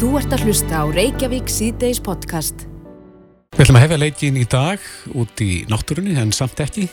Þú 0.00 0.14
ert 0.16 0.32
að 0.32 0.46
hlusta 0.48 0.78
á 0.80 0.84
Reykjavík 0.88 1.50
síðdeis 1.52 1.98
podcast. 2.00 2.62
Við 3.52 3.66
ætlum 3.66 3.76
að 3.76 3.82
hefja 3.84 3.96
leikin 4.00 4.38
í 4.40 4.44
dag 4.48 4.86
út 5.12 5.42
í 5.44 5.48
náttúrunni 5.68 6.14
en 6.16 6.30
samt 6.32 6.62
ekki. 6.64 6.86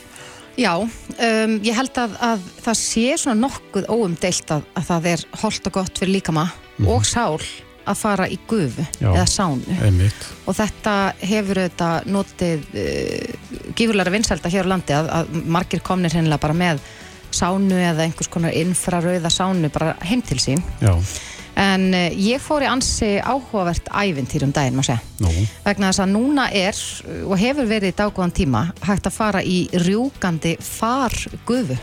Já, 0.60 0.74
um, 0.76 1.54
ég 1.64 1.78
held 1.78 2.02
að, 2.04 2.18
að 2.20 2.44
það 2.66 2.78
sé 2.82 3.06
svona 3.22 3.46
nokkuð 3.46 3.88
óumdeilt 3.88 4.52
að, 4.52 4.66
að 4.76 4.90
það 4.90 5.08
er 5.14 5.24
holdt 5.40 5.70
og 5.72 5.76
gott 5.78 6.02
fyrir 6.02 6.14
líkama 6.18 6.44
og 6.84 7.08
sál 7.08 7.40
að 7.88 8.02
fara 8.02 8.28
í 8.28 8.42
gufu 8.52 8.84
Já. 9.00 9.14
eða 9.14 9.26
sánu 9.38 9.80
Einmitt. 9.88 10.28
og 10.44 10.60
þetta 10.60 10.98
hefur 11.32 11.64
þetta 11.64 11.90
notið 12.12 12.68
uh, 12.74 13.72
gífurlega 13.72 14.16
vinsælda 14.18 14.52
hér 14.52 14.68
á 14.68 14.72
landi 14.74 14.98
að, 15.00 15.14
að 15.22 15.32
margir 15.48 15.86
komnir 15.88 16.20
hennilega 16.20 16.44
bara 16.44 16.60
með 16.60 16.84
sánu 17.32 17.80
eða 17.80 18.04
einhvers 18.04 18.34
konar 18.36 18.52
infrarauða 18.52 19.32
sánu 19.32 19.72
bara 19.72 19.96
heim 20.04 20.28
til 20.28 20.42
sín 20.44 20.68
Já, 20.84 20.92
en 21.58 21.90
uh, 21.98 22.08
ég 22.14 22.42
fór 22.44 22.66
í 22.66 22.70
ansi 22.70 23.16
áhugavert 23.18 23.90
ævintýr 23.90 24.48
um 24.48 24.56
daginn 24.56 24.78
má 24.78 24.86
segja 24.86 25.02
nú. 25.24 25.34
vegna 25.66 25.92
þess 25.92 26.06
að 26.06 26.16
núna 26.16 26.48
er 26.54 26.82
og 27.26 27.38
hefur 27.42 27.70
verið 27.70 27.94
í 27.94 27.98
daggóðan 27.98 28.36
tíma 28.38 28.66
hægt 28.86 29.10
að 29.10 29.18
fara 29.18 29.44
í 29.44 29.60
rjúkandi 29.74 30.58
fargufu 30.64 31.78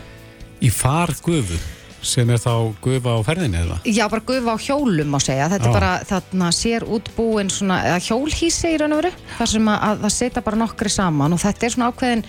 Í 0.63 0.69
fargufu 0.71 1.57
sem 2.05 2.29
er 2.29 2.41
þá 2.41 2.53
gufa 2.83 3.15
á 3.17 3.19
ferðinni 3.25 3.59
eða? 3.59 3.77
Já, 3.89 4.05
bara 4.11 4.23
gufa 4.25 4.55
á 4.55 4.57
hjólum 4.61 5.09
má 5.09 5.19
segja. 5.23 5.47
Þetta 5.51 5.65
Já. 5.65 5.69
er 5.69 5.77
bara 5.79 5.93
þarna 6.05 6.49
sér 6.53 6.85
útbúin 6.85 7.49
svona, 7.53 7.79
eða 7.89 8.01
hjólhísi 8.05 8.73
í 8.75 8.81
raun 8.81 8.95
og 8.95 9.01
veru, 9.01 9.13
þar 9.39 9.51
sem 9.55 9.71
að, 9.71 9.85
að 9.87 10.03
það 10.03 10.13
setja 10.17 10.43
bara 10.45 10.61
nokkri 10.61 10.91
saman 10.93 11.35
og 11.35 11.41
þetta 11.41 11.65
er 11.65 11.75
svona 11.75 11.89
ákveðin 11.91 12.25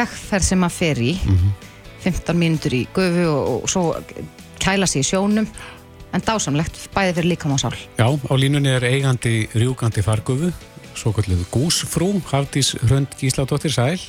vegferð 0.00 0.46
sem 0.48 0.62
maður 0.64 0.78
fer 0.78 1.02
í, 1.04 1.12
15 2.06 2.40
mínútur 2.40 2.78
í 2.78 2.82
gufu 2.96 3.26
og, 3.28 3.50
og 3.58 3.68
svo 3.70 3.84
kæla 4.60 4.88
sig 4.88 5.04
í 5.04 5.10
sjónum, 5.10 5.48
en 6.14 6.24
dásamlegt 6.26 6.78
bæði 6.94 7.16
fyrir 7.18 7.30
líkam 7.32 7.54
og 7.54 7.62
sál. 7.62 7.76
Já, 7.98 8.08
á 8.10 8.34
línunni 8.34 8.72
er 8.74 8.86
eigandi 8.86 9.46
rjúkandi 9.54 10.02
fargufu, 10.04 10.50
svo 10.94 11.12
kalluð 11.14 11.46
gúsfrú, 11.52 12.12
Hafdís 12.30 12.74
Hrönd 12.82 13.14
Gísladóttir 13.18 13.72
Sæl. 13.74 14.00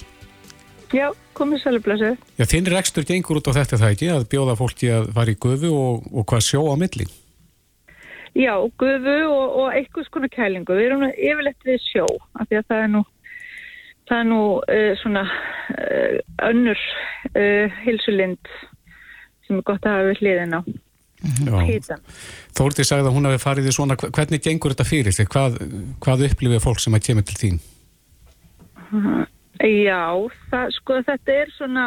Já, 0.92 1.08
komið 1.38 1.64
sælublesu. 1.64 2.12
Já, 2.36 2.46
þinn 2.50 2.68
rekstur 2.74 3.06
gengur 3.08 3.40
út 3.40 3.48
á 3.48 3.56
þetta 3.62 3.80
það 3.80 3.94
ekki, 3.96 4.10
að 4.12 4.28
bjóða 4.34 4.58
fólki 4.60 4.92
að 4.92 5.12
fara 5.16 5.32
í 5.32 5.40
gufu 5.40 5.72
og, 5.72 6.10
og 6.12 6.28
hvað 6.28 6.44
sjó 6.50 6.66
á 6.68 6.76
milli. 6.80 7.08
Já, 8.36 8.56
gufu 8.80 9.16
og, 9.28 9.56
og 9.62 9.72
einhvers 9.76 10.12
konar 10.12 10.32
kælingu. 10.32 10.76
Við 10.76 10.90
erum 10.90 11.06
nú 11.06 11.12
yfirleitt 11.16 11.68
við 11.68 11.80
sjó, 11.86 12.06
af 12.36 12.50
því 12.50 12.60
að 12.60 12.68
það 12.72 12.84
er 12.84 12.92
nú, 12.98 13.04
það 14.10 14.18
er 14.18 14.30
nú 14.32 14.44
uh, 14.60 14.92
svona 15.04 15.26
uh, 15.30 16.20
önnur 16.50 16.86
uh, 17.32 17.82
hilsulind 17.86 18.54
sem 19.48 19.60
er 19.60 19.68
gott 19.68 19.88
að 19.88 19.98
hafa 19.98 20.10
við 20.12 20.24
hliðin 20.24 20.60
á. 20.60 20.62
Hýtan. 21.22 22.02
Þórti 22.58 22.86
sagði 22.88 23.10
að 23.10 23.18
hún 23.18 23.30
hafi 23.30 23.42
farið 23.42 23.70
í 23.70 23.76
svona, 23.76 23.98
hvernig 24.02 24.44
gengur 24.44 24.74
þetta 24.74 24.88
fyrir 24.90 25.16
þig? 25.16 25.30
Hvað, 25.32 25.60
hvað 26.04 26.26
upplifið 26.30 26.64
fólk 26.64 26.82
sem 26.82 26.98
að 26.98 27.06
kemur 27.10 27.28
til 27.30 27.40
þín? 27.42 27.60
Já, 29.62 30.04
það, 30.52 30.74
sko 30.80 30.98
þetta 31.06 31.36
er 31.38 31.54
svona, 31.56 31.86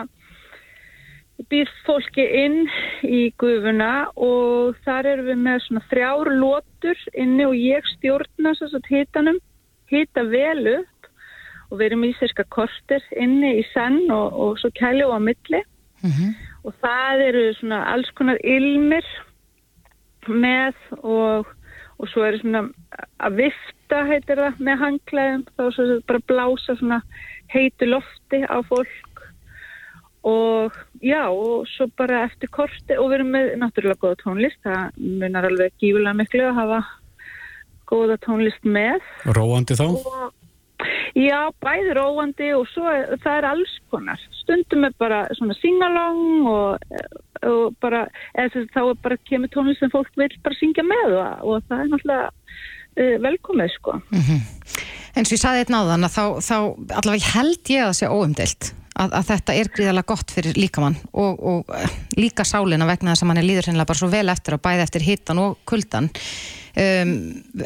býr 1.50 1.70
fólki 1.86 2.24
inn 2.44 2.60
í 3.02 3.27
gufuna 3.40 4.06
og 4.14 4.78
þar 4.86 5.10
erum 5.12 5.30
við 5.32 5.42
með 5.42 5.62
svona 5.66 5.84
þrjár 5.90 6.30
lótur 6.38 7.05
inni 7.18 7.48
og 7.48 7.56
ég 7.58 7.92
stjórna 7.96 8.55
svo 8.55 8.70
svo 8.70 8.82
hitanum, 8.88 9.40
hita 9.90 10.22
vel 10.30 10.62
upp 10.78 11.10
og 11.70 11.80
við 11.80 11.86
erum 11.90 12.06
í 12.06 12.14
sérska 12.20 12.46
kortir 12.55 13.02
inni 13.18 13.56
í 13.58 13.64
senn 13.72 14.05
og, 14.14 14.32
og 14.32 14.58
svo 14.62 14.70
kælu 14.78 15.10
á 15.10 15.18
milli 15.18 15.64
og 16.64 16.74
það 16.82 17.22
eru 17.28 17.44
svona 17.58 17.82
alls 17.92 18.10
konar 18.18 18.40
ilmir 18.40 19.06
með 20.28 20.76
og, 21.02 21.48
og 22.00 22.10
svo 22.12 22.24
er 22.26 22.38
svona 22.40 22.64
að 23.20 23.40
vifta 23.42 24.04
heitir 24.08 24.40
það 24.40 24.62
með 24.68 24.80
hangklæðum 24.82 25.46
þá 25.52 25.64
svo 25.64 25.88
sem 25.90 26.04
bara 26.08 26.26
blása 26.30 26.76
svona 26.80 27.00
heitu 27.52 27.88
lofti 27.90 28.40
á 28.48 28.58
fólk. 28.68 29.10
Og 30.24 30.72
já 31.05 31.28
og 31.28 31.66
svo 31.68 31.90
bara 31.98 32.22
eftir 32.24 32.48
korti 32.48 32.96
og 32.96 33.10
við 33.10 33.18
erum 33.18 33.34
með 33.34 33.50
náttúrulega 33.60 34.00
góða 34.00 34.20
tónlist. 34.22 34.60
Það 34.64 35.02
munar 35.20 35.48
alveg 35.50 35.77
gífulega 35.83 36.16
miklu 36.16 36.46
að 36.48 36.60
hafa 36.62 36.80
góða 37.92 38.16
tónlist 38.24 38.64
með. 38.64 39.05
Róandi 39.36 39.77
þá? 39.77 39.84
og 39.92 40.43
Já, 41.18 41.39
bæði 41.62 41.96
róandi 41.98 42.50
og 42.56 42.68
svo 42.72 42.90
það 43.22 43.39
er 43.39 43.48
alls 43.52 43.74
konar. 43.92 44.22
Stundum 44.42 44.86
er 44.89 44.95
bara 45.00 45.24
svona 45.39 45.56
singalong 45.61 46.48
og, 46.50 47.02
og 47.46 47.77
bara, 47.84 48.05
eða 48.39 48.64
þá 48.74 48.80
er 48.83 49.02
bara 49.06 49.20
kemur 49.30 49.52
tónlist 49.55 49.84
sem 49.84 49.92
fólk 49.92 50.12
vil 50.20 50.30
bara 50.45 50.61
syngja 50.61 50.86
með 50.86 51.18
og, 51.18 51.45
og 51.48 51.68
það 51.68 51.84
er 51.84 51.92
náttúrulega 51.92 52.30
uh, 52.30 53.17
velkomið 53.28 53.74
sko. 53.78 53.98
En 55.14 55.27
svo 55.27 55.36
ég 55.36 55.45
saði 55.45 55.62
þetta 55.62 55.77
náðan 55.77 56.08
að 56.08 56.17
þá, 56.17 56.24
þá 56.42 56.56
allavega 57.01 57.34
held 57.36 57.70
ég 57.70 57.84
að 57.84 57.92
það 57.92 58.01
sé 58.01 58.11
óumdeilt 58.11 58.72
að, 58.94 59.14
að 59.18 59.30
þetta 59.30 59.56
er 59.60 59.70
gríðarlega 59.74 60.10
gott 60.10 60.34
fyrir 60.34 60.58
líkamann 60.58 60.98
og, 61.12 61.40
og 61.40 61.72
eh, 61.74 61.96
líka 62.18 62.46
sálina 62.46 62.88
vegna 62.88 63.14
þess 63.14 63.24
að 63.24 63.30
mann 63.30 63.40
er 63.42 63.48
líður 63.48 63.70
hennilega 63.70 63.90
bara 63.90 64.02
svo 64.02 64.10
vel 64.12 64.28
eftir 64.32 64.56
og 64.56 64.62
bæði 64.64 64.84
eftir 64.86 65.06
hitan 65.06 65.42
og 65.42 65.58
kuldan. 65.68 66.10
Um, 66.74 67.10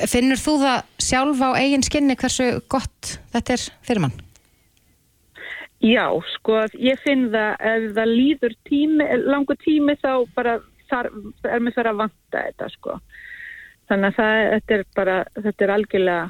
finnur 0.05 0.41
þú 0.41 0.59
það 0.61 0.89
sjálf 1.01 1.39
á 1.41 1.51
eigin 1.57 1.85
skinni 1.87 2.17
hversu 2.21 2.49
gott 2.69 3.15
þetta 3.33 3.55
er 3.55 3.63
fyrir 3.89 4.05
mann? 4.05 4.17
Já, 5.79 6.11
sko, 6.35 6.65
ég 6.83 6.99
finn 7.05 7.29
það 7.31 7.53
ef 7.71 7.87
það 7.95 8.13
líður 8.19 8.55
tími, 8.67 9.07
langu 9.31 9.55
tími 9.63 9.95
þá 10.03 10.13
bara 10.35 10.57
þar, 10.91 11.09
er 11.47 11.63
mér 11.63 11.77
þar 11.77 11.93
að 11.93 12.01
vanta 12.03 12.43
þetta 12.49 12.69
sko. 12.75 12.97
Þannig 13.89 14.11
að 14.11 14.19
það, 14.19 14.41
þetta 14.55 14.77
er 14.77 14.85
bara, 14.99 15.17
þetta 15.39 15.65
er 15.65 15.73
algjörlega, 15.77 16.25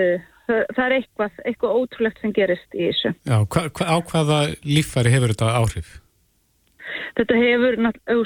uh, 0.00 0.26
það, 0.50 0.62
það 0.76 0.84
er 0.84 0.96
eitthvað, 0.98 1.40
eitthvað 1.46 1.80
ótrúlegt 1.80 2.22
sem 2.22 2.36
gerist 2.36 2.76
í 2.76 2.84
þessu. 2.84 3.14
Já, 3.30 3.36
hva, 3.40 3.66
hva, 3.70 3.88
á 3.90 3.96
hvaða 4.12 4.38
líffæri 4.66 5.14
hefur 5.16 5.34
þetta 5.34 5.50
áhrif? 5.56 5.96
Þetta 7.18 7.36
hefur, 7.38 7.76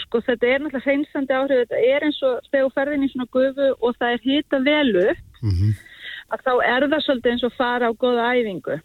sko, 0.03 0.21
þetta 0.25 0.49
er 0.49 0.63
náttúrulega 0.63 0.85
hreinsandi 0.89 1.37
áhrif, 1.37 1.65
þetta 1.65 1.83
er 1.95 2.07
eins 2.09 2.21
og 2.25 2.47
þegar 2.51 2.65
þú 2.67 2.77
ferðin 2.79 3.05
í 3.05 3.11
svona 3.13 3.33
gufu 3.37 3.69
og 3.75 3.99
það 4.01 4.15
er 4.15 4.25
hita 4.25 4.61
vel 4.65 4.95
upp, 5.09 5.27
Mm 5.45 5.75
að 6.33 6.45
þá 6.45 6.53
er 6.65 6.87
það 6.89 7.05
svolítið 7.07 7.33
eins 7.33 7.47
og 7.47 7.57
fara 7.59 7.91
á 7.91 7.93
góða 7.93 8.29
æfingu. 8.35 8.77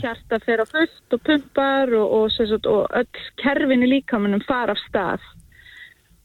Hjarta 0.00 0.40
fer 0.42 0.62
á 0.62 0.66
fullt 0.66 1.14
og 1.14 1.20
pumpar 1.26 1.92
og, 1.94 2.14
og, 2.16 2.24
sem 2.34 2.48
sagt, 2.50 2.66
og 2.66 2.88
öll 2.90 3.26
kerfin 3.38 3.86
í 3.86 3.90
líkamannum 3.92 4.42
fara 4.48 4.74
af 4.74 4.82
stað. 4.88 5.28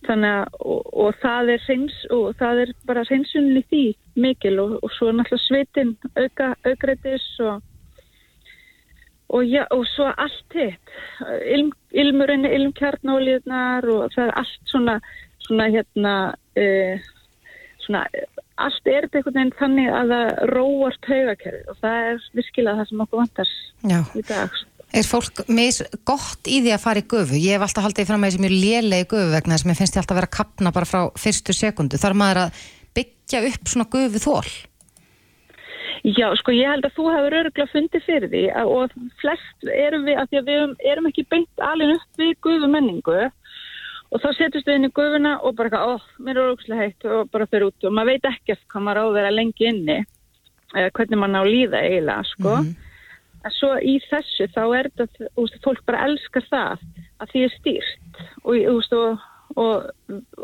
Þannig 0.05 0.33
að, 0.39 0.57
og, 0.61 0.81
og 1.05 1.21
það 1.21 1.53
er 1.55 1.63
hreins, 1.65 2.01
og 2.13 2.25
það 2.39 2.63
er 2.63 2.73
bara 2.85 3.05
hreinsunin 3.09 3.61
í 3.61 3.63
því 3.71 3.85
mikil 4.25 4.59
og, 4.61 4.75
og 4.85 4.91
svo 4.95 5.09
er 5.09 5.17
náttúrulega 5.19 5.47
svitin 5.47 5.95
auka, 6.15 6.51
aukreitis 6.65 7.29
og 7.45 7.63
og, 9.33 9.41
já, 9.49 9.63
og 9.73 9.87
svo 9.89 10.05
allt 10.21 10.53
hitt 10.53 10.91
Ilm, 11.49 11.71
ilmurinn, 11.97 12.45
ilmkjarnólíðnar 12.45 13.87
og 13.89 14.13
það 14.13 14.27
er 14.27 14.35
allt 14.37 14.69
svona 14.69 14.99
svona 15.45 15.67
hérna 15.69 16.13
uh, 16.57 17.05
svona, 17.85 18.05
allt 18.61 18.89
er 18.89 19.07
þetta 19.07 19.19
einhvern 19.19 19.37
veginn 19.39 19.57
þannig 19.59 19.91
að 19.93 20.13
það 20.13 20.31
róar 20.53 20.97
taugakerfi 21.07 21.63
og 21.71 21.81
það 21.83 22.09
er 22.11 22.23
virkilega 22.39 22.79
það 22.79 22.89
sem 22.91 23.03
okkur 23.05 23.21
vantar 23.23 23.53
Já. 23.91 23.99
í 24.15 24.25
dag 24.29 24.61
Er 24.95 25.03
fólk 25.03 25.41
mis 25.51 25.81
gott 26.07 26.47
í 26.47 26.61
því 26.63 26.71
að 26.71 26.83
fara 26.85 27.01
í 27.01 27.07
gufu? 27.11 27.35
Ég 27.35 27.57
hef 27.57 27.65
alltaf 27.65 27.83
haldið 27.83 28.07
fram 28.07 28.23
að 28.23 28.29
þessi 28.31 28.43
mjög 28.45 28.53
lélegi 28.61 29.07
gufu 29.11 29.33
vegna 29.33 29.57
þess 29.57 29.65
að 29.65 29.69
mér 29.69 29.79
finnst 29.81 29.97
ég 29.97 30.01
alltaf 30.01 30.15
að 30.15 30.19
vera 30.21 30.29
að 30.29 30.37
kapna 30.37 30.71
bara 30.77 30.87
frá 30.87 31.01
fyrstu 31.19 31.55
sekundu. 31.55 31.99
Þar 31.99 32.15
maður 32.21 32.39
að 32.45 32.61
byggja 32.95 33.41
upp 33.49 33.71
svona 33.73 33.87
gufu 33.91 34.21
þól. 34.23 34.53
Já, 36.05 36.27
sko 36.39 36.53
ég 36.55 36.69
held 36.69 36.87
að 36.87 36.95
þú 36.95 37.09
hefur 37.11 37.35
öruglega 37.41 37.71
fundið 37.73 38.05
fyrir 38.05 38.31
því 38.31 38.45
að, 38.55 38.71
og 38.71 38.95
flest 39.19 39.69
erum 39.73 40.07
við, 40.07 40.19
að 40.21 40.31
því 40.31 40.39
að 40.39 40.47
við 40.47 40.59
erum, 40.61 40.73
erum 40.93 41.09
ekki 41.09 41.27
beint 41.33 41.63
alveg 41.65 41.93
upp 41.97 42.21
við 42.21 42.33
gufu 42.45 42.71
menningu 42.71 43.19
og 43.25 44.21
þá 44.21 44.27
setjast 44.37 44.69
við 44.69 44.77
inn 44.77 44.87
í 44.87 44.91
gufuna 44.95 45.31
og 45.41 45.55
bara, 45.57 45.81
ó, 45.81 45.93
mér 46.21 46.37
er 46.37 46.43
öruglega 46.43 46.83
heitt 46.83 47.07
og 47.09 47.31
bara 47.33 47.49
fyrir 47.49 47.71
út 47.71 47.87
og 47.89 47.95
maður 47.97 48.13
veit 48.13 48.29
ekkert 48.31 48.63
hvað 48.71 48.85
maður 48.85 49.01
á 49.01 49.05
að 49.09 49.15
vera 49.17 49.33
lengi 49.33 49.71
inni 49.71 49.97
eða 50.75 50.91
hvernig 50.93 51.19
maður 51.19 51.33
ná 51.33 51.39
að 51.41 51.51
líða 51.51 51.81
eiginlega, 51.89 52.27
sko. 52.31 52.57
En 53.45 53.53
svo 53.53 53.75
í 53.77 53.99
þessu 54.09 54.49
þá 54.55 54.61
er 54.65 54.89
þetta, 54.89 55.29
þú 55.35 55.45
veist, 55.45 55.61
fólk 55.65 55.85
bara 55.85 56.03
elskar 56.09 56.45
það 56.49 56.85
að 57.21 57.31
því 57.31 57.45
er 57.45 57.55
stýrt 57.55 58.21
og, 58.41 58.53
veist, 58.55 58.95
og, 58.97 59.25
og, 59.61 59.89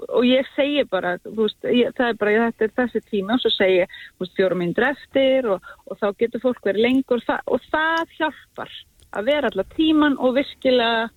og 0.05 0.27
ég 0.27 0.51
segi 0.55 0.83
bara, 0.91 1.15
þú 1.25 1.37
veist, 1.39 1.57
ég, 1.65 1.95
það 1.97 2.11
er 2.11 2.19
bara, 2.21 2.35
þetta 2.51 2.67
er 2.67 2.75
þessi 2.83 3.03
tíma 3.09 3.37
og 3.37 3.43
svo 3.43 3.53
segi 3.55 3.79
ég, 3.79 3.95
þú 4.13 4.25
veist, 4.25 4.35
fjórum 4.37 4.61
minn 4.61 4.75
eftir 4.91 5.49
og, 5.55 5.73
og 5.87 6.01
þá 6.01 6.07
getur 6.21 6.45
fólk 6.45 6.69
verið 6.69 6.87
lengur 6.87 7.23
og 7.23 7.27
það, 7.29 7.41
og 7.55 7.65
það 7.73 8.15
hjálpar 8.19 8.77
að 9.11 9.27
vera 9.27 9.51
allar 9.51 9.73
tíman 9.75 10.19
og 10.21 10.37
virkilega 10.37 11.09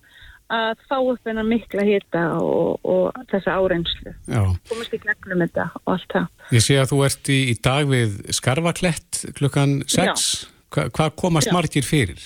að 0.53 0.81
fá 0.85 0.97
upp 0.99 1.25
hennar 1.25 1.45
mikla 1.47 1.85
hita 1.85 2.23
og, 2.37 2.81
og 2.85 3.15
þessa 3.31 3.55
áreynslu. 3.57 4.13
Já, 4.29 4.41
Komast 4.69 4.93
í 4.93 4.99
gegnum 5.01 5.41
þetta 5.41 5.69
og 5.81 5.93
allt 5.95 6.11
það. 6.13 6.27
ég 6.53 6.65
sé 6.65 6.77
að 6.81 6.91
þú 6.91 6.99
ert 7.07 7.31
í, 7.33 7.39
í 7.49 7.55
dag 7.65 7.89
við 7.89 8.19
Skarfaklett 8.37 9.23
klukkan 9.39 9.79
6. 9.89 10.27
Hva, 10.75 10.89
hvað 10.91 11.13
komast 11.21 11.47
Já. 11.47 11.55
margir 11.55 11.85
fyrir? 11.87 12.19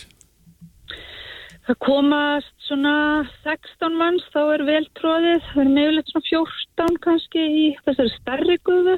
Það 1.69 1.77
komast 1.85 2.55
svona 2.65 2.93
16 3.45 3.97
manns, 3.99 4.25
þá 4.33 4.39
er 4.55 4.63
vel 4.65 4.85
tróðið, 4.97 5.43
það 5.51 5.61
er 5.63 5.73
meðulegt 5.75 6.09
svona 6.09 6.29
14 6.29 6.97
kannski 7.03 7.43
í 7.45 7.65
þessari 7.85 8.13
stærri 8.15 8.57
gufu. 8.65 8.95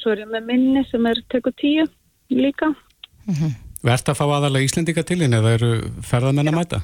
svo 0.00 0.12
er 0.12 0.24
ég 0.24 0.32
með 0.32 0.48
minni 0.48 0.82
sem 0.90 1.06
er 1.06 1.20
tekur 1.32 1.54
tíu 1.56 1.86
líka. 2.34 2.74
Vert 3.84 4.10
að 4.10 4.18
fá 4.18 4.24
aðalega 4.26 4.66
Íslendinga 4.66 5.04
til 5.06 5.22
inn 5.22 5.36
eða 5.36 5.54
eru 5.56 5.70
ferðamenn 6.02 6.50
að 6.50 6.58
mæta? 6.58 6.80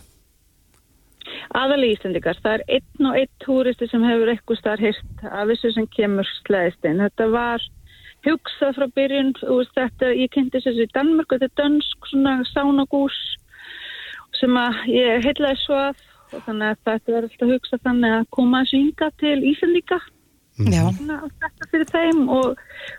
Aðalega 1.51 1.97
Íslandikar, 1.97 2.39
það 2.45 2.55
er 2.55 2.65
einn 2.77 3.11
og 3.11 3.19
einn 3.19 3.33
túristi 3.43 3.89
sem 3.91 4.05
hefur 4.07 4.31
eitthvað 4.31 4.61
starf 4.61 4.85
hýrt 4.87 5.25
af 5.27 5.49
þessu 5.51 5.73
sem 5.75 5.89
kemur 5.97 6.29
slæðist 6.45 6.87
inn. 6.87 7.03
Þetta 7.03 7.27
var 7.35 7.65
hugsað 8.27 8.77
frá 8.77 8.87
byrjun, 8.97 9.35
veist, 9.41 9.75
þetta, 9.77 10.13
ég 10.19 10.33
kynnti 10.35 10.61
þessu 10.61 10.87
í 10.87 10.93
Danmark, 10.95 11.33
þetta 11.33 11.49
er 11.49 11.57
dönsk 11.63 12.11
svona 12.13 12.39
sánagús 12.53 13.19
sem 14.41 14.57
að 14.57 14.81
ég 14.93 15.27
heitlaði 15.27 15.61
svo 15.65 15.83
að 15.89 16.07
og 16.31 16.45
þannig 16.47 16.69
að 16.71 16.81
þetta 16.87 17.13
er 17.13 17.27
alltaf 17.27 17.51
hugsað 17.51 17.85
þannig 17.87 18.17
að 18.17 18.27
koma 18.37 18.63
að 18.63 18.69
synga 18.71 19.09
til 19.19 19.37
Íslandika 19.51 19.99
Já, 20.69 20.83
þetta 20.93 21.69
fyrir 21.71 21.89
þeim 21.89 22.23
og 22.37 22.59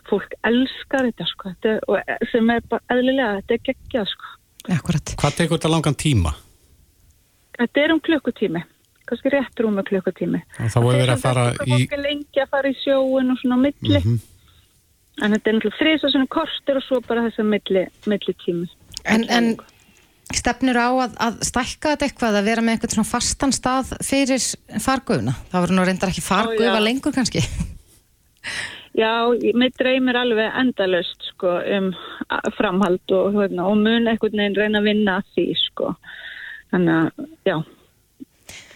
fólk 0.10 0.34
elskar 0.48 1.08
þetta 1.10 1.28
sko, 1.30 1.52
þetta, 1.52 1.74
og 1.92 2.30
sem 2.32 2.50
er 2.50 2.64
bara 2.72 2.96
eðlilega, 2.96 3.42
þetta 3.42 3.54
er 3.58 3.64
geggjað 3.68 4.08
sko. 4.10 4.32
Hvað 4.72 5.36
tekur 5.38 5.60
þetta 5.60 5.70
langan 5.70 5.98
tíma? 6.00 6.34
Þetta 7.60 7.84
er 7.84 7.94
um 7.94 8.02
klukkutími, 8.02 8.64
kannski 9.10 9.34
rétt 9.36 9.62
rúmi 9.62 9.86
klukkutími. 9.86 10.42
Þá 10.58 10.80
er 10.80 10.88
verið 10.88 11.14
að 11.14 11.26
fara 11.28 11.46
í... 11.54 11.70
Fólk 11.76 11.96
er 11.98 12.04
lengi 12.08 12.42
að 12.42 12.52
fara 12.56 12.72
í 12.72 12.78
sjóin 12.82 13.34
og 13.36 13.42
svona 13.44 13.60
á 13.62 13.64
milli. 13.68 14.02
Mhm. 14.02 14.20
En 15.22 15.36
þetta 15.36 15.52
er 15.52 15.58
náttúrulega 15.58 15.80
þrís 15.80 16.06
og 16.08 16.14
svona 16.14 16.32
kortir 16.34 16.80
og 16.80 16.86
svo 16.86 17.02
bara 17.06 17.28
þessa 17.28 17.46
milli, 17.46 17.86
milli 18.10 18.36
tími. 18.42 18.68
En, 19.06 19.26
en 19.30 19.54
stefnir 20.36 20.80
á 20.80 20.90
að, 20.90 21.16
að 21.22 21.40
stækka 21.46 21.94
þetta 21.94 22.08
eitthvað 22.08 22.38
að 22.40 22.48
vera 22.50 22.64
með 22.66 22.78
eitthvað 22.78 22.96
svona 22.96 23.12
fastan 23.12 23.56
stað 23.56 23.96
fyrir 24.06 24.46
fargöfuna? 24.82 25.36
Það 25.52 25.66
voru 25.66 25.78
nú 25.78 25.88
reyndar 25.88 26.14
ekki 26.14 26.24
fargöfa 26.26 26.78
já. 26.80 26.86
lengur 26.86 27.16
kannski. 27.16 27.44
Já, 28.98 29.12
mig 29.56 29.76
dreymir 29.80 30.18
alveg 30.20 30.58
endalust 30.60 31.30
sko 31.30 31.54
um 31.78 31.92
framhald 32.58 33.14
og, 33.16 33.38
hérna, 33.38 33.70
og 33.70 33.78
mun 33.80 34.10
einhvern 34.10 34.42
veginn 34.42 34.58
reyna 34.58 34.82
að 34.82 34.90
vinna 34.90 35.20
að 35.22 35.30
því 35.36 35.46
sko. 35.62 35.94
Þannig 36.74 36.98
að, 36.98 37.30
já, 37.48 37.56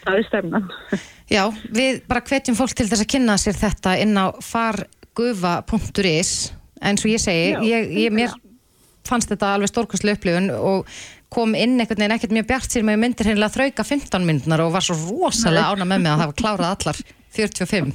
það 0.06 0.20
er 0.20 0.28
stefnan. 0.30 0.72
Já, 1.26 1.42
við 1.74 2.04
bara 2.06 2.22
hvetjum 2.22 2.54
fólk 2.54 2.76
til 2.78 2.86
þess 2.86 3.02
að 3.02 3.10
kynna 3.16 3.34
sér 3.42 3.56
þetta 3.58 3.96
inn 3.98 4.12
á 4.14 4.30
fargufa.is 5.16 6.54
en 6.82 6.98
svo 6.98 7.10
ég 7.10 7.22
segi, 7.22 7.54
Já, 7.54 7.62
ég, 7.64 7.92
ég, 8.06 8.12
mér 8.12 8.34
fannst 9.08 9.30
þetta 9.32 9.54
alveg 9.56 9.72
stórkostlu 9.72 10.16
upplifun 10.16 10.50
og 10.52 10.90
kom 11.32 11.56
inn 11.56 11.80
einhvern 11.80 12.02
veginn 12.02 12.16
ekkert 12.16 12.34
mjög 12.36 12.48
bjart 12.50 12.72
sér 12.72 12.86
með 12.86 13.00
myndir 13.02 13.30
hennilega 13.30 13.54
þrauka 13.54 13.86
15 13.86 14.26
myndnar 14.28 14.64
og 14.66 14.74
var 14.76 14.86
svo 14.86 14.96
rosalega 14.98 15.72
ána 15.72 15.88
með 15.88 16.04
mig 16.04 16.12
að 16.12 16.24
hafa 16.24 16.36
klárað 16.42 16.74
allar 16.74 17.00
45. 17.36 17.94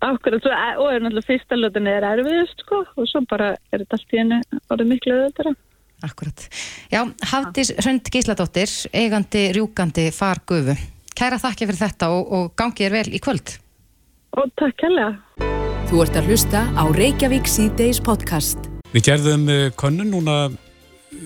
Akkurat, 0.00 0.46
og 0.80 0.86
er 0.88 1.02
náttúrulega 1.02 1.26
fyrsta 1.28 1.58
lötunni 1.58 1.92
er 1.92 2.06
erfiðust 2.08 2.62
sko 2.64 2.84
og 2.84 3.08
svo 3.10 3.24
bara 3.28 3.52
er 3.70 3.82
þetta 3.82 3.98
allt 3.98 4.14
í 4.14 4.20
henni 4.22 4.40
orðið 4.70 4.92
miklu 4.94 5.16
öðvöldara. 5.16 5.54
Akkurat. 6.00 6.46
Já, 6.88 7.02
Hafdís 7.28 7.74
Hrund 7.82 8.08
Gísladóttir, 8.08 8.72
eigandi 8.96 9.50
rjúkandi 9.58 10.08
fargufu. 10.16 10.78
Kæra 11.12 11.36
þakki 11.42 11.68
fyrir 11.68 11.82
þetta 11.82 12.14
og, 12.16 12.32
og 12.32 12.52
gangi 12.56 12.86
þér 12.86 12.96
vel 12.96 13.10
í 13.12 13.20
kvöld. 13.20 13.58
Og 14.40 14.48
takk 14.56 14.88
hella. 14.88 15.10
Þú 15.90 16.04
ert 16.04 16.14
að 16.20 16.28
hlusta 16.30 16.60
á 16.78 16.86
Reykjavík 16.94 17.48
síðdeis 17.50 17.98
podcast. 17.98 18.68
Við 18.92 19.08
gerðum 19.08 19.48
uh, 19.50 19.72
könnun 19.74 20.12
núna 20.14 20.46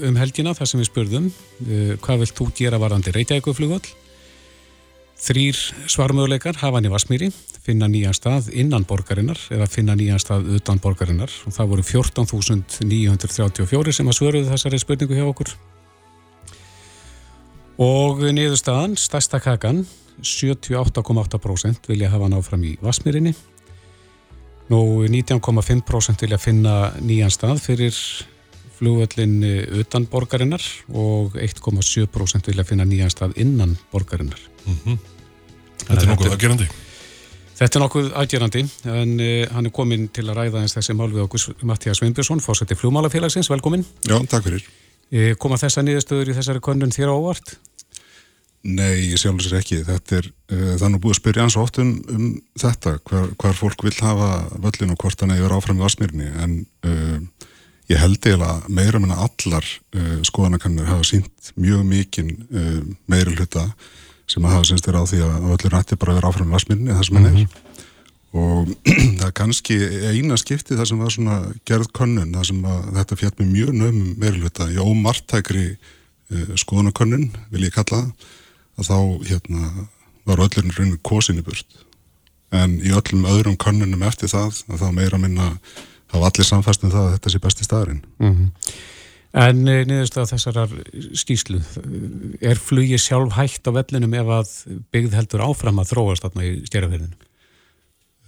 um 0.08 0.16
helgina 0.16 0.55
þar 0.56 0.70
sem 0.70 0.81
við 0.81 0.88
spurðum 0.88 1.26
uh, 1.28 2.00
hvað 2.00 2.22
vilt 2.22 2.32
þú 2.38 2.46
gera 2.56 2.78
varandi 2.81 3.12
Reykjavíkuflugvöll? 3.12 3.84
Þrýr 5.20 5.61
svarmöguleikar 5.84 6.56
hafa 6.62 6.81
hann 6.81 6.88
í 6.88 6.94
Vasmýri, 6.94 7.28
finna 7.61 7.93
nýjan 7.93 8.16
stað 8.16 8.49
innan 8.56 8.88
borgarinnar 8.88 9.37
eða 9.52 9.69
finna 9.69 10.00
nýjan 10.00 10.25
stað 10.25 10.49
utan 10.56 10.81
borgarinnar 10.81 11.28
og 11.44 11.52
það 11.61 11.72
voru 11.75 11.84
14.934 11.93 13.99
sem 14.00 14.08
að 14.08 14.16
svöruðu 14.16 14.49
þessari 14.49 14.81
spurningu 14.81 15.20
hjá 15.20 15.28
okkur. 15.28 15.52
Og 17.84 18.25
niðurstaðan, 18.32 18.96
stærsta 18.96 19.44
kakan, 19.44 19.84
78,8% 20.25 21.93
vilja 21.93 22.08
hafa 22.08 22.31
hann 22.31 22.40
áfram 22.40 22.64
í 22.64 22.81
Vasmýrinni 22.81 23.37
Nú 24.72 25.05
19,5% 25.05 26.25
vilja 26.25 26.38
finna 26.40 26.76
nýjan 27.05 27.32
stað 27.32 27.61
fyrir 27.61 27.96
flugvöllin 28.78 29.34
eh, 29.44 29.81
utan 29.81 30.06
borgarinnar 30.11 30.62
og 30.93 31.37
1,7% 31.37 32.49
vilja 32.49 32.64
finna 32.64 32.87
nýjan 32.88 33.12
stað 33.12 33.37
innan 33.44 33.76
borgarinnar. 33.93 34.40
Þetta 35.84 36.00
er 36.00 36.11
nokkuð 36.11 36.32
aðgerandi. 36.32 36.70
Þetta 37.55 37.78
er 37.78 37.84
nokkuð 37.84 38.08
aðgerandi 38.19 38.62
en 38.90 39.12
uh, 39.20 39.34
hann 39.55 39.69
er 39.69 39.75
komin 39.75 40.08
til 40.11 40.25
að 40.26 40.40
ræða 40.40 40.64
eins 40.64 40.75
þessi 40.75 40.96
mál 40.99 41.12
við 41.12 41.26
okkur 41.28 41.61
Mattías 41.69 42.00
Sveinbjörnsson, 42.00 42.43
fórseti 42.43 42.75
flugmálafélagsins, 42.75 43.50
velkomin. 43.52 43.84
Já, 44.08 44.16
takk 44.31 44.49
fyrir. 44.49 44.64
Uh, 45.12 45.31
koma 45.38 45.61
þessa 45.61 45.84
niðurstöður 45.87 46.32
í 46.32 46.37
þessari 46.40 46.64
könnun 46.64 46.94
þér 46.94 47.12
á 47.12 47.14
óvart? 47.14 47.55
Nei, 48.64 49.11
ég 49.11 49.20
sjálfur 49.20 49.44
sér 49.44 49.58
ekki. 49.58 49.82
Þetta 49.84 50.20
er, 50.22 50.28
uh, 50.55 50.69
er 50.78 50.93
nú 50.93 51.00
búið 51.02 51.19
að 51.19 51.19
spyrja 51.19 51.44
hans 51.44 51.56
oft 51.61 51.76
um, 51.82 51.90
um 52.08 52.28
þetta, 52.61 52.94
hvar, 53.05 53.26
hvar 53.40 53.56
fólk 53.58 53.84
vil 53.84 53.93
hafa 53.99 54.28
völlin 54.56 54.94
og 54.94 55.02
hvort 55.02 55.20
hann 55.20 55.34
hefur 55.34 55.52
áfram 55.58 55.82
í 55.82 55.84
Vasmýrni, 55.84 56.31
en 56.40 56.55
uh, 56.88 57.50
ég 57.93 58.00
held 58.00 58.16
eiginlega 58.25 58.72
meira 58.72 59.00
meina 59.02 59.19
allar 59.20 59.66
uh, 59.69 60.14
skoðanakannir 60.25 60.88
hafa 60.88 61.05
sínt 61.11 61.50
mjög 61.61 61.82
mikinn 61.84 62.31
meiri 63.11 63.34
hluta 63.34 63.66
sem 64.31 64.46
að 64.46 64.55
hafa 64.55 64.69
semst 64.70 64.88
verið 64.88 65.05
á 65.05 65.11
því 65.11 65.20
að 65.26 65.49
völlin 65.50 65.76
ætti 65.76 65.99
bara 66.00 66.14
að 66.14 66.19
vera 66.22 66.31
áfram 66.32 66.49
í 66.49 66.56
Vasmýrni, 66.56 66.94
það 66.94 67.05
sem 67.08 67.19
hann 67.19 67.28
er. 67.28 67.58
Og 68.34 68.70
það 69.19 69.26
er 69.26 69.34
kannski 69.37 69.76
eina 70.08 70.38
skipti 70.40 70.78
það 70.78 70.88
sem 70.88 71.02
var 71.05 71.12
svona 71.12 71.37
gerð 71.69 71.90
könnun, 72.00 72.32
það 72.32 72.49
sem 72.49 72.64
að 72.64 72.88
þetta 72.96 73.20
fjall 73.20 73.34
með 73.43 73.52
mjög 73.52 73.76
nöfum 73.82 74.08
meiri 74.25 74.40
hluta, 74.40 74.70
í 74.72 74.81
ómartækri 74.81 75.66
uh, 75.75 76.56
skoðanakönnun, 76.64 77.28
vil 77.52 77.69
ég 77.69 77.76
kalla 77.76 78.00
það, 78.00 78.32
að 78.79 78.91
þá 78.91 78.99
hérna, 79.31 79.71
var 80.25 80.43
öllurinn 80.47 80.75
raunin 80.76 81.03
kosin 81.06 81.41
í 81.41 81.44
burt. 81.47 81.82
En 82.55 82.79
í 82.81 82.93
öllum 82.94 83.26
öðrum 83.29 83.59
könnunum 83.61 84.05
eftir 84.06 84.31
það, 84.31 84.62
að 84.71 84.82
þá 84.85 84.88
meira 84.94 85.21
minna 85.21 85.53
hafa 86.15 86.31
allir 86.31 86.49
samfæst 86.49 86.85
um 86.85 86.93
það 86.93 87.09
að 87.09 87.15
þetta 87.17 87.32
sé 87.32 87.41
besti 87.43 87.67
staðurinn. 87.67 88.05
En 89.35 89.65
uh, 89.67 89.81
niðurstöða 89.82 90.31
þessarar 90.31 90.75
skýslu, 91.19 91.59
er 92.38 92.61
flugi 92.62 92.99
sjálf 93.03 93.35
hægt 93.35 93.67
á 93.67 93.75
vellinum 93.75 94.15
ef 94.15 94.31
að 94.37 94.53
byggð 94.94 95.17
heldur 95.19 95.43
áfram 95.49 95.81
að 95.82 95.91
þróast 95.91 96.26
þarna 96.26 96.47
í 96.47 96.53
stjærafyrðinu? 96.69 97.31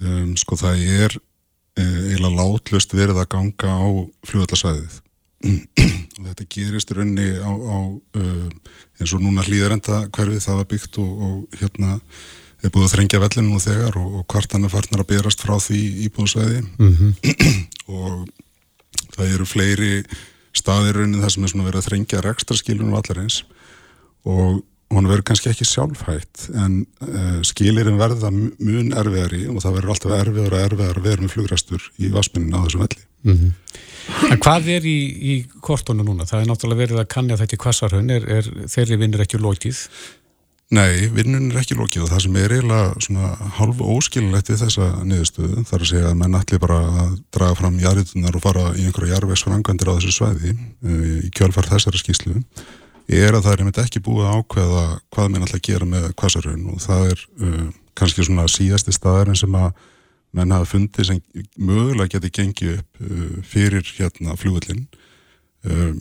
Um, 0.03 0.33
sko 0.37 0.59
það 0.61 0.83
er 0.83 1.15
uh, 1.15 2.01
eiginlega 2.11 2.35
látlust 2.41 2.97
verið 2.97 3.23
að 3.23 3.31
ganga 3.37 3.77
á 3.79 3.87
fljóðallasæðið. 4.27 4.99
og 6.19 6.27
þetta 6.27 6.49
gerist 6.57 6.91
í 6.91 6.97
rauninni 6.99 7.29
á, 7.39 7.53
á 7.55 7.79
uh, 8.19 8.75
eins 9.01 9.13
og 9.17 9.23
núna 9.25 9.45
hlýðarenda 9.47 10.03
hverfið 10.15 10.43
það 10.47 10.61
var 10.61 10.69
byggt 10.73 10.99
og, 11.03 11.11
og 11.27 11.61
hérna 11.61 11.97
er 12.65 12.73
búið 12.73 12.87
að 12.89 12.95
þrengja 12.95 13.21
vellinu 13.23 13.53
nú 13.53 13.61
þegar 13.63 13.99
og, 14.01 14.15
og 14.21 14.25
hvart 14.33 14.55
hann 14.57 14.65
er 14.67 14.73
farnar 14.73 15.03
að 15.05 15.11
berast 15.13 15.43
frá 15.45 15.57
því 15.61 15.81
íbúðsvæði 16.07 16.63
og 17.99 18.25
það 19.17 19.35
eru 19.35 19.47
fleiri 19.49 19.91
staðir 20.57 20.97
raunin 21.03 21.21
það 21.21 21.35
sem 21.35 21.45
er 21.45 21.53
svona 21.53 21.67
verið 21.69 21.83
að 21.83 21.89
þrengja 21.91 22.23
rekstra 22.25 22.57
skilunum 22.57 22.97
allar 22.97 23.21
eins. 23.23 23.43
Og 24.27 24.63
hún 24.95 25.09
verður 25.11 25.25
kannski 25.29 25.51
ekki 25.51 25.67
sjálfhætt 25.69 26.47
en 26.63 26.79
uh, 27.05 27.41
skilirinn 27.45 27.99
verða 28.01 28.31
mu- 28.33 28.53
mun 28.63 28.93
erfiðari 28.97 29.45
og 29.51 29.61
það 29.65 29.77
verður 29.81 29.93
alltaf 29.97 30.15
erfiðar 30.21 30.57
og 30.57 30.65
erfiðar 30.65 31.01
að 31.01 31.09
vera 31.11 31.25
með 31.27 31.35
flugrestur 31.37 31.87
í 32.01 32.11
vasminnin 32.15 32.57
á 32.57 32.65
þessum 32.65 32.85
velli. 32.87 33.05
En 34.31 34.39
hvað 34.43 34.71
er 34.77 34.87
í, 34.87 34.99
í 35.17 35.35
kortunum 35.65 36.07
núna? 36.07 36.27
Það 36.29 36.43
er 36.43 36.51
náttúrulega 36.51 36.83
verið 36.85 37.03
að 37.03 37.11
kannja 37.13 37.41
þetta 37.41 37.57
í 37.57 37.61
kvassarhönn, 37.65 38.13
er, 38.15 38.29
er 38.39 38.49
þeirri 38.71 39.01
vinnur 39.01 39.25
ekki 39.27 39.41
lokið? 39.43 39.83
Nei, 40.75 41.07
vinnun 41.15 41.53
er 41.53 41.61
ekki 41.61 41.77
lokið 41.79 42.03
og 42.03 42.09
það 42.11 42.23
sem 42.25 42.39
er 42.41 42.53
eiginlega 42.57 43.05
svona 43.05 43.29
hálf 43.55 43.83
óskilulegt 43.87 44.49
við 44.51 44.65
þessa 44.65 44.89
niðurstöðu 45.07 45.63
þar 45.69 45.85
að 45.85 45.91
segja 45.93 46.09
að 46.11 46.17
menn 46.23 46.35
allir 46.35 46.63
bara 46.65 46.79
að 47.05 47.13
draga 47.37 47.59
fram 47.61 47.77
jarðitunar 47.79 48.35
og 48.39 48.43
fara 48.43 48.65
í 48.75 48.89
einhverja 48.89 49.15
jarðvegsfrangvendir 49.15 49.93
á 49.95 49.95
þessu 49.95 50.17
svæði 50.17 50.57
uh, 50.57 51.05
í 51.23 51.31
kjölfar 51.39 51.71
þessara 51.71 52.03
skýslu 52.03 52.43
er 53.07 53.37
að 53.39 53.45
það 53.45 53.53
er 53.53 53.63
einmitt 53.63 53.79
ekki 53.85 54.03
búið 54.03 54.27
að 54.27 54.41
ákveða 54.41 54.83
hvað 55.15 55.31
menn 55.31 55.47
alltaf 55.47 55.63
gera 55.69 55.87
með 55.87 56.09
kvassarun 56.19 56.67
og 56.73 56.83
það 56.83 57.13
er 57.13 57.23
uh, 57.47 57.63
kannski 57.95 58.27
svona 58.27 58.49
síðasti 58.51 58.97
staðarinn 58.97 59.39
sem 59.39 59.55
að 59.55 59.71
menn 60.37 60.53
hafa 60.55 60.69
fundið 60.75 61.09
sem 61.09 61.23
mögulega 61.57 62.17
geti 62.17 62.33
gengið 62.41 62.77
upp 62.77 63.01
uh, 63.07 63.41
fyrir 63.47 63.95
hérna 63.97 64.37
flugvöllin 64.39 64.85
um, 65.65 65.97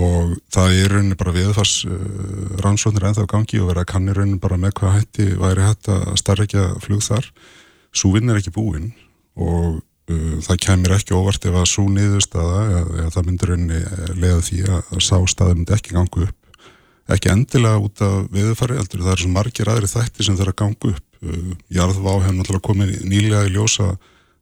og 0.00 0.36
það 0.52 0.76
er 0.78 0.92
rauninni 0.94 1.18
bara 1.18 1.34
viðfars 1.34 1.74
uh, 1.88 2.56
rannsóknir 2.62 3.08
ennþá 3.10 3.26
gangi 3.30 3.60
og 3.60 3.70
verið 3.70 3.82
að 3.82 3.90
kanni 3.90 4.14
rauninni 4.16 4.40
bara 4.42 4.58
með 4.60 4.76
hvað 4.80 4.96
hætti 4.98 5.28
væri 5.40 5.66
hægt 5.66 5.90
að 5.90 6.10
starfækja 6.20 6.66
flug 6.84 7.02
þar. 7.04 7.30
Svo 7.90 8.12
vinn 8.14 8.30
er 8.30 8.38
ekki 8.38 8.54
búinn 8.54 8.92
og 9.34 9.80
uh, 9.80 10.36
það 10.46 10.62
kemur 10.66 10.96
ekki 10.96 11.16
óvart 11.16 11.48
ef 11.48 11.58
að 11.58 11.68
svo 11.72 11.86
niðurstaða 11.90 12.62
eða, 12.78 13.08
það 13.16 13.28
myndir 13.28 13.52
rauninni 13.52 13.80
eh, 13.80 14.14
leiða 14.14 14.40
því 14.46 14.62
að, 14.68 14.80
að 14.94 15.04
sá 15.08 15.16
staði 15.34 15.58
myndi 15.58 15.76
ekki 15.76 15.96
ganga 15.98 16.26
upp. 16.28 16.66
Ekki 17.10 17.32
endilega 17.32 17.82
út 17.82 18.02
af 18.06 18.18
viðfari 18.30 18.78
það 18.78 19.14
eru 19.16 19.22
svo 19.24 19.32
margir 19.34 19.72
aðri 19.72 19.90
þætti 19.90 20.26
sem 20.26 20.38
þeirra 20.38 20.54
ganga 20.62 20.94
upp 20.94 21.09
uh, 21.26 21.52
jarðvá 21.72 22.16
hefur 22.24 22.38
náttúrulega 22.38 22.66
komið 22.68 22.96
nýlega 23.08 23.46
í 23.48 23.54
ljósa 23.54 23.92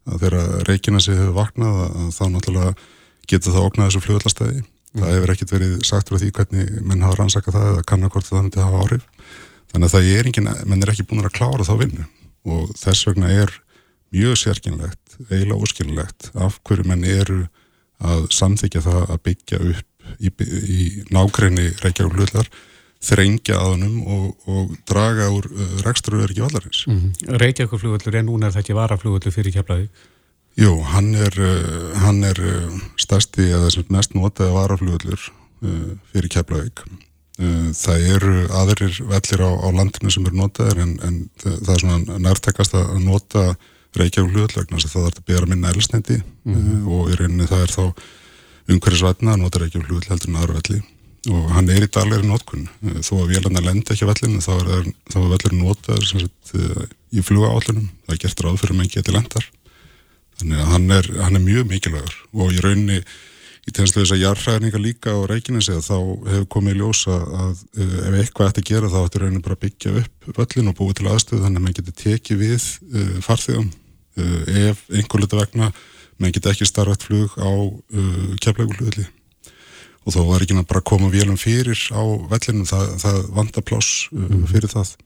að 0.08 0.25
þegar 0.25 0.66
reykina 0.68 1.02
sig 1.04 1.18
hefur 1.18 1.37
vaknað 1.37 1.82
að 1.85 2.08
þá 2.16 2.25
náttúrulega 2.35 2.73
getur 3.28 3.54
það 3.54 3.68
oknað 3.68 3.90
þessu 3.90 4.04
fljóðlastæði 4.06 4.58
mm. 4.62 5.02
það 5.02 5.14
hefur 5.14 5.35
ekkert 5.35 5.54
verið 5.56 5.75
sagt 5.88 6.11
frá 6.11 6.20
því 6.23 6.30
hvernig 6.38 6.73
menn 6.80 7.04
hafa 7.04 7.20
rannsakað 7.20 7.58
það 7.58 7.70
eða 7.73 7.87
kannakort 7.92 8.28
það 8.28 8.44
myndi 8.44 8.64
hafa 8.64 8.82
áhrif 8.85 9.08
þannig 9.68 9.88
að 9.88 9.94
það 9.94 10.11
er 10.14 10.30
engin, 10.30 10.50
menn 10.64 10.85
er 10.85 10.92
ekki 10.94 11.08
búin 11.08 11.25
að 11.25 11.35
klára 11.37 11.66
þá 11.68 11.75
vinnu 11.82 12.06
og 12.49 12.73
þess 12.78 13.08
vegna 13.08 13.32
er 13.35 13.52
mjög 14.14 14.38
sérkynlegt, 14.40 15.18
eiginlega 15.28 15.61
óskilnlegt 15.61 16.30
af 16.40 16.56
hverju 16.64 16.87
menn 16.88 17.04
eru 17.04 17.42
að 17.99 18.28
samþykja 18.32 18.85
það 18.87 19.02
að 19.04 19.23
byggja 19.26 19.61
upp 19.75 19.87
í, 20.25 20.30
í 20.49 20.80
nákrenni 21.12 21.68
Reykjavík 21.82 22.16
hlutlar 22.16 22.49
þrengja 23.05 23.57
að 23.59 23.73
hannum 23.73 23.99
og, 24.11 24.47
og 24.50 24.76
draga 24.88 25.28
úr 25.31 25.47
uh, 25.52 25.75
rekstraverki 25.87 26.43
vallarins. 26.43 26.85
Mm 26.88 26.99
-hmm. 26.99 27.38
Reykjavík 27.43 27.81
flugullur 27.81 28.17
er 28.17 28.25
núna 28.26 28.50
þetta 28.50 28.64
ekki 28.64 28.78
varaflugullur 28.78 29.35
fyrir 29.35 29.55
keflaðið? 29.55 29.88
Jú, 30.59 30.73
hann 30.83 31.14
er, 31.14 31.35
uh, 31.38 31.95
hann 32.02 32.25
er 32.25 32.38
uh, 32.43 32.81
stærsti 32.99 33.50
eða 33.55 33.71
mest 33.88 34.14
notaði 34.14 34.52
varaflugullur 34.52 35.21
uh, 35.62 35.95
fyrir 36.12 36.28
keflaðið. 36.28 36.73
Það 37.78 38.05
eru 38.17 38.49
aðrir 38.50 38.97
vellir 39.07 39.40
á, 39.47 39.50
á 39.62 39.69
landinu 39.71 40.11
sem 40.11 40.25
eru 40.26 40.35
notaðir 40.35 40.81
en, 40.83 40.99
en 41.07 41.31
það 41.38 41.69
er 41.71 41.83
svona 41.85 42.19
nærtekast 42.19 42.75
að 42.75 42.99
nota 42.99 43.55
Reykjavík 43.95 44.35
hlutlegna 44.35 44.81
þess 44.81 44.88
að 44.88 44.95
það 44.97 45.07
er 45.07 45.21
að 45.21 45.28
bera 45.31 45.47
minna 45.47 45.71
elsnendi 45.71 46.17
mm 46.19 46.55
-hmm. 46.55 46.88
og 46.90 47.12
í 47.12 47.14
rauninni 47.14 47.47
það 47.47 47.62
er 47.62 47.75
þá 47.76 47.85
umhverjusvætna 48.75 49.33
að 49.37 49.40
nota 49.45 49.62
Reykjavík 49.62 49.87
hlutleg 49.87 50.11
heldur 50.11 50.33
en 50.33 50.40
aðra 50.43 50.59
velli 50.59 50.83
og 51.28 51.50
hann 51.52 51.68
er 51.75 51.84
í 51.84 51.90
daglegri 51.90 52.28
notkun. 52.28 52.68
Þó 53.02 53.12
að 53.18 53.30
vélarna 53.34 53.64
lendi 53.64 53.94
ekki 53.94 54.08
vellinu 54.08 54.42
þá 54.44 54.52
er, 54.58 54.88
er 54.88 55.28
vellur 55.34 55.56
notaður 55.58 56.26
í 57.10 57.25
flugaállunum, 57.25 57.88
það 58.06 58.14
er 58.14 58.22
gert 58.25 58.44
ráð 58.44 58.60
fyrir 58.62 58.76
að 58.76 58.80
menn 58.82 58.92
geti 58.92 59.14
lendar 59.14 59.48
þannig 60.38 60.62
að 60.62 60.70
hann 60.72 60.94
er, 60.94 61.10
hann 61.25 61.38
er 61.38 61.44
mjög 61.44 61.66
mikilvægur. 61.72 62.14
Og 62.38 62.54
í 62.54 62.62
rauninni 62.62 63.00
í 63.68 63.75
tegnslu 63.75 64.02
þess 64.02 64.14
að 64.14 64.22
jarðræðninga 64.22 64.80
líka 64.80 65.12
á 65.12 65.18
Reykjanesi 65.28 65.76
þá 65.84 65.96
hefur 66.30 66.46
komið 66.54 66.80
ljósa 66.80 67.18
að 67.18 67.64
uh, 67.82 67.98
ef 68.06 68.16
eitthvað 68.22 68.52
ætti 68.52 68.64
að 68.64 68.70
gera 68.70 68.92
þá 68.92 68.98
ætti 69.02 69.22
rauninni 69.22 69.44
bara 69.44 69.58
að 69.58 69.64
byggja 69.66 69.94
upp 70.02 70.30
völlin 70.38 70.70
og 70.70 70.78
búið 70.78 70.96
til 71.00 71.10
aðstöðu 71.12 71.44
þannig 71.44 71.60
að 71.60 71.66
mann 71.66 71.78
geti 71.80 71.96
tekið 72.04 72.42
við 72.44 72.70
uh, 72.94 73.14
farþegum. 73.26 73.70
Uh, 74.18 74.40
ef 74.70 74.82
einhver 74.94 75.25
liti 75.25 75.40
vegna 75.42 75.70
mann 76.18 76.34
geti 76.34 76.52
ekki 76.52 76.66
starfætt 76.66 77.06
flug 77.06 77.37
á 77.38 77.50
keflægulvölli 78.42 79.06
og 80.09 80.15
þá 80.15 80.23
var 80.25 80.45
ekki 80.45 80.57
bara 80.62 80.81
að 80.81 80.88
koma 80.88 81.11
vélum 81.12 81.37
fyrir 81.37 81.81
á 81.93 82.00
vellinu, 82.33 82.65
það, 82.69 82.95
það 83.03 83.21
vanda 83.37 83.65
pláss 83.65 84.09
mm. 84.15 84.49
fyrir 84.49 84.73
það 84.73 84.97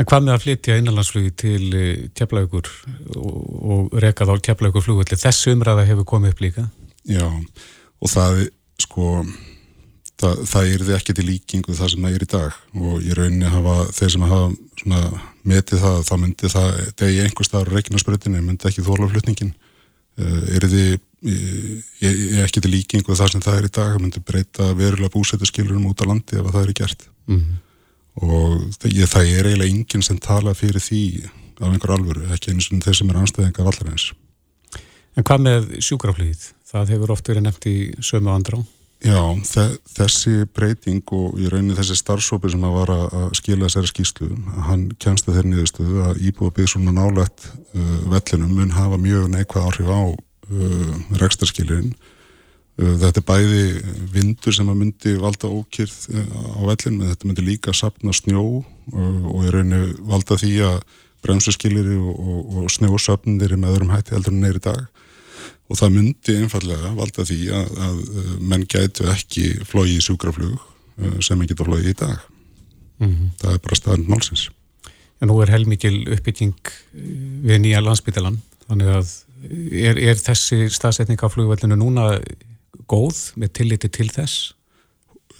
En 0.00 0.06
hvað 0.08 0.22
með 0.24 0.32
að 0.32 0.44
flytja 0.46 0.76
innanlandsflugi 0.80 1.30
til 1.36 1.64
keflægur 2.16 2.68
og, 3.20 3.34
og 3.60 3.96
rekað 4.00 4.32
á 4.32 4.34
keflægur 4.48 4.84
flugvelli? 4.86 5.18
Þessu 5.20 5.52
umræða 5.52 5.84
hefur 5.90 6.06
komið 6.08 6.32
upp 6.32 6.40
líka? 6.40 6.64
Já, 7.04 7.26
og 8.00 8.08
það, 8.08 8.40
sko, 8.80 9.10
það, 10.20 10.40
það 10.48 10.70
er 10.70 10.84
því 10.86 10.96
ekki 10.96 11.16
til 11.18 11.26
líkingu 11.28 11.76
það 11.76 11.92
sem 11.92 12.06
það 12.06 12.16
er 12.16 12.24
í 12.24 12.30
dag 12.32 12.80
og 12.80 13.04
í 13.04 13.18
rauninni 13.18 13.52
hafa 13.52 13.76
þeir 13.98 14.14
sem 14.14 14.26
hafa 14.30 14.48
svona, 14.80 15.02
metið 15.52 15.84
það, 15.84 16.00
þá 16.08 16.14
myndi 16.24 16.52
það, 16.54 16.80
ég 17.10 17.28
einhver 17.28 17.50
staður 17.50 17.72
reiknarspröðinni, 17.76 18.42
myndi 18.46 18.70
ekki 18.70 18.86
þólaflutningin, 18.86 19.52
uh, 19.52 20.24
eh, 20.24 20.56
er 20.56 20.68
því 20.70 20.86
ég, 21.22 22.38
ekki 22.44 22.62
til 22.62 22.72
líkingu 22.72 23.16
það 23.16 23.34
sem 23.34 23.44
það 23.44 23.58
er 23.58 23.68
í 23.68 23.72
dag, 23.72 23.90
það 23.92 24.04
myndi 24.04 24.22
breyta 24.24 24.70
verulega 24.76 25.12
búsættuskilurum 25.14 25.90
út 25.90 26.00
á 26.00 26.08
landi 26.08 26.40
ef 26.40 26.48
það 26.48 26.62
er 26.62 26.72
gert. 26.80 27.06
Mm 27.26 27.36
-hmm. 27.36 27.58
Og 28.20 28.86
ég, 28.88 29.06
það 29.06 29.24
er 29.26 29.46
eiginlega 29.46 29.70
enginn 29.70 30.02
sem 30.02 30.18
tala 30.18 30.54
fyrir 30.54 30.80
því 30.80 31.28
af 31.60 31.68
einhver 31.68 31.94
alvöru, 31.94 32.32
ekki 32.32 32.50
eins 32.52 32.72
og 32.72 32.82
þeir 32.82 32.96
sem 32.96 33.10
er 33.10 33.16
anstæðinga 33.16 33.64
vallarins. 33.64 34.12
En 35.16 35.24
hvað 35.24 35.40
með 35.44 35.80
sjúkraflýðið? 35.84 36.52
Það 36.70 36.92
hefur 36.94 37.10
oft 37.10 37.28
verið 37.28 37.42
nefnt 37.42 37.66
í 37.66 37.78
sömu 38.00 38.30
andrá. 38.30 38.60
Já, 39.00 39.20
þessi 39.96 40.44
breyting 40.52 41.02
og 41.16 41.38
í 41.40 41.48
rauninni 41.48 41.76
þessi 41.78 41.96
starfsópi 41.96 42.50
sem 42.52 42.64
að 42.68 42.74
var 42.74 42.90
að 42.92 43.30
skila 43.38 43.64
þessari 43.64 43.88
skýslu, 43.88 44.28
hann 44.68 44.90
kjænst 45.00 45.28
að 45.28 45.38
þeirri 45.38 45.52
niðurstöðu 45.54 46.02
að 46.04 46.20
íbúið 46.28 46.52
byggð 46.58 46.72
svona 46.74 46.92
nálægt 46.92 47.46
uh, 47.48 48.10
vellinum 48.12 48.52
mun 48.58 48.74
hafa 48.76 48.98
mjög 49.00 49.30
neikvæð 49.32 49.68
áhrif 49.70 49.88
á 49.88 50.00
rekstarskilirinn. 51.20 51.92
Uh, 52.80 52.96
þetta 53.00 53.20
er 53.20 53.26
bæði 53.28 53.62
vindur 54.14 54.54
sem 54.56 54.68
að 54.70 54.80
myndi 54.80 55.14
valda 55.20 55.50
ókýrð 55.50 55.98
uh, 56.14 56.34
á 56.56 56.60
vellinu, 56.70 57.10
þetta 57.10 57.28
myndi 57.28 57.44
líka 57.44 57.74
sapna 57.76 58.14
snjó 58.16 58.44
uh, 58.62 59.22
og 59.30 59.44
í 59.44 59.52
rauninni 59.52 59.94
valda 60.08 60.38
því 60.40 60.54
að 60.68 60.80
bremsuskiliri 61.24 61.98
og, 62.00 62.14
og, 62.16 62.58
og 62.62 62.72
snjósöfnir 62.72 63.52
er 63.52 63.60
með 63.60 63.76
öðrum 63.76 63.92
hætti 63.92 64.16
heldur 64.16 64.32
en 64.32 64.44
neyri 64.44 64.62
dag 64.64 64.86
og 65.70 65.78
það 65.78 65.96
myndi 65.96 66.36
einfallega 66.40 66.92
valda 66.96 67.26
því 67.28 67.40
að, 67.54 67.74
að 67.86 67.98
menn 68.52 68.66
gætu 68.70 69.06
ekki 69.12 69.44
flói 69.68 69.96
í 69.96 70.00
sjúkraflug 70.04 70.56
uh, 70.56 71.18
sem 71.24 71.40
en 71.40 71.50
geta 71.50 71.66
flói 71.66 71.82
í 71.84 71.96
dag 71.96 72.16
mm 73.00 73.08
-hmm. 73.08 73.28
það 73.42 73.54
er 73.54 73.62
bara 73.66 73.80
staðan 73.82 74.08
málsins 74.08 74.48
En 75.20 75.28
nú 75.28 75.36
er 75.42 75.50
heilmikil 75.52 76.08
uppbygging 76.16 76.56
uh, 76.56 77.00
við 77.44 77.60
nýja 77.60 77.84
landsbytalan 77.84 78.40
þannig 78.66 78.94
að 78.96 79.12
er, 79.48 79.98
er 79.98 80.20
þessi 80.20 80.68
staðsetning 80.72 81.20
á 81.20 81.28
flugvellinu 81.32 81.78
núna 81.78 82.14
góð 82.90 83.30
með 83.40 83.54
tilliti 83.60 83.90
til 83.92 84.08
þess? 84.12 84.54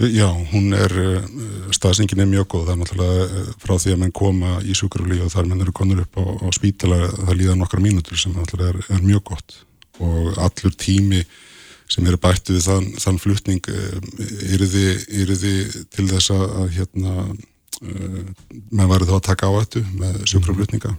Já, 0.01 0.31
hún 0.33 0.73
er, 0.73 0.93
uh, 0.97 1.73
staðsengin 1.77 2.23
er 2.23 2.29
mjög 2.31 2.47
góð, 2.55 2.63
það 2.69 2.73
er 2.73 2.79
náttúrulega 2.81 3.43
frá 3.61 3.75
því 3.77 3.93
að 3.93 3.99
mann 4.01 4.15
koma 4.17 4.55
í 4.65 4.77
sjúkraflug 4.79 5.27
og 5.27 5.33
þar 5.35 5.51
mann 5.51 5.61
eru 5.61 5.75
konur 5.77 6.01
upp 6.07 6.17
á, 6.17 6.25
á 6.41 6.49
spítala, 6.57 7.01
það 7.19 7.37
líða 7.37 7.57
nokkra 7.61 7.83
mínutur 7.85 8.17
sem 8.17 8.33
náttúrulega 8.33 8.73
er, 8.73 8.89
er 8.97 9.05
mjög 9.05 9.27
gott. 9.35 9.59
Og 10.01 10.41
allur 10.41 10.73
tími 10.81 11.21
sem 11.91 12.07
eru 12.09 12.21
bættu 12.23 12.57
við 12.57 12.65
þann, 12.71 12.89
þann 13.03 13.21
flutning 13.21 13.69
eru 13.69 14.71
eh, 14.71 15.05
þið, 15.43 15.77
til 15.93 16.07
þess 16.15 16.33
að 16.33 16.73
hérna, 16.79 17.29
menn 17.81 18.91
væri 18.91 19.09
þá 19.09 19.15
að 19.19 19.27
taka 19.29 19.49
á 19.49 19.53
þetta 19.61 19.85
með 20.01 20.19
sjúkraflutninga 20.33 20.95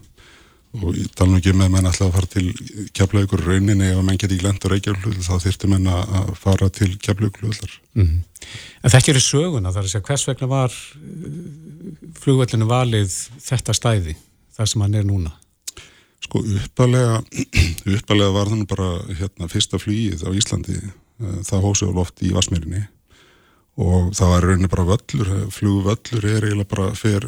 og 0.80 0.96
ég 0.96 1.10
tala 1.18 1.40
ekki 1.40 1.51
með 1.58 1.74
menn 1.74 1.88
alltaf 1.90 2.08
að 2.08 2.13
fara 2.16 2.30
til 2.32 2.88
keflaugur 2.96 3.44
rauninni 3.44 3.90
ef 3.92 4.00
menn 4.08 4.20
geti 4.22 4.38
í 4.38 4.44
lendur 4.44 4.72
reykjaflug 4.72 5.18
þá 5.20 5.34
þurfti 5.44 5.70
menn 5.72 5.90
að 5.92 6.32
fara 6.40 6.70
til 6.72 6.94
keflaugluðlar 6.96 7.74
mm 7.94 8.06
-hmm. 8.06 8.22
En 8.84 8.90
þetta 8.90 9.12
er 9.12 9.20
í 9.20 9.24
söguna 9.24 9.72
þar 9.72 9.84
að 9.84 9.92
segja 9.92 10.08
hvers 10.08 10.28
vegna 10.28 10.48
var 10.48 10.72
eh, 10.72 12.16
flugvellinu 12.24 12.66
valið 12.66 13.12
þetta 13.42 13.74
stæði 13.74 14.16
þar 14.56 14.68
sem 14.68 14.82
hann 14.82 14.96
er 14.96 15.04
núna? 15.04 15.32
Sko 16.22 16.40
uppalega, 16.40 17.22
uppalega 17.98 18.32
var 18.32 18.48
þannig 18.48 18.68
bara 18.68 18.90
hérna 19.20 19.48
fyrsta 19.48 19.78
flýið 19.78 20.25
á 20.25 20.30
Íslandi, 20.32 20.78
eh, 20.78 21.38
það 21.44 21.68
hósið 21.68 21.92
á 21.92 21.98
loft 22.00 22.24
í 22.24 22.34
Vasmírinni 22.34 22.88
og 23.80 24.12
það 24.18 24.34
var 24.34 24.48
rauninni 24.48 24.70
bara 24.72 24.88
völlur, 24.90 25.30
flugvöllur 25.56 26.25
er 26.28 26.48
eiginlega 26.48 26.72
bara 26.74 26.90
fer, 26.98 27.28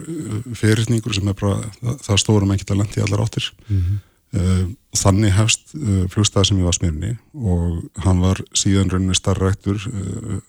fyrirningur 0.59 1.15
sem 1.15 1.29
er 1.31 1.37
bara, 1.39 1.69
það, 1.79 1.99
það 2.07 2.23
stórum 2.25 2.55
ekki 2.55 2.67
að 2.69 2.81
lendi 2.81 3.03
allar 3.05 3.23
áttir. 3.23 3.51
Mm 3.67 3.83
-hmm. 3.83 4.01
Þannig 4.97 5.33
hefst 5.37 5.75
eh, 5.77 6.05
flugstað 6.09 6.47
sem 6.49 6.59
í 6.59 6.65
Vasmírinni 6.65 7.17
og 7.33 7.83
hann 8.01 8.19
var 8.19 8.41
síðan 8.57 8.89
rauninni 8.89 9.13
starrættur 9.13 9.77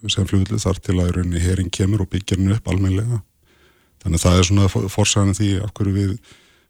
sem 0.09 0.27
flugvöldu 0.27 0.59
þar 0.59 0.81
til 0.81 0.97
að 1.01 1.13
rauninni 1.17 1.41
hering 1.41 1.71
kemur 1.71 2.01
og 2.01 2.09
byggja 2.09 2.39
hann 2.39 2.53
upp 2.57 2.69
almenlega. 2.69 3.21
Þannig 4.03 4.19
að 4.21 4.25
það 4.25 4.39
er 4.39 4.49
svona 4.49 4.89
fórsæðan 4.89 5.37
því 5.37 5.51
af 5.65 5.73
hverju 5.77 5.93
við 5.93 6.17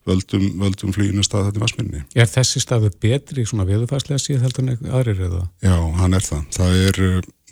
völdum, 0.09 0.45
völdum 0.61 0.93
flýinu 0.95 1.25
stað 1.25 1.49
þetta 1.49 1.63
vassminni. 1.63 2.03
Er 2.15 2.29
þessi 2.31 2.63
staðu 2.63 2.91
betri 3.03 3.47
svona 3.49 3.67
viðfarslega 3.69 4.21
síðan 4.23 4.45
heldur 4.47 4.67
en 4.67 4.93
aðrir 4.93 5.23
eða? 5.29 5.43
Já, 5.65 5.77
hann 6.01 6.19
er 6.19 6.25
það. 6.25 6.45
Það 6.59 6.77
er, 6.83 7.01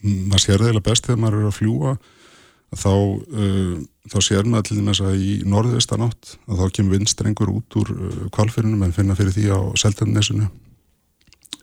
maður 0.02 0.44
sér 0.44 0.62
það 0.62 0.72
eða 0.72 0.84
best 0.88 1.08
þegar 1.08 1.22
maður 1.22 1.38
er 1.38 1.48
að 1.48 1.56
fljúa 1.58 1.94
þá, 2.72 2.92
uh, 2.92 3.78
þá 4.12 4.18
sér 4.26 4.50
maður 4.50 4.68
til 4.68 4.78
dæmis 4.80 5.02
að 5.04 5.16
í 5.22 5.32
norðvistanátt 5.48 6.34
að 6.48 6.62
þá 6.62 6.76
kemur 6.78 6.96
vindstrengur 6.96 7.54
út 7.54 7.78
úr 7.80 7.94
uh, 7.94 8.20
kvalfyrinum 8.34 8.84
en 8.86 8.94
finna 8.96 9.16
fyrir 9.18 9.34
því 9.36 9.48
á 9.52 9.60
seltennesinu 9.80 10.50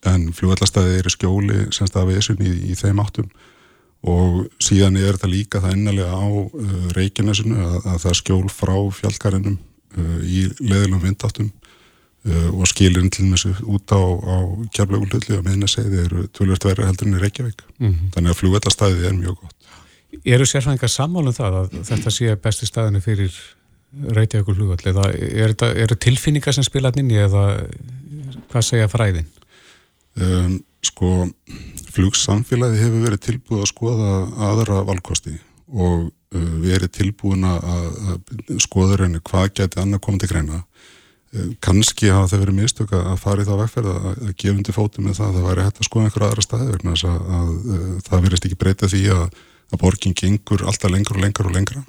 en 0.10 0.30
fljúallastæði 0.36 1.00
eru 1.02 1.12
skjóli 1.12 1.64
semst 1.76 1.98
af 2.00 2.12
esun 2.14 2.40
í, 2.40 2.54
í 2.72 2.76
þeim 2.80 3.02
áttum. 3.04 3.28
Og 4.08 4.46
síðan 4.64 4.96
er 4.96 5.18
þetta 5.18 5.28
líka 5.28 5.60
það 5.60 5.74
ennalega 5.76 6.14
á 6.16 6.24
uh, 6.24 6.86
Reykjanesinu 6.96 7.58
að, 7.60 7.82
að 7.84 7.98
það 8.06 8.22
skjól 8.22 8.46
frá 8.54 8.78
fjallkarinnum 8.96 9.58
Uh, 9.98 10.20
í 10.22 10.44
leðilum 10.62 11.02
vindáttum. 11.02 11.48
uh, 11.50 11.69
og 12.28 12.68
skilurinn 12.68 13.12
til 13.14 13.30
þessu 13.32 13.54
út 13.64 13.94
á, 13.96 14.02
á 14.02 14.36
kjærblögululli 14.76 15.38
og 15.38 15.46
meðin 15.46 15.64
að 15.64 15.72
segja 15.72 15.92
þið 15.94 16.02
eru 16.04 16.26
tölvört 16.36 16.66
verið 16.68 16.90
heldur 16.90 17.08
enn 17.08 17.16
í 17.16 17.22
Reykjavík 17.22 17.64
mm 17.78 17.88
-hmm. 17.88 18.10
þannig 18.16 18.34
að 18.34 18.40
flugvellastæðið 18.42 19.06
er 19.08 19.16
mjög 19.16 19.38
gott 19.40 19.56
Eru 20.26 20.46
sérfæðingar 20.46 20.90
sammálum 20.92 21.34
það 21.34 21.56
að 21.62 21.78
þetta 21.88 22.12
sé 22.12 22.36
besti 22.36 22.66
staðinu 22.66 23.00
fyrir 23.02 23.34
Reykjavík 24.18 24.52
flugvell 24.52 24.92
eða 24.92 25.14
eru 25.16 25.56
er 25.72 25.96
tilfinningar 25.96 26.54
sem 26.54 26.64
spila 26.64 26.92
inn 26.98 27.12
í 27.12 27.16
eða 27.16 27.66
hvað 28.52 28.64
segja 28.68 28.88
fræðin? 28.88 29.26
Um, 30.20 30.60
sko 30.84 31.30
flugsamfélagi 31.94 32.84
hefur 32.84 33.06
verið 33.06 33.20
tilbúið 33.20 33.62
að 33.62 33.72
skoða 33.72 34.12
aðra 34.50 34.84
valkosti 34.84 35.40
og 35.72 36.12
uh, 36.36 36.56
við 36.60 36.74
erum 36.74 36.90
tilbúin 36.92 37.44
að 37.46 38.60
skoða 38.60 38.98
reynu 38.98 39.22
hvað 39.24 39.54
geti 39.54 39.80
annað 39.80 40.02
komið 40.02 40.20
til 40.20 40.30
greina 40.36 40.60
Eh, 40.60 40.79
kannski 41.62 42.10
hafa 42.10 42.32
það 42.32 42.44
verið 42.44 42.58
mistök 42.58 42.94
að 42.98 43.16
fara 43.22 43.44
í 43.44 43.48
það 43.48 43.62
vegferð 43.62 43.92
að, 43.94 44.08
að 44.10 44.36
gefundi 44.42 44.74
fótum 44.74 45.06
með 45.06 45.20
það, 45.20 45.36
það 45.36 45.48
væri 45.50 45.66
hægt 45.68 45.82
að 45.82 45.88
skoða 45.90 46.08
einhverja 46.08 46.30
aðra 46.32 46.46
staði 46.46 46.70
vegna 46.72 46.94
þess 46.96 47.10
að, 47.10 47.20
að, 47.38 47.52
að 47.76 48.00
það 48.08 48.24
verist 48.26 48.48
ekki 48.50 48.60
breyta 48.64 48.90
því 48.90 49.02
að 49.14 49.26
borgin 49.84 50.16
gengur 50.18 50.66
alltaf 50.66 50.94
lengur 50.94 51.20
og 51.20 51.26
lengur 51.28 51.50
og 51.52 51.54
lengra. 51.54 51.84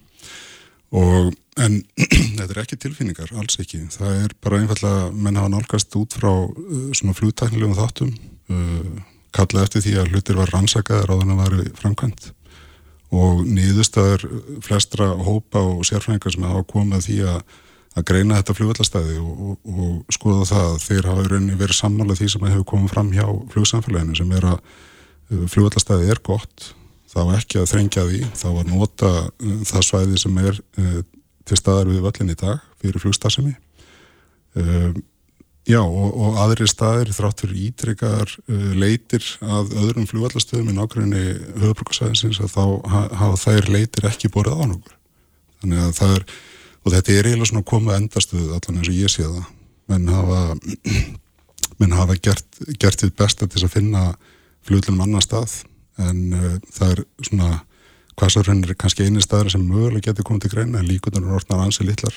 Og 0.91 1.31
en 1.61 1.79
þetta 2.37 2.51
er 2.51 2.61
ekki 2.65 2.81
tilfinningar, 2.83 3.33
alls 3.41 3.57
ekki. 3.63 3.81
Það 3.95 4.19
er 4.27 4.35
bara 4.45 4.61
einfallega, 4.61 5.09
menn 5.15 5.41
hafa 5.41 5.55
nálgast 5.55 5.97
út 5.97 6.19
frá 6.19 6.31
uh, 6.35 6.91
svona 6.99 7.17
flútæknilegum 7.17 7.79
þáttum 7.79 8.13
kalla 9.35 9.65
eftir 9.65 9.85
því 9.85 9.97
að 10.01 10.13
hlutir 10.15 10.39
var 10.39 10.53
rannsakaðar 10.55 11.13
á 11.15 11.19
þannig 11.21 11.35
að 11.35 11.41
það 11.41 11.57
var 11.57 11.81
framkvæmt. 11.81 12.29
Og 13.21 13.43
niðurstaður 13.47 14.25
flestra 14.63 15.11
hópa 15.19 15.63
og 15.67 15.85
sérfræðingar 15.87 16.35
sem 16.35 16.47
hafa 16.47 16.67
komið 16.71 17.07
því 17.07 17.19
að 17.33 17.41
að 17.99 18.07
greina 18.07 18.39
þetta 18.39 18.57
flugvallastæði 18.57 19.17
og, 19.19 19.39
og, 19.47 19.71
og 19.71 20.15
skoða 20.15 20.47
það 20.51 20.67
að 20.69 20.83
þeir 20.85 21.09
hafa 21.11 21.25
verið 21.63 21.77
sammála 21.77 22.17
því 22.19 22.29
sem 22.35 22.45
hefur 22.47 22.67
komið 22.73 22.93
fram 22.95 23.15
hjá 23.15 23.25
flugsamfélaginu 23.55 24.19
sem 24.21 24.35
er 24.37 24.47
að 24.53 24.61
uh, 24.61 25.47
flugvallastæði 25.51 26.13
er 26.15 26.21
gott, 26.27 26.69
þá 27.11 27.21
ekki 27.35 27.61
að 27.61 27.71
þrengja 27.73 28.07
því, 28.07 28.21
þá 28.39 28.49
að 28.53 28.71
nota 28.71 29.15
uh, 29.27 29.57
það 29.67 29.87
svæði 29.89 30.21
sem 30.23 30.43
er 30.45 30.61
uh, 30.61 31.01
til 31.51 31.59
staðar 31.59 31.91
við 31.91 32.05
völlin 32.07 32.35
í 32.35 32.39
dag 32.39 32.61
fyrir 32.81 33.03
flugstafsemi 33.03 33.57
uh, 33.57 34.93
já 35.67 35.81
og, 35.83 36.15
og 36.15 36.39
aðri 36.45 36.69
staðir 36.71 37.11
þrátt 37.15 37.43
fyrir 37.43 37.59
ítrykar 37.67 38.37
uh, 38.39 38.71
leitir 38.79 39.27
að 39.43 39.75
öðrum 39.83 40.07
flugvallastöðum 40.11 40.71
í 40.71 40.77
nákvæmni 40.79 41.25
höfbrukarsæðinsins 41.65 42.39
að 42.47 42.55
þá 42.55 42.63
hafa 43.19 43.43
þær 43.49 43.69
leitir 43.75 44.07
ekki 44.11 44.31
borðið 44.31 44.63
á 44.63 44.65
nokkur. 44.71 44.97
Þannig 45.61 45.83
að 45.85 45.93
það 45.99 46.15
er 46.15 46.25
og 46.85 46.95
þetta 46.95 47.13
er 47.13 47.29
eiginlega 47.29 47.51
svona 47.51 47.67
komið 47.71 47.97
endastuð 47.97 48.53
allan 48.57 48.81
eins 48.81 48.91
og 48.91 48.99
ég 48.99 49.13
sé 49.13 49.25
það 49.27 49.49
menn 49.91 50.09
hafa, 50.13 50.41
menn 51.81 51.97
hafa 51.97 52.17
gert, 52.23 52.61
gert 52.81 53.03
því 53.03 53.11
besta 53.19 53.49
til 53.51 53.65
að 53.65 53.75
finna 53.75 54.05
flutlunum 54.67 55.05
annar 55.07 55.25
stað 55.25 55.63
en 56.01 56.23
uh, 56.37 56.55
það 56.73 56.95
er 56.95 57.03
svona 57.27 57.51
hvaðsarhörnir 58.21 58.75
er 58.75 58.79
kannski 58.79 59.07
eini 59.07 59.23
staður 59.25 59.55
sem 59.55 59.65
mögulega 59.65 60.11
getur 60.11 60.27
komið 60.29 60.47
til 60.47 60.55
greina 60.55 60.81
en 60.81 60.89
líkunar 60.89 61.25
er 61.25 61.37
orðnar 61.39 61.65
ansi 61.67 61.87
litlar 61.87 62.17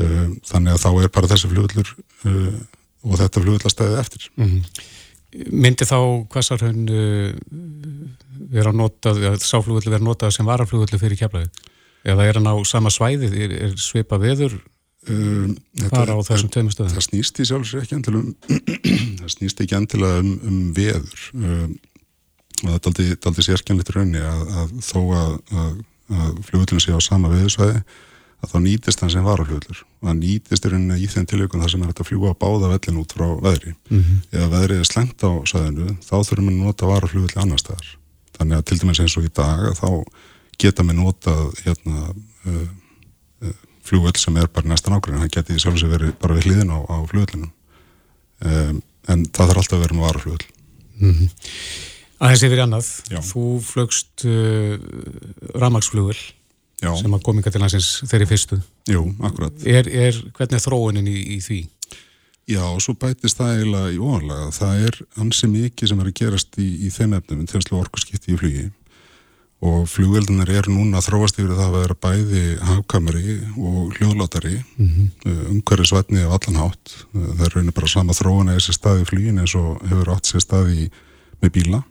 uh, 0.00 0.28
þannig 0.48 0.74
að 0.74 0.82
þá 0.84 0.90
er 0.92 1.14
bara 1.16 1.32
þessi 1.32 1.52
flutlur 1.52 1.92
uh, 1.92 2.28
eh, 2.32 2.60
og 3.06 3.18
þetta 3.20 3.42
flutlarstæðið 3.44 4.04
eftir 4.04 4.30
mm 4.36 4.46
-hmm. 4.52 4.92
Myndi 5.52 5.84
þá 5.84 5.98
hvaðsarhörn 6.32 6.86
vera 8.54 8.70
notað, 8.72 9.18
sáflugullu 9.42 9.90
vera 9.90 10.04
notað 10.04 10.30
sem 10.32 10.46
varaflugullu 10.46 10.98
fyrir 10.98 11.18
keflaðið? 11.18 11.50
Eða 12.06 12.26
er 12.28 12.38
hann 12.40 12.48
á 12.50 12.54
sama 12.68 12.92
svæði, 12.92 13.30
er, 13.44 13.54
er 13.66 13.76
svipa 13.80 14.18
veður 14.22 14.56
um, 15.10 15.52
fara 15.90 16.16
á 16.16 16.20
þessum 16.26 16.50
tveimur 16.52 16.74
stöðum? 16.74 16.94
Það 16.94 17.06
snýst 17.08 17.40
í 17.42 17.48
sjálfsveit 17.50 17.84
ekki 17.84 17.98
endilega 17.98 18.22
um 18.22 18.32
það 19.20 19.34
snýst 19.36 19.62
ekki 19.64 19.78
endilega 19.78 20.22
um, 20.22 20.32
um 20.46 20.58
veður. 20.76 21.28
Um, 21.34 21.76
og 22.64 22.80
það 22.80 23.00
er 23.04 23.28
aldrei 23.28 23.44
sérkjænleitt 23.44 23.92
raunni 23.92 24.22
að, 24.24 24.44
að 24.62 24.76
þó 24.86 25.00
að, 25.20 25.32
að, 25.62 25.72
að 26.16 26.36
fljóðlun 26.48 26.82
sé 26.82 26.94
á 26.96 27.00
sama 27.04 27.32
veðursvæði 27.34 27.82
að 28.44 28.52
þá 28.52 28.56
nýtist 28.64 29.02
hann 29.02 29.12
sem 29.12 29.26
varafljóðlur 29.26 29.82
og 29.82 30.08
það 30.08 30.18
nýtist 30.20 30.66
í 30.66 30.70
rauninni 30.72 30.96
í 31.00 31.08
þeim 31.10 31.28
tilökun 31.28 31.62
þar 31.64 31.72
sem 31.72 31.84
er 31.84 31.92
að 31.92 32.08
fljúa 32.08 32.32
báða 32.36 32.70
vellin 32.72 33.00
út 33.00 33.14
frá 33.16 33.26
veðri. 33.42 33.74
Mm 33.88 34.00
-hmm. 34.00 34.18
eða 34.32 34.48
veðrið 34.54 34.82
er 34.82 34.88
slengt 34.88 35.24
á 35.24 35.30
sæðinu 35.48 35.96
þá 36.04 36.16
þurfum 36.20 36.48
við 36.48 36.54
að 36.54 36.64
nota 36.64 36.90
varafljóðli 36.90 37.40
annar 37.42 37.62
staðar. 37.62 37.92
Þannig 38.36 38.56
að 38.56 38.66
til 38.68 38.78
dæmis 38.80 39.00
eins 39.00 39.16
og 39.16 39.24
í 39.24 39.32
dag 39.32 39.64
þá 39.76 39.88
geta 40.62 40.84
með 40.86 41.00
notað 41.00 41.42
hérna, 41.64 42.12
uh, 42.46 42.62
uh, 43.44 43.56
flugvöld 43.86 44.20
sem 44.20 44.36
er 44.40 44.50
bara 44.52 44.70
næstan 44.70 44.96
ákveðin, 44.96 45.22
hann 45.24 45.32
geti 45.32 45.58
sjálfsög 45.62 45.92
verið 45.92 46.14
bara 46.22 46.38
við 46.38 46.50
hliðin 46.50 46.72
á, 46.74 46.78
á 46.82 46.96
flugvöldinum 47.10 47.50
um, 47.50 48.80
en 49.06 49.26
það 49.30 49.52
þarf 49.52 49.62
alltaf 49.62 49.76
að 49.76 49.84
vera 49.84 49.98
með 49.98 50.08
varaflugvöld 50.08 50.48
mm 51.02 51.12
-hmm. 51.12 51.28
Aðeins 52.16 52.42
yfir 52.46 52.60
annað, 52.64 52.86
Já. 53.12 53.18
þú 53.20 53.44
flögst 53.60 54.24
uh, 54.24 54.78
ramagsflugvöld 55.60 56.32
sem 56.80 57.14
að 57.16 57.24
kominga 57.24 57.50
til 57.52 57.60
hansins 57.60 58.02
þeirri 58.08 58.28
fyrstu. 58.28 58.58
Jú, 58.88 59.02
akkurat. 59.24 59.52
Er, 59.64 59.88
er, 59.88 60.16
Hvernig 60.36 60.58
er 60.58 60.64
þróunin 60.64 61.08
í, 61.08 61.16
í 61.36 61.38
því? 61.44 61.60
Já, 62.46 62.62
og 62.62 62.78
svo 62.84 62.94
bætist 62.94 63.40
það 63.40 63.56
eiginlega 63.56 63.90
í 63.90 63.96
óanlega 63.98 64.50
það 64.54 64.82
er 64.86 64.98
ansi 65.18 65.48
mikið 65.50 65.90
sem 65.90 66.02
er 66.02 66.10
að 66.10 66.18
gerast 66.20 66.58
í, 66.62 66.66
í 66.86 66.90
þeim 66.94 67.16
efnum 67.18 67.46
til 67.48 67.58
að 67.58 67.64
slú 67.64 67.80
orku 67.80 68.02
skipti 68.02 68.36
í 68.36 68.38
flugi 68.38 68.66
og 69.64 69.86
flugveldunar 69.88 70.50
eru 70.52 70.74
núna 70.74 71.00
að 71.00 71.08
þróast 71.08 71.38
yfir 71.40 71.54
það 71.56 71.64
að 71.64 71.76
vera 71.78 71.96
bæði 72.04 72.42
hafkameri 72.60 73.36
og 73.56 73.94
hljóðlátari 73.96 74.56
mm 74.60 74.88
-hmm. 74.88 75.06
Uh, 75.26 75.50
umhverfisvætni 75.50 76.20
af 76.22 76.32
allan 76.36 76.60
hátt. 76.60 77.06
Uh, 77.14 77.34
það 77.36 77.46
er 77.46 77.52
raunin 77.54 77.72
bara 77.72 77.88
sama 77.88 78.12
þróun 78.12 78.50
að 78.50 78.58
þessi 78.58 78.72
staði 78.72 79.04
flugin 79.04 79.38
eins 79.38 79.54
og 79.54 79.80
hefur 79.88 80.12
átt 80.12 80.26
sér 80.26 80.40
staði 80.40 80.90
með 81.40 81.50
bíla. 81.52 81.82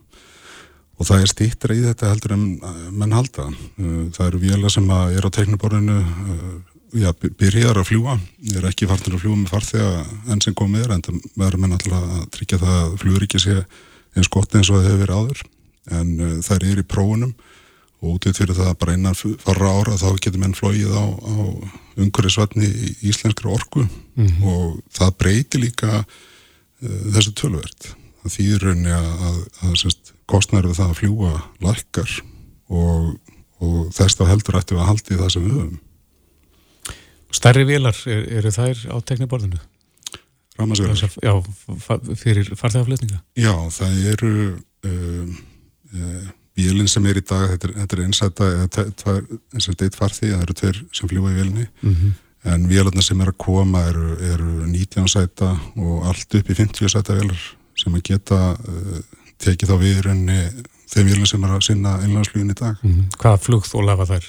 Og 0.98 1.06
það 1.06 1.20
er 1.20 1.26
stýttra 1.26 1.74
í 1.74 1.82
þetta 1.82 2.08
heldur 2.08 2.32
en 2.32 2.60
uh, 2.62 2.90
menn 2.92 3.12
halda. 3.12 3.50
Það 4.14 4.26
eru 4.26 4.38
vila 4.38 4.70
sem 4.70 4.90
er 4.90 5.26
á 5.26 5.30
tekniborðinu 5.30 5.98
já, 6.94 7.12
byrjar 7.12 7.76
að 7.76 7.88
fljúa 7.90 8.18
er 8.56 8.64
ekki 8.64 8.86
farnir 8.86 9.14
að 9.14 9.20
fljúa 9.20 9.36
með 9.36 9.50
farþega 9.50 10.06
enn 10.30 10.40
sem 10.40 10.54
komið 10.54 10.84
er 10.84 10.92
en 10.94 11.02
það 11.02 11.20
verður 11.34 11.60
menn 11.60 11.72
alltaf 11.72 11.92
að 11.92 12.30
tryggja 12.30 12.58
það 12.58 12.78
að 12.84 12.96
flugur 13.02 13.22
ekki 13.26 13.38
sé 13.38 13.66
eins 14.16 14.28
gott 14.28 14.54
eins 14.54 14.70
og 14.70 14.78
það 14.78 14.86
hefur 14.86 15.02
verið 15.02 15.16
áður. 15.18 15.42
En 15.86 16.40
það 16.42 16.62
er 16.62 16.78
í 16.78 16.90
prófunum 16.94 17.34
og 18.06 18.16
útið 18.16 18.40
fyrir 18.40 18.58
það 18.58 18.72
bara 18.80 18.94
innan 18.96 19.18
fara 19.18 19.72
ára 19.74 19.98
þá 19.98 20.08
getur 20.22 20.42
menn 20.42 20.56
flóið 20.56 20.94
á, 20.94 21.04
á 21.10 21.34
umhverjusvatni 21.98 22.68
í 22.70 22.94
íslenskri 23.10 23.50
orku. 23.50 23.86
Mm 24.16 24.26
-hmm. 24.26 24.44
og 24.46 24.80
það 24.94 25.16
breyti 25.20 25.60
líka 25.60 26.04
uh, 26.04 27.00
þessu 27.12 27.34
tölverð 27.34 27.90
það 28.22 28.36
þýðir 28.36 28.66
rauninni 28.66 28.94
að, 28.94 29.10
að, 29.28 29.40
að, 29.66 30.12
kostnæru 30.26 30.74
það 30.74 30.90
að 30.90 30.98
fljúa 31.00 31.32
lækkar. 31.62 32.14
Og, 32.66 33.18
og 33.62 33.76
þess 33.94 34.18
þá 34.18 34.24
heldur 34.26 34.58
ættu 34.58 34.78
að 34.78 34.88
haldi 34.88 35.18
það 35.18 35.32
sem 35.32 35.44
við 35.44 35.58
höfum. 35.58 35.76
Stærri 37.36 37.66
vilar, 37.68 37.96
er, 38.10 38.24
eru 38.38 38.50
þær 38.54 38.80
á 38.90 38.96
tekniborðinu? 39.06 39.60
Rámasvegar 40.56 41.10
Já, 41.20 41.34
fyrir 42.16 42.48
farþegarflutninga 42.56 43.20
Já, 43.36 43.52
það 43.76 43.96
eru 44.12 44.32
um, 44.88 45.36
um, 45.92 46.24
Vélinn 46.56 46.88
sem 46.88 47.04
er 47.04 47.18
í 47.20 47.24
dag, 47.26 47.50
þetta 47.52 47.68
er, 47.68 47.74
þetta 47.82 47.96
er 47.96 48.02
einsæta 48.06 48.46
eins 49.52 49.68
og 49.68 49.82
eitt 49.84 49.98
farþi, 49.98 50.30
það 50.30 50.44
eru 50.44 50.56
tveir 50.56 50.78
sem 50.96 51.10
fljúa 51.10 51.32
í 51.32 51.36
vélni 51.36 51.66
mm 51.66 51.90
-hmm. 51.92 52.14
en 52.52 52.68
vélarna 52.70 53.02
sem 53.04 53.20
er 53.20 53.32
að 53.32 53.36
koma 53.44 53.82
eru, 53.90 54.16
eru 54.32 54.52
19 54.64 55.08
sæta 55.08 55.50
og 55.76 56.06
allt 56.08 56.34
upp 56.34 56.50
í 56.50 56.56
50 56.56 56.88
sæta 56.88 57.18
vélar 57.18 57.42
sem 57.76 57.94
að 57.94 58.06
geta 58.08 58.56
uh, 58.56 59.00
tekið 59.38 59.68
þá 59.68 59.76
við 59.82 60.00
rauninni 60.06 60.40
þeim 60.88 61.06
vélinn 61.10 61.28
sem 61.28 61.44
er 61.44 61.50
að 61.50 61.66
sinna 61.66 61.98
einlandsflugin 62.00 62.50
í 62.50 62.56
dag. 62.56 62.76
Mm 62.82 62.92
-hmm. 62.92 63.08
Hvaða 63.20 63.42
flugð 63.42 63.74
og 63.74 63.84
lafa 63.84 64.06
þær? 64.06 64.24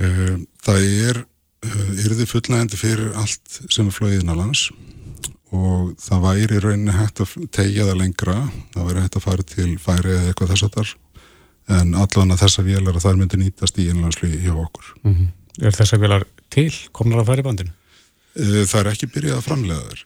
Uh, 0.00 0.36
það 0.64 0.80
er 0.80 1.24
uh, 1.66 2.04
yrði 2.06 2.26
fullnægandi 2.26 2.76
fyrir 2.76 3.12
allt 3.12 3.60
sem 3.68 3.86
er 3.86 3.92
flögið 3.92 4.24
innanlands 4.24 4.70
og 5.52 5.92
það 6.00 6.24
væri 6.24 6.58
rauninni 6.64 6.92
hægt 6.96 7.20
að 7.20 7.36
tegja 7.52 7.84
það 7.84 7.98
lengra, 8.00 8.36
það 8.72 8.86
væri 8.88 9.00
hægt 9.04 9.16
að 9.16 9.26
fara 9.26 9.42
til 9.42 9.78
færi 9.78 10.14
eða 10.16 10.28
eitthvað 10.30 10.52
þess 10.54 10.64
að 10.64 10.76
þar 10.76 10.94
en 11.70 11.94
allan 11.94 12.34
að 12.34 12.42
þessa 12.44 12.64
vélar 12.66 12.96
að 12.96 13.04
það 13.04 13.20
myndi 13.20 13.40
nýtast 13.40 13.78
í 13.78 13.88
innlandsluði 13.92 14.40
hjá 14.42 14.54
okkur. 14.54 14.94
Mm 15.02 15.14
-hmm. 15.14 15.28
Er 15.62 15.76
þessa 15.76 15.98
vélar 16.00 16.24
til? 16.50 16.72
Komnar 16.92 17.22
að 17.22 17.30
færi 17.30 17.42
bandinu? 17.42 17.72
Eh, 18.36 18.64
það 18.64 18.80
er 18.80 18.90
ekki 18.92 19.12
byrjað 19.12 19.38
að 19.38 19.46
framlega 19.46 19.86
þær. 19.90 20.04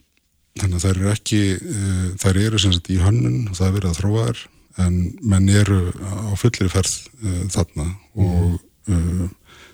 Þannig 0.57 0.77
að 0.77 0.83
það 0.83 0.91
eru 0.91 1.11
ekki, 1.13 1.41
eh, 1.55 2.07
þær 2.23 2.37
eru 2.47 2.59
sem 2.59 2.73
sagt 2.73 2.91
í 2.91 2.99
hönnun 2.99 3.49
og 3.49 3.57
það 3.57 3.67
er 3.67 3.77
verið 3.77 3.91
að 3.91 3.99
þróa 4.01 4.27
þær 4.27 4.39
en 4.77 4.97
menn 5.23 5.49
eru 5.49 5.81
á 6.05 6.33
fullir 6.37 6.69
ferð 6.69 7.09
uh, 7.25 7.45
þarna 7.49 7.87
og 8.13 8.59
uh, 8.93 9.29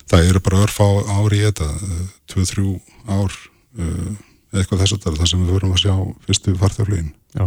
það 0.06 0.28
eru 0.28 0.42
bara 0.46 0.62
örf 0.62 0.78
á 0.78 0.88
ári 1.18 1.40
í 1.40 1.46
þetta, 1.48 1.68
2-3 2.30 2.66
ár 3.10 3.34
eitthvað 4.52 4.82
þess 4.82 4.94
að 4.94 5.16
það 5.16 5.28
sem 5.30 5.42
við 5.42 5.54
vorum 5.56 5.72
að 5.72 5.80
sjá 5.80 5.94
fyrstu 6.26 6.54
farþjóðlíðin. 6.60 7.12
Já. 7.32 7.46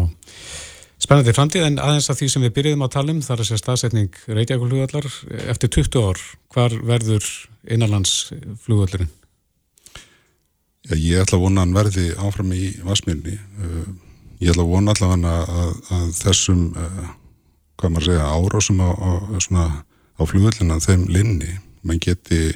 Spennandi 1.02 1.34
framtíð 1.36 1.66
en 1.68 1.82
aðeins 1.84 2.08
að 2.10 2.22
því 2.22 2.30
sem 2.32 2.46
við 2.46 2.54
byrjuðum 2.56 2.86
á 2.88 2.90
talum 2.94 3.20
þar 3.26 3.44
að 3.44 3.50
sé 3.50 3.60
staðsetning 3.60 4.16
Reykjavík-flugvallar 4.32 5.08
eftir 5.52 5.72
20 5.76 6.08
ár, 6.08 6.22
hvar 6.56 6.76
verður 6.88 7.28
innanlandsflugvallurinn? 7.68 9.12
Ég 10.96 11.20
ætla 11.26 11.40
að 11.40 11.44
vona 11.44 11.62
að 11.62 11.66
hann 11.66 11.76
verði 11.76 12.08
áfram 12.22 12.56
í 12.56 12.64
Vasmjörni 12.86 13.36
uh, 13.36 13.86
ég 14.40 14.54
ætla 14.54 14.64
að 14.64 14.72
vona 14.72 14.96
allavega 14.96 15.36
að, 15.44 15.78
að 15.98 16.10
þessum 16.22 16.66
uh, 16.78 17.06
hvað 17.80 17.94
maður 17.94 18.08
segja, 18.10 18.32
árásum 18.32 18.82
á, 18.84 18.90
á, 18.96 19.12
á 20.16 20.22
flugvallina 20.24 20.80
þeim 20.84 21.08
linni, 21.12 21.58
mann 21.84 22.02
geti 22.02 22.54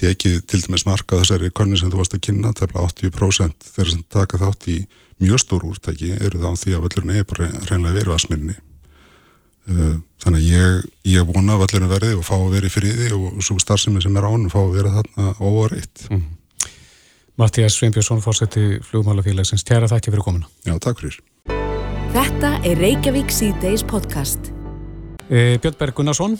tekið 0.00 0.40
til 0.50 0.60
dæmis 0.64 0.86
marka 0.86 1.20
þessari 1.20 1.50
konni 1.54 1.78
sem 1.78 1.90
þú 1.90 2.00
varst 2.00 2.16
að 2.16 2.24
kynna, 2.28 2.54
tefla 2.56 2.86
80% 2.88 3.68
þeirra 3.74 3.94
sem 3.94 4.04
taka 4.10 4.40
þátt 4.42 4.68
í 4.70 4.78
mjög 5.22 5.42
stór 5.42 5.66
úrtæki 5.70 6.14
eru 6.18 6.40
þá 6.42 6.50
því 6.60 6.76
að 6.76 6.86
völlurinn 6.86 7.18
er 7.18 7.26
bara 7.28 7.50
reynlega 7.68 7.98
verið 7.98 8.14
að 8.14 8.22
sminni 8.24 8.56
uh, 8.56 9.98
þannig 10.24 10.40
að 10.40 10.48
ég, 10.48 10.86
ég 11.14 11.28
vona 11.28 11.56
að 11.56 11.66
völlurinn 11.66 11.92
verði 11.92 12.14
og 12.18 12.24
fá 12.26 12.34
að 12.38 12.48
vera 12.56 12.70
í 12.70 12.74
friði 12.74 13.10
og 13.16 13.42
svo 13.44 13.58
starfsemi 13.62 14.02
sem 14.02 14.16
er 14.18 14.26
ánum 14.26 14.50
fá 14.52 14.60
að 14.62 14.74
vera 14.78 14.96
þarna 14.98 15.36
óvareitt 15.40 16.08
mm. 16.10 16.24
Mattias 17.34 17.74
Sveinbjörnsson, 17.74 18.20
fórseti 18.22 18.78
flugmálafélagsins. 18.86 19.64
Tjæra 19.66 19.88
þakki 19.90 20.12
fyrir 20.12 20.22
komuna. 20.22 20.46
Já, 20.62 20.76
takk 20.78 21.00
fyrir. 21.02 21.16
Þetta 22.14 22.50
er 22.62 22.78
Reykjavík 22.78 23.32
C-Days 23.34 23.82
podcast. 23.90 24.52
E, 25.26 25.56
Björn 25.58 25.74
Berg 25.80 25.96
Gunnarsson, 25.98 26.36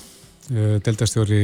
e, 0.51 0.79
deildastjóri 0.85 1.41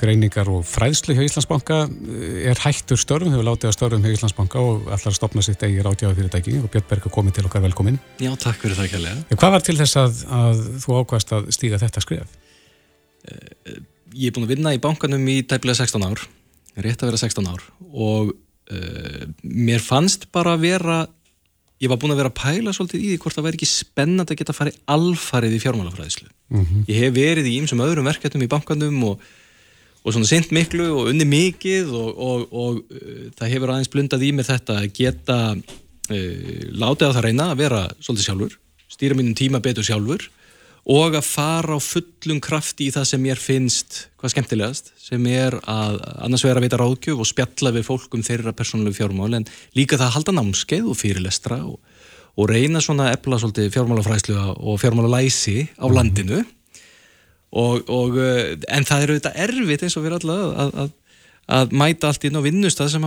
greiningar 0.00 0.50
og 0.52 0.64
fræðslu 0.68 1.16
hjá 1.16 1.24
Íslandsbanka, 1.26 1.80
e, 1.88 2.30
er 2.52 2.62
hættur 2.64 3.00
störfum, 3.00 3.34
hefur 3.34 3.48
látið 3.50 3.70
að 3.70 3.76
störfum 3.76 4.06
hjá 4.06 4.16
Íslandsbanka 4.16 4.62
og 4.62 4.88
ætlar 4.88 5.12
að 5.12 5.18
stopna 5.18 5.44
sitt 5.44 5.62
eigi 5.66 5.84
ráðgjáða 5.84 6.18
fyrirtæki 6.18 6.56
og 6.62 6.70
Björn 6.72 6.88
Berg 6.90 7.08
er 7.10 7.14
komið 7.18 7.38
til 7.38 7.46
okkar 7.50 7.64
velkomin. 7.66 8.00
Já, 8.22 8.32
takk 8.40 8.62
fyrir 8.62 8.78
það 8.78 8.90
kærlega. 8.94 9.22
E, 9.28 9.38
hvað 9.38 9.54
var 9.56 9.68
til 9.68 9.78
þess 9.80 10.00
að, 10.00 10.24
að 10.40 10.66
þú 10.84 10.98
ákvæmst 11.02 11.36
að 11.38 11.52
stíga 11.58 11.82
þetta 11.84 12.04
skrif? 12.04 12.36
Ég 14.16 14.30
er 14.30 14.34
búin 14.34 14.46
að 14.46 14.54
vinna 14.54 14.74
í 14.76 14.80
bankanum 14.82 15.24
í 15.28 15.40
tæplega 15.46 15.82
16 15.82 16.06
ár, 16.06 16.22
rétt 16.80 17.02
að 17.02 17.10
vera 17.10 17.20
16 17.20 17.48
ár 17.50 17.64
og 17.92 18.32
uh, 18.32 19.24
mér 19.42 19.82
fannst 19.84 20.28
bara 20.34 20.54
að 20.56 20.64
vera, 20.64 20.98
ég 21.78 21.90
var 21.90 21.98
búin 22.00 22.14
að 22.14 22.20
vera 22.22 22.30
að 22.32 22.38
pæla 22.38 22.74
svolítið 22.74 23.02
í 23.02 23.10
því 23.12 23.18
hvort 23.22 23.36
það 23.38 23.46
væri 23.46 23.58
ekki 23.58 23.70
spennand 23.70 24.32
að 24.32 24.40
geta 24.40 24.54
farið 24.56 24.78
alfarið 24.94 25.56
í 25.56 25.60
fjármálafræðislu. 25.62 26.28
Mm 26.48 26.64
-hmm. 26.64 26.86
Ég 26.88 27.02
hef 27.02 27.12
verið 27.14 27.50
í 27.50 27.56
ýmsum 27.60 27.82
öðrum 27.84 28.08
verkefnum 28.08 28.46
í 28.46 28.50
bankanum 28.50 29.04
og, 29.12 29.20
og 30.02 30.12
svona 30.12 30.26
sent 30.26 30.50
miklu 30.50 30.88
og 30.94 31.10
unni 31.12 31.26
mikið 31.28 31.92
og, 31.92 32.10
og, 32.18 32.48
og 32.52 32.80
uh, 32.90 33.28
það 33.38 33.52
hefur 33.52 33.74
aðeins 33.74 33.92
blundað 33.92 34.26
í 34.26 34.32
mér 34.32 34.48
þetta 34.48 34.80
að 34.82 34.90
geta 34.92 35.38
uh, 35.54 36.62
látið 36.74 37.08
á 37.08 37.16
það 37.16 37.24
reyna 37.28 37.50
að 37.52 37.60
vera 37.62 37.84
svolítið 38.00 38.26
sjálfur, 38.26 38.58
stýra 38.88 39.14
mínum 39.14 39.38
tíma 39.38 39.62
betur 39.62 39.86
sjálfur 39.86 40.30
og 40.88 41.18
að 41.18 41.26
fara 41.26 41.76
á 41.76 41.80
fullum 41.84 42.38
krafti 42.40 42.88
í 42.88 42.92
það 42.94 43.08
sem 43.10 43.20
mér 43.20 43.40
finnst 43.40 43.98
hvað 44.18 44.32
skemmtilegast, 44.32 44.92
sem 44.96 45.26
er 45.30 45.58
að 45.68 45.98
annars 46.24 46.44
vera 46.46 46.62
að 46.62 46.64
veita 46.64 46.80
ráðgjöf 46.80 47.20
og 47.20 47.28
spjalla 47.28 47.74
við 47.76 47.86
fólkum 47.90 48.24
þeirra 48.24 48.54
persónulegu 48.56 48.96
fjármál 48.96 49.34
en 49.36 49.46
líka 49.76 49.98
það 49.98 50.06
að 50.08 50.14
halda 50.16 50.36
námskeið 50.38 50.88
og 50.88 50.98
fyrirlestra 50.98 51.60
og, 51.68 51.76
og 52.40 52.48
reyna 52.48 52.80
svona 52.84 53.10
efla 53.12 53.40
svolítið 53.42 53.74
fjármálafræslu 53.76 54.38
og 54.56 54.80
fjármálalæsi 54.80 55.68
á 55.76 55.86
landinu. 55.92 56.40
Og, 57.48 57.84
og 57.88 58.16
en 58.20 58.84
það 58.88 59.04
eru 59.04 59.20
þetta 59.20 59.36
erfitt 59.44 59.84
eins 59.84 59.96
og 59.96 60.04
við 60.04 60.16
alltaf 60.18 60.40
að, 60.64 60.74
að, 60.82 60.90
að 61.48 61.72
mæta 61.72 62.10
allt 62.10 62.24
inn 62.28 62.36
á 62.36 62.44
vinnustad 62.44 62.90
sem, 62.92 63.04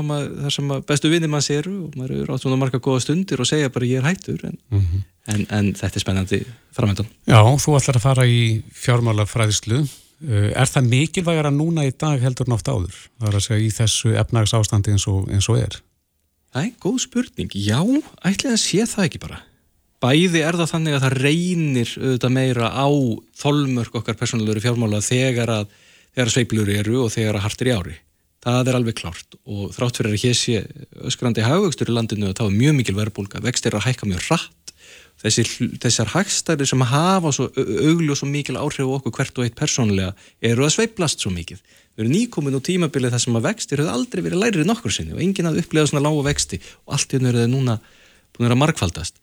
sem 0.49 0.75
bestu 0.88 1.12
vinnir 1.12 1.30
maður 1.30 1.47
sér 1.47 1.69
og 1.69 1.97
maður 1.97 2.15
eru 2.23 2.36
átt 2.36 2.45
svona 2.45 2.58
marga 2.58 2.82
góða 2.82 3.04
stundir 3.06 3.41
og 3.41 3.49
segja 3.49 3.69
bara 3.69 3.89
ég 3.89 4.01
er 4.01 4.08
hættur 4.10 4.45
en 4.47 4.58
mm 4.69 4.80
-hmm. 4.80 5.04
En, 5.30 5.43
en 5.54 5.69
þetta 5.77 5.99
er 5.99 6.04
spennandi 6.04 6.39
framöndan. 6.73 7.10
Já, 7.30 7.41
þú 7.62 7.75
ætlar 7.77 7.99
að 7.99 8.06
fara 8.08 8.25
í 8.25 8.41
fjármálafræðislu. 8.73 9.84
Er 10.32 10.69
það 10.69 10.89
mikilvægara 10.89 11.51
núna 11.54 11.86
í 11.88 11.93
dag 11.97 12.21
heldur 12.21 12.49
nátt 12.49 12.69
áður? 12.69 12.97
Það 13.19 13.30
er 13.30 13.38
að 13.38 13.45
segja 13.45 13.65
í 13.65 13.71
þessu 13.73 14.15
efnags 14.21 14.54
ástandi 14.58 14.93
eins 14.93 15.08
og, 15.10 15.30
eins 15.34 15.49
og 15.49 15.62
er. 15.62 15.77
Það 16.54 16.67
er 16.67 16.73
góð 16.84 16.99
spurning. 17.06 17.56
Já, 17.56 17.80
ætlaði 18.27 18.58
að 18.58 18.62
sé 18.65 18.86
það 18.89 19.08
ekki 19.08 19.23
bara. 19.23 19.41
Bæði 20.01 20.41
er 20.41 20.58
það 20.58 20.71
þannig 20.73 20.97
að 20.97 21.04
það 21.06 21.17
reynir 21.21 21.95
auðvitað 22.01 22.36
meira 22.38 22.69
á 22.73 22.89
þolmörk 23.41 23.97
okkar 24.01 24.17
persónulegur 24.17 24.63
fjármála 24.63 25.01
þegar 25.06 25.54
að, 25.60 25.75
þegar 26.15 26.32
að 26.32 26.36
sveiplur 26.36 26.71
eru 26.73 27.04
og 27.04 27.13
þegar 27.13 27.38
að 27.38 27.45
hartir 27.45 27.69
í 27.69 27.75
ári. 27.77 27.97
Það 28.41 28.71
er 28.71 28.77
alveg 28.80 28.97
klárt 28.97 29.36
og 29.45 29.73
þrátt 29.75 29.99
fyrir 29.99 30.15
að 30.15 30.23
hér 30.23 30.38
sé 30.38 30.62
öskrandi 31.06 31.43
haugvöxtur 31.45 31.91
í 31.91 31.93
landinu 31.93 32.32
þá 32.34 32.47
er 32.47 32.56
mjög 32.58 32.77
mikil 32.80 32.97
verðbólka. 32.97 33.41
Vext 33.45 33.67
er 33.69 33.77
að 33.77 33.86
hækka 33.89 34.10
mjög 34.10 34.25
rætt 34.32 34.62
Þessi, 35.21 35.43
þessar 35.77 36.10
hagstæri 36.15 36.65
sem 36.65 36.82
hafa 36.89 37.30
svo 37.36 37.47
augljós 37.54 38.23
og 38.25 38.30
mikil 38.32 38.58
áhrif 38.58 38.88
á 38.89 38.95
okkur 38.97 39.13
hvert 39.13 39.38
og 39.38 39.45
eitt 39.45 39.58
persónlega 39.60 40.15
eru 40.49 40.65
að 40.65 40.73
sveiplast 40.75 41.21
svo 41.21 41.30
mikið. 41.34 41.60
Við 41.93 42.04
erum 42.04 42.15
nýkomin 42.15 42.58
úr 42.58 42.63
tímabilið 42.65 43.13
þar 43.13 43.23
sem 43.25 43.38
að 43.38 43.45
vextir 43.45 43.84
hefur 43.84 43.93
aldrei 43.93 44.23
verið 44.25 44.41
lærið 44.41 44.69
nokkur 44.69 44.95
sinni 44.95 45.13
og 45.13 45.21
enginn 45.21 45.49
að 45.51 45.60
upplega 45.62 45.91
svona 45.91 46.01
lága 46.08 46.25
vexti 46.25 46.58
og 46.88 46.95
allt 46.97 47.13
hennu 47.13 47.30
eru 47.30 47.43
það 47.43 47.54
núna 47.54 47.77
búin 48.34 48.56
að 48.56 48.62
markfaldast. 48.63 49.21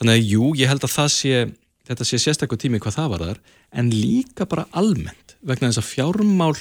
Þannig 0.00 0.16
að 0.16 0.32
jú, 0.32 0.50
ég 0.58 0.72
held 0.72 0.88
að 0.88 0.94
það 0.96 1.12
sé, 1.14 1.44
þetta 1.86 2.08
sé 2.08 2.20
sérstaklega 2.24 2.64
tími 2.64 2.82
hvað 2.82 2.98
það 2.98 3.14
var 3.14 3.24
þar, 3.28 3.40
en 3.78 3.94
líka 3.94 4.48
bara 4.50 4.66
almennt, 4.74 5.36
vegna 5.46 5.70
þess 5.70 5.84
að 5.84 5.90
fjármál 5.92 6.56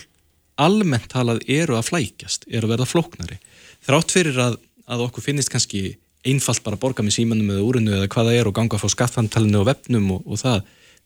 almennt 0.61 1.07
talað 1.11 1.43
eru 1.47 1.77
að 1.77 1.91
flækjast, 1.91 2.47
eru 2.49 2.67
að 2.67 2.73
verða 2.75 2.89
flóknari. 2.89 3.37
Þrátt 3.85 4.13
fyrir 4.15 4.39
að, 4.41 4.57
að 4.89 5.03
okkur 5.07 5.25
finnist 5.25 5.51
kannski 5.53 5.97
einfalt 6.27 6.63
bara 6.65 6.77
að 6.77 6.83
borga 6.83 7.05
með 7.05 7.17
símanum 7.19 7.53
eða 7.53 7.67
úrinu 7.67 7.93
eða 7.97 8.09
hvað 8.11 8.29
það 8.29 8.39
er 8.39 8.49
og 8.49 8.57
ganga 8.57 8.77
að 8.77 8.83
fá 8.83 8.93
skattfantalinu 8.95 9.61
og 9.61 9.69
vefnum 9.69 10.09
og, 10.15 10.25
og 10.25 10.41
það, 10.41 10.57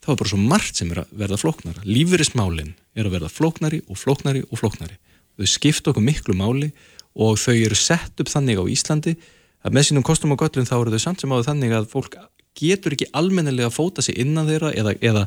það 0.01 0.13
er 0.13 0.21
bara 0.21 0.31
svo 0.31 0.41
margt 0.41 0.81
sem 0.81 0.93
er 0.93 1.03
að 1.03 1.13
verða 1.23 1.41
flóknara. 1.41 1.85
Lífeyrismálinn 1.85 2.73
er 2.95 3.07
að 3.07 3.17
verða 3.17 3.31
flóknari 3.33 3.81
og 3.87 3.99
flóknari 4.01 4.43
og 4.47 4.61
flóknari. 4.61 4.97
Þau 5.37 5.51
skipta 5.51 5.91
okkur 5.91 6.05
miklu 6.05 6.37
máli 6.37 6.71
og 7.11 7.37
þau 7.41 7.53
eru 7.53 7.77
sett 7.77 8.23
upp 8.23 8.31
þannig 8.31 8.61
á 8.61 8.65
Íslandi 8.71 9.15
að 9.61 9.75
með 9.75 9.89
sínum 9.89 10.05
kostum 10.05 10.33
og 10.33 10.41
göllum 10.41 10.67
þá 10.67 10.77
eru 10.79 10.93
þau 10.95 11.03
samt 11.05 11.21
sem 11.21 11.33
áður 11.33 11.49
þannig 11.51 11.75
að 11.75 11.89
fólk 11.91 12.17
getur 12.57 12.95
ekki 12.95 13.09
almennelega 13.15 13.69
að 13.69 13.77
fóta 13.77 14.03
sig 14.03 14.17
innan 14.19 14.49
þeirra 14.49 14.73
eða, 14.75 14.95
eða 14.99 15.25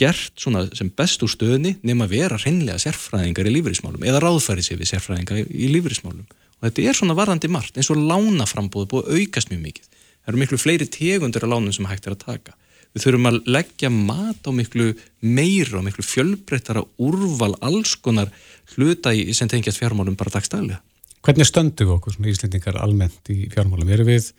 gert 0.00 0.38
svona 0.40 0.64
sem 0.76 0.90
best 0.96 1.22
úr 1.24 1.30
stöðni 1.30 1.76
nema 1.86 2.08
vera 2.10 2.38
hreinlega 2.40 2.80
sérfræðingar 2.82 3.48
í 3.50 3.54
lífeyrismálum 3.56 4.06
eða 4.08 4.22
ráðfæri 4.24 4.64
sér 4.64 4.80
við 4.80 4.92
sérfræðingar 4.94 5.42
í 5.44 5.68
lífeyrismálum. 5.74 6.24
Og 6.60 6.68
þetta 6.68 6.86
er 6.88 6.98
svona 6.98 7.16
varðandi 7.18 7.50
margt 7.52 7.76
eins 7.76 7.90
og 7.92 8.00
lánaframbóðu 8.00 8.88
búið 8.90 9.10
að 9.10 9.20
aukast 9.20 9.52
mjög 9.52 9.62
mikið. 9.66 9.88
Það 10.22 10.32
eru 10.32 10.42
miklu 10.42 10.60
fleiri 10.62 10.88
tegundur 10.96 11.46
af 11.46 11.52
lánum 11.52 11.74
sem 11.74 11.88
hægt 11.90 12.06
er 12.06 12.16
að 12.16 12.24
taka. 12.24 12.56
Við 12.92 13.06
þurfum 13.06 13.28
að 13.30 13.38
leggja 13.48 13.90
mat 13.92 14.48
á 14.48 14.50
miklu 14.52 14.92
meira 15.24 15.78
og 15.80 15.86
miklu 15.86 16.04
fjölbreyttara 16.04 16.82
úrval 17.00 17.54
alls 17.64 17.94
konar 17.96 18.32
hluta 18.74 19.14
í 19.16 19.32
sem 19.36 19.48
tengjast 19.48 19.80
fjármálum 19.80 20.16
bara 20.18 20.34
dagstæðilega 20.34 20.82
Hvernig 21.22 21.46
stöndu 21.46 21.86
við 21.86 21.94
okkur 21.94 22.16
svona 22.16 22.32
íslendingar 22.32 22.76
almennt 22.82 23.30
í 23.30 23.46
fjármálum? 23.52 23.90
Erum 23.94 24.08
við, 24.10 24.32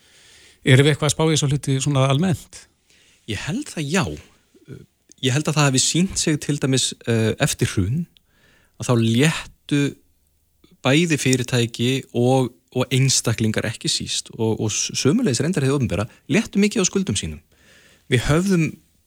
erum 0.68 0.86
við 0.86 0.94
eitthvað 0.94 1.10
að 1.10 1.14
spá 1.16 1.24
í 1.24 1.32
þessu 1.32 1.48
hluti 1.50 1.76
svona 1.82 2.10
almennt? 2.12 2.60
Ég 3.32 3.40
held 3.46 3.70
það 3.72 3.88
já 3.88 4.04
ég 5.24 5.34
held 5.34 5.48
að 5.48 5.58
það 5.58 5.68
hefði 5.70 5.84
sínt 5.84 6.20
sig 6.20 6.40
til 6.44 6.58
dæmis 6.60 6.92
uh, 7.08 7.32
eftir 7.44 7.72
hrun 7.74 8.04
að 8.82 8.90
þá 8.90 8.94
léttu 9.00 9.82
bæði 10.84 11.20
fyrirtæki 11.22 11.92
og, 12.20 12.52
og 12.76 12.94
einstaklingar 12.94 13.70
ekki 13.70 13.92
síst 13.92 14.34
og, 14.36 14.60
og 14.60 14.72
sömulegis 14.72 15.44
reyndar 15.44 15.66
hefur 15.66 15.80
ofnbæra 15.80 16.08
léttu 16.32 16.60
mikið 16.60 16.84
á 16.84 16.86
skuldum 16.90 17.20
sínum. 17.20 17.40
Við 18.12 18.26
höfðum 18.28 18.66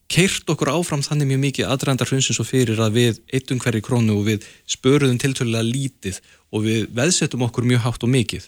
keirt 0.08 0.48
okkur 0.48 0.70
áfram 0.70 1.02
þannig 1.04 1.32
mjög 1.32 1.42
mikið 1.42 1.70
aðrændar 1.74 2.08
hrunsins 2.08 2.38
og 2.40 2.48
fyrir 2.48 2.80
að 2.80 2.96
við 2.96 3.20
eittum 3.34 3.60
hverju 3.60 3.84
krónu 3.84 4.16
og 4.16 4.28
við 4.28 4.46
spöruðum 4.70 5.18
tiltölulega 5.20 5.66
lítið 5.66 6.20
og 6.54 6.62
við 6.64 6.86
veðsettum 6.96 7.44
okkur 7.48 7.66
mjög 7.66 7.82
hátt 7.84 8.06
og 8.06 8.12
mikið. 8.14 8.46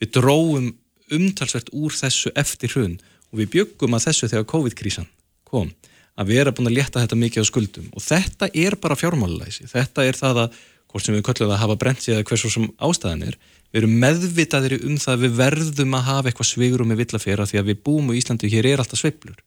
Við 0.00 0.14
dróum 0.16 0.70
umtalsvert 1.12 1.68
úr 1.76 1.92
þessu 1.94 2.32
eftir 2.40 2.72
hrun 2.72 2.96
og 3.30 3.42
við 3.42 3.52
byggum 3.58 3.94
að 3.94 4.08
þessu 4.08 4.30
þegar 4.32 4.48
COVID-krísan 4.54 5.10
kom 5.44 5.70
að 6.14 6.30
vera 6.30 6.52
búin 6.54 6.70
að 6.70 6.78
leta 6.78 7.02
þetta 7.02 7.18
mikið 7.18 7.42
á 7.42 7.50
skuldum 7.50 7.90
og 7.90 8.04
þetta 8.04 8.50
er 8.54 8.76
bara 8.80 8.98
fjármálulæsi. 8.98 9.66
Þetta 9.70 10.06
er 10.06 10.18
það 10.18 10.44
að 10.44 10.60
hvort 10.94 11.06
sem 11.08 11.16
við 11.16 11.24
köllum 11.26 11.50
að 11.50 11.62
hafa 11.64 11.76
brent 11.80 12.04
sig 12.04 12.14
eða 12.14 12.26
hversu 12.28 12.50
sem 12.54 12.68
ástæðan 12.78 13.24
er, 13.26 13.38
við 13.74 13.80
erum 13.80 13.96
meðvitaðir 14.04 14.76
um 14.86 14.94
það 15.02 15.16
að 15.16 15.24
við 15.24 15.32
verðum 15.40 15.96
að 15.98 16.06
hafa 16.06 16.30
eitthvað 16.30 16.50
svigurum 16.52 16.92
með 16.92 17.00
villafera 17.02 17.48
því 17.50 17.60
að 17.60 17.70
við 17.72 17.80
búum 17.88 18.12
á 18.14 18.18
Íslandi 18.20 18.46
og 18.46 18.54
hér 18.54 18.68
er 18.70 18.82
alltaf 18.84 19.00
sveiblur. 19.00 19.40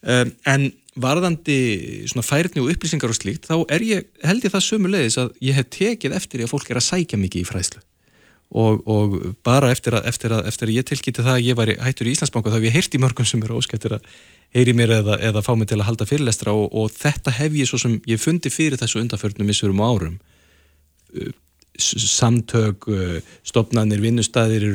Um, 0.00 0.30
en 0.48 0.68
varðandi 1.00 1.58
svona 2.08 2.24
færni 2.24 2.62
og 2.62 2.70
upplýsingar 2.72 3.10
og 3.10 3.18
slíkt, 3.18 3.50
þá 3.50 3.66
ég, 3.82 4.06
held 4.22 4.46
ég 4.46 4.54
það 4.54 4.66
sömulegis 4.68 5.18
að 5.20 5.34
ég 5.42 5.58
hef 5.58 5.68
tekið 5.74 6.14
eftir 6.16 6.44
að 6.46 6.52
fólk 6.54 6.70
er 6.70 6.80
að 6.80 6.86
sækja 6.86 7.18
mikið 7.20 7.42
í 7.42 7.48
fræðslu. 7.50 7.82
Og, 8.50 8.80
og 8.90 9.12
bara 9.46 9.68
eftir 9.70 9.94
að, 9.94 10.08
eftir 10.10 10.32
að, 10.34 10.48
eftir 10.50 10.70
að 10.70 10.78
ég 10.80 10.86
tilkýtti 10.88 11.22
það 11.22 11.36
að 11.36 11.44
ég 11.46 11.58
var 11.58 11.70
hættur 11.84 12.08
í 12.10 12.14
Íslandsbanka 12.16 12.50
þá 12.50 12.56
hef 12.56 12.64
ég 12.66 12.74
heyrt 12.74 12.96
í 12.96 12.98
mörgum 12.98 13.28
sem 13.28 13.44
eru 13.46 13.60
óskættir 13.60 13.94
að 13.94 14.08
heyri 14.56 14.74
mér 14.74 14.96
eða, 14.96 15.18
eða 15.28 15.42
fá 15.46 15.52
mig 15.54 15.68
til 15.70 15.78
að 15.78 15.86
halda 15.86 16.06
fyrirlestra 16.10 16.54
og, 16.58 16.66
og 16.74 16.90
þetta 16.90 17.36
hef 17.36 17.54
ég 17.54 17.70
svo 17.70 17.78
sem 17.78 17.94
ég 18.10 18.18
fundi 18.18 18.50
fyrir 18.50 18.80
þessu 18.80 18.98
undarförnum 19.04 19.46
missurum 19.46 19.84
og 19.84 19.94
árum 19.94 20.18
samtök, 21.80 22.84
stopnarnir, 23.46 24.00
vinnustæðir 24.02 24.66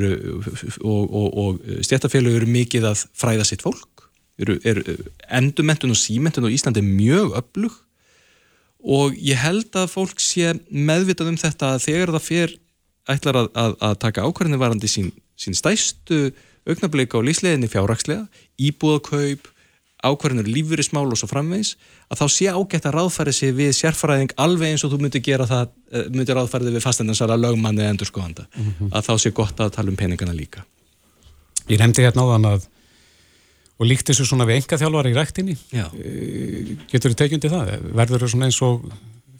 og, 0.82 1.04
og, 1.04 1.28
og 1.38 1.82
stjættafélög 1.86 2.40
eru 2.40 2.50
mikið 2.50 2.88
að 2.90 3.04
fræða 3.18 3.46
sitt 3.48 3.66
fólk. 3.66 4.08
Eru, 4.42 4.58
eru, 4.68 4.96
endurmentun 5.32 5.94
og 5.94 6.00
símentun 6.00 6.48
og 6.48 6.56
Ísland 6.56 6.80
er 6.80 6.88
mjög 6.88 7.36
öflug 7.40 7.76
og 8.86 9.16
ég 9.18 9.40
held 9.40 9.72
að 9.80 9.94
fólk 9.94 10.20
sé 10.22 10.52
meðvitað 10.70 11.32
um 11.32 11.38
þetta 11.40 11.70
að 11.74 11.86
þegar 11.86 12.12
það 12.18 12.26
fyrir 12.26 12.58
ætlar 13.12 13.42
að, 13.42 13.50
að, 13.54 13.76
að 13.90 13.98
taka 14.02 14.26
ákvarðinu 14.26 14.62
varandi 14.62 14.90
sín, 14.92 15.12
sín 15.38 15.58
stæstu 15.58 16.30
augnablika 16.66 17.20
á 17.22 17.26
lífsleginni 17.26 17.70
fjárrakslega, 17.70 18.26
íbúðakaup, 18.58 19.52
ákvarðinur 20.06 20.50
lífverðismál 20.50 21.08
og 21.08 21.18
svo 21.20 21.30
framvegs 21.30 21.76
að 22.14 22.22
þá 22.22 22.26
sé 22.34 22.48
ágætt 22.52 22.88
að 22.90 22.96
ráðfæri 23.00 23.34
sig 23.34 23.56
við 23.58 23.72
sérfæraðing 23.78 24.36
alveg 24.42 24.74
eins 24.74 24.86
og 24.86 24.94
þú 24.94 25.00
myndir 25.02 25.24
gera 25.26 25.48
það 25.50 25.72
eh, 25.92 26.08
myndir 26.14 26.38
ráðfærið 26.38 26.78
við 26.78 26.86
fastendansara 26.86 27.38
lögmanni 27.40 27.82
eða 27.82 27.96
endur 27.96 28.10
skoðanda 28.10 28.46
mm 28.52 28.68
-hmm. 28.68 28.92
að 28.92 29.08
þá 29.08 29.14
sé 29.24 29.32
gott 29.32 29.60
að 29.60 29.74
tala 29.78 29.90
um 29.90 29.98
peningana 29.98 30.34
líka 30.34 30.66
Ég 31.70 31.80
nefndi 31.80 32.06
hérna 32.06 32.22
á 32.22 32.34
þann 32.34 32.46
að 32.54 32.68
og 33.80 33.86
líkt 33.90 34.08
þessu 34.08 34.26
svona 34.26 34.46
við 34.46 34.62
enga 34.62 34.78
þjálfar 34.78 35.10
í 35.10 35.16
ræktinni 35.16 35.58
eh, 35.74 36.78
getur 36.92 37.12
þú 37.12 37.16
tekjundi 37.16 37.50
það? 37.50 37.92
Verður 37.96 38.22
þú 38.22 38.30
svona 38.30 38.46
eins 38.46 38.62
og 38.62 38.86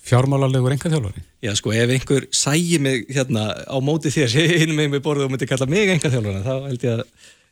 fjármálalegur 0.06 0.76
enga 0.76 0.92
þjálfari? 0.92 1.24
Já, 1.46 1.52
sko, 1.58 1.74
ef 1.74 1.94
einhver 1.96 2.28
sægi 2.36 2.80
mig 2.82 3.08
hérna 3.10 3.48
á 3.66 3.78
móti 3.82 4.12
þér, 4.14 4.36
hinn 4.62 4.76
með 4.78 4.96
mig 4.96 5.06
borðið 5.06 5.28
og 5.28 5.34
myndi 5.34 5.50
kalla 5.50 5.70
mig 5.70 5.92
enga 5.94 6.12
þjálfari, 6.14 6.44
þá 6.46 6.54
held 6.70 6.86
ég 6.86 7.00
að 7.00 7.06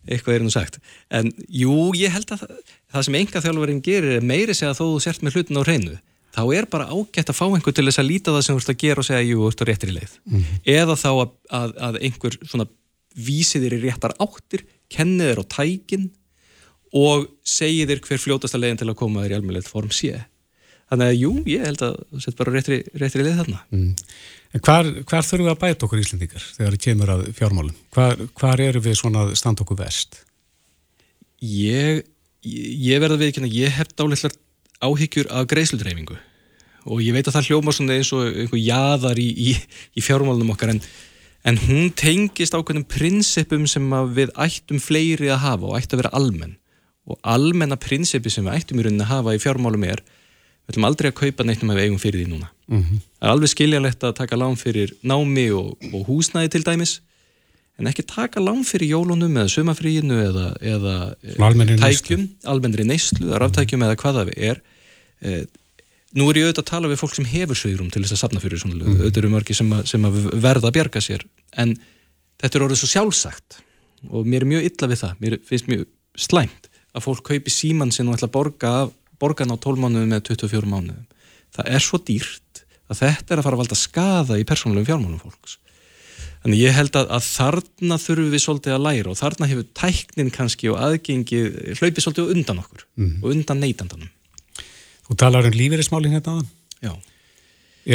eitthvað 0.03 0.37
er 0.37 0.43
nú 0.43 0.51
sagt. 0.51 0.79
En 1.13 1.29
jú, 1.47 1.75
ég 1.97 2.11
held 2.13 2.33
að 2.35 2.43
það, 2.43 3.05
sem 3.07 3.19
enga 3.19 3.43
þjálfarin 3.43 3.83
gerir 3.83 4.17
er 4.17 4.25
meiri 4.25 4.55
segja 4.57 4.75
þó 4.75 4.83
þú 4.85 5.03
sért 5.05 5.23
með 5.23 5.37
hlutin 5.37 5.59
á 5.59 5.63
hreinu. 5.63 5.99
Þá 6.33 6.43
er 6.57 6.67
bara 6.69 6.89
ágætt 6.89 7.29
að 7.29 7.37
fá 7.37 7.45
einhver 7.45 7.75
til 7.77 7.85
þess 7.87 8.01
að 8.01 8.09
líta 8.09 8.33
það 8.33 8.45
sem 8.45 8.57
þú 8.57 8.63
ert 8.63 8.71
að 8.73 8.81
gera 8.83 9.03
og 9.03 9.07
segja, 9.07 9.27
jú, 9.29 9.37
þú 9.43 9.51
ert 9.51 9.63
á 9.63 9.69
réttri 9.69 9.93
leið. 9.93 10.13
Mm 10.25 10.39
-hmm. 10.39 10.59
Eða 10.75 10.95
þá 10.97 11.11
að, 11.13 11.29
að, 11.59 11.75
að 11.87 11.99
einhver 12.01 12.37
svona 12.41 12.67
vísi 13.13 13.61
þér 13.61 13.77
í 13.77 13.81
réttar 13.83 14.15
áttir, 14.19 14.65
kenni 14.89 15.23
þér 15.23 15.41
á 15.41 15.45
tækin 15.45 16.09
og 16.93 17.27
segi 17.45 17.85
þér 17.85 18.01
hver 18.01 18.21
fljótasta 18.21 18.57
leiðin 18.57 18.81
til 18.81 18.89
að 18.89 18.99
koma 18.99 19.23
þér 19.23 19.31
í 19.31 19.37
almennilegt 19.37 19.69
form 19.69 19.91
sé. 19.93 20.25
Þannig 20.91 21.09
að 21.09 21.19
jú, 21.19 21.31
ég 21.49 21.65
held 21.67 21.83
að 21.85 21.95
það 21.99 22.23
sett 22.25 22.39
bara 22.39 22.53
réttri, 22.53 22.79
réttri 23.01 23.25
leið 23.25 23.39
þarna. 23.41 23.61
Mm. 23.73 23.93
En 24.53 24.63
hvar, 24.67 24.89
hvar 25.09 25.25
þurfum 25.25 25.47
við 25.47 25.53
að 25.53 25.61
bæta 25.63 25.87
okkur 25.87 26.01
Íslandingar 26.03 26.43
þegar 26.57 26.75
það 26.75 26.83
kemur 26.83 27.13
að 27.13 27.23
fjármálum? 27.39 27.77
Hvar, 27.95 28.19
hvar 28.37 28.61
eru 28.61 28.83
við 28.85 28.99
svona 28.99 29.23
að 29.25 29.33
standa 29.39 29.65
okkur 29.65 29.79
vest? 29.79 30.19
Ég, 31.43 32.03
ég 32.45 33.01
verða 33.01 33.17
að 33.17 33.49
ég 33.49 33.73
hef 33.73 33.95
dálittlar 33.97 34.35
áhyggjur 34.83 35.31
af 35.31 35.49
greiðslutreifingu 35.49 36.19
og 36.83 37.01
ég 37.03 37.15
veit 37.15 37.27
að 37.27 37.37
það 37.37 37.49
hljóma 37.49 37.73
svona 37.75 37.97
eins 37.97 38.11
og 38.15 38.27
einhver 38.27 38.59
jaðar 38.59 39.19
í, 39.21 39.27
í, 39.31 39.53
í 39.95 40.03
fjármálunum 40.03 40.51
okkar 40.53 40.73
en, 40.73 40.81
en 41.47 41.59
hún 41.63 41.93
tengist 41.95 42.55
ákveðnum 42.55 42.87
prinsipum 42.91 43.63
sem 43.71 43.87
við 44.15 44.33
ættum 44.35 44.81
fleiri 44.83 45.31
að 45.31 45.43
hafa 45.45 45.69
og 45.69 45.77
ættum 45.79 45.97
að 45.97 46.03
vera 46.03 46.15
almenn 46.19 46.57
og 47.07 47.19
almenna 47.27 47.79
prinsipi 47.79 48.31
sem 48.31 48.45
við 48.47 48.59
ættum 48.59 48.79
í 48.79 48.85
rauninni 48.85 49.05
að 49.07 49.13
hafa 49.13 49.35
í 49.35 49.41
fjármálum 49.43 49.87
er 49.87 50.03
við 50.63 50.73
ætlum 50.73 50.87
aldrei 50.87 51.09
að 51.11 51.17
kaupa 51.19 51.45
neitt 51.47 51.63
um 51.63 51.71
að 51.73 51.79
við 51.79 51.87
eigum 51.87 52.01
fyrir 52.01 52.23
því 52.23 52.27
núna. 52.31 52.51
Mm 52.67 52.83
-hmm. 52.83 52.99
það 53.19 53.27
er 53.27 53.33
alveg 53.33 53.51
skiljanlegt 53.51 54.03
að 54.03 54.13
taka 54.19 54.39
lán 54.39 54.55
fyrir 54.55 54.93
námi 55.03 55.47
og, 55.51 55.73
og 55.91 56.05
húsnæði 56.07 56.49
til 56.49 56.63
dæmis 56.63 56.99
en 57.79 57.89
ekki 57.89 58.05
taka 58.07 58.39
lán 58.39 58.63
fyrir 58.63 58.93
jólunum 58.93 59.33
eða 59.37 59.49
sumafríinu 59.49 60.19
eða, 60.29 60.45
eða 60.61 60.95
almennri 61.39 61.77
tækjum, 61.81 62.29
almennri 62.45 62.85
neyslu 62.85 63.33
ráftækjum 63.33 63.83
eða 63.83 63.97
hvaða 63.97 64.25
við 64.29 64.37
er. 64.51 64.61
Eh, 65.21 65.43
nú 66.13 66.29
er 66.29 66.37
ég 66.37 66.47
auðvitað 66.47 66.63
að 66.63 66.69
tala 66.69 66.91
við 66.91 67.01
fólk 67.01 67.15
sem 67.17 67.25
hefur 67.25 67.57
sögurum 67.57 67.89
til 67.89 68.03
þess 68.03 68.15
að 68.15 68.21
sapna 68.21 68.43
fyrir 68.43 68.61
svona 68.61 68.77
mm. 68.77 69.01
auðvitað 69.01 69.23
eru 69.23 69.33
mörgi 69.33 69.57
sem, 69.57 69.73
sem 69.89 70.05
að 70.05 70.19
verða 70.37 70.69
að 70.69 70.75
bjarga 70.77 71.01
sér 71.01 71.25
en 71.57 71.75
þetta 72.41 72.59
er 72.59 72.65
orðið 72.67 72.83
svo 72.83 72.91
sjálfsagt 72.93 73.59
og 74.11 74.27
mér 74.27 74.45
er 74.45 74.51
mjög 74.51 74.67
illa 74.69 74.89
við 74.91 75.01
það. 75.01 75.13
Mér 75.23 75.37
finnst 75.47 75.71
mjög 75.71 75.87
slæmt 76.19 76.69
að 76.93 77.05
fólk 77.07 77.23
kaupi 77.25 77.53
síman 77.53 77.93
sem 77.95 78.05
þú 78.05 78.17
ætla 78.17 78.29
að 78.29 78.35
borga 78.35 78.73
af 78.83 78.93
borgan 79.23 79.55
á 79.55 79.57
12 79.57 79.83
mánuðum 79.83 80.13
með 80.13 80.25
24 80.33 80.69
mánuðum. 80.69 81.03
Það 81.53 81.73
er 81.77 81.85
svo 81.85 81.99
dýrt 82.03 82.63
að 82.91 83.03
þetta 83.03 83.33
er 83.33 83.41
að 83.41 83.45
fara 83.47 83.57
að 83.57 83.61
valda 83.63 83.79
skada 83.79 84.39
í 84.39 84.47
persónulegum 84.47 84.89
fjármálum 84.89 85.21
fólks. 85.21 85.59
Þannig 86.43 86.59
ég 86.59 86.75
held 86.75 86.97
að, 86.99 87.07
að 87.15 87.27
þarna 87.29 87.97
þurfum 88.03 88.33
við 88.33 88.41
svolítið 88.43 88.75
að 88.75 88.83
læra 88.83 89.11
og 89.13 89.19
þarna 89.19 89.47
hefur 89.47 89.67
tæknin 89.79 90.31
kannski 90.33 90.69
og 90.73 90.81
aðgengi 90.83 91.39
hlaupið 91.79 92.03
svolítið 92.03 92.33
undan 92.33 92.59
okkur 92.59 92.83
mm. 92.99 93.13
og 93.21 93.29
undan 93.31 93.63
neytandanum. 93.63 94.11
Þú 95.07 95.17
talar 95.19 95.47
um 95.47 95.55
lífeyrismálinn 95.55 96.17
hérna 96.17 96.35
aðan? 96.35 96.49
Já. 96.83 96.93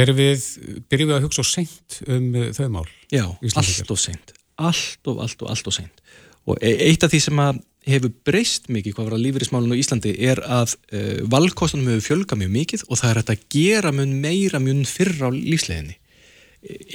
Erum 0.01 0.17
við, 0.17 0.47
byrjum 0.89 1.11
við 1.11 1.17
að 1.19 1.27
hugsa 1.27 1.45
seint 1.45 1.99
um 2.09 2.27
uh, 2.37 2.49
þau 2.57 2.65
mál? 2.73 2.89
Já, 3.13 3.25
allt 3.53 3.93
og 3.93 4.01
seint. 4.01 4.33
Allt 4.59 5.09
og 5.09 5.21
allt 5.25 5.45
og 5.45 5.53
allt 5.53 5.69
og 5.69 5.77
seint. 5.77 6.03
Og 6.49 6.57
e, 6.57 6.73
eitt 6.89 7.05
af 7.05 7.13
því 7.13 7.21
sem 7.27 7.41
að 7.41 7.61
hefur 7.87 8.11
breyst 8.27 8.67
mikið 8.71 8.95
hvað 8.95 9.07
var 9.07 9.15
að 9.15 9.25
lífeyrismálun 9.25 9.75
á 9.75 9.79
Íslandi 9.79 10.11
er 10.27 10.41
að 10.43 10.75
uh, 10.91 11.21
valkostunum 11.31 11.87
hefur 11.93 12.07
fjölgað 12.09 12.41
mjög 12.41 12.55
mikið 12.55 12.85
og 12.87 12.99
það 12.99 13.11
er 13.11 13.21
að 13.23 13.45
gera 13.55 13.93
mun 13.95 14.15
meira 14.23 14.59
mun 14.63 14.81
fyrra 14.87 15.29
á 15.29 15.35
lífsleginni. 15.35 15.95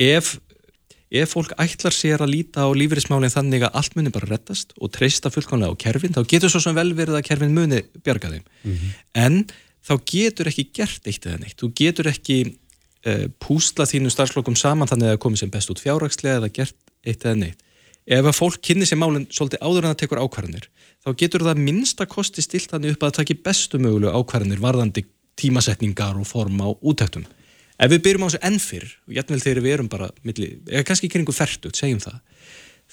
Ef, 0.05 0.35
ef 1.09 1.33
fólk 1.33 1.55
ætlar 1.63 1.97
sér 1.97 2.25
að 2.25 2.35
líta 2.35 2.67
á 2.67 2.71
lífeyrismálinn 2.77 3.33
þannig 3.33 3.65
að 3.65 3.79
allt 3.81 3.97
muni 3.97 4.13
bara 4.13 4.29
rettast 4.29 4.75
og 4.77 4.93
treysta 4.93 5.33
fullkomlega 5.33 5.73
á 5.73 5.83
kerfin, 5.87 6.13
þá 6.13 6.23
getur 6.29 6.53
svo 6.53 6.61
sem 6.67 6.77
vel 6.77 6.91
verið 6.93 7.21
að 7.21 7.27
kerfin 7.31 7.57
muni 7.57 7.81
bjarga 8.05 8.35
þeim. 8.35 8.45
Mm 8.45 8.77
-hmm. 8.77 8.95
En 9.25 9.41
þá 9.85 9.95
getur 10.05 10.53
ekki 10.53 10.69
gert 10.75 11.09
eitt 11.09 11.25
eða 11.25 11.41
neitt. 11.41 11.57
Þú 11.57 11.73
getur 11.81 12.13
ekki 12.13 12.39
uh, 13.09 13.27
púsla 13.41 13.89
þínu 13.89 14.13
starfslokum 14.13 14.57
saman 14.57 14.89
þannig 14.89 15.09
að 15.09 15.17
það 15.17 15.23
komi 15.25 15.41
sem 15.41 15.51
best 15.51 15.73
út 15.73 15.81
fjárrakslega 15.81 16.43
eða 16.43 16.53
gert 16.53 16.77
eitt 17.05 17.25
eða 17.25 17.41
neitt 17.41 17.61
ef 18.05 18.27
að 18.29 18.37
fólk 18.37 18.61
kynni 18.61 18.87
sér 18.89 19.01
málinn 19.01 19.27
svolítið 19.33 19.63
áður 19.65 19.87
en 19.87 19.93
það 19.93 20.01
tekur 20.03 20.21
ákvarðanir 20.21 20.67
þá 21.05 21.11
getur 21.21 21.45
það 21.45 21.63
minnsta 21.65 22.07
kosti 22.09 22.45
stilt 22.45 22.73
þannig 22.73 22.95
upp 22.95 23.05
að 23.05 23.11
það 23.11 23.19
taki 23.21 23.37
bestu 23.47 23.81
mögulegu 23.81 24.13
ákvarðanir 24.13 24.61
varðandi 24.61 25.05
tímasetningar 25.41 26.19
og 26.21 26.29
form 26.29 26.61
á 26.63 26.69
útæktum. 26.79 27.25
Ef 27.75 27.91
við 27.91 28.05
byrjum 28.05 28.25
á 28.25 28.29
þessu 28.29 28.43
ennfyr 28.47 28.85
og 28.87 29.17
jætnvel 29.17 29.41
þegar 29.43 29.65
við 29.65 29.75
erum 29.75 29.91
bara 29.91 30.11
milli, 30.23 30.51
eða 30.71 30.85
kannski 30.87 31.11
kringu 31.11 31.35
færtut, 31.35 31.75
segjum 31.75 32.03
það 32.05 32.21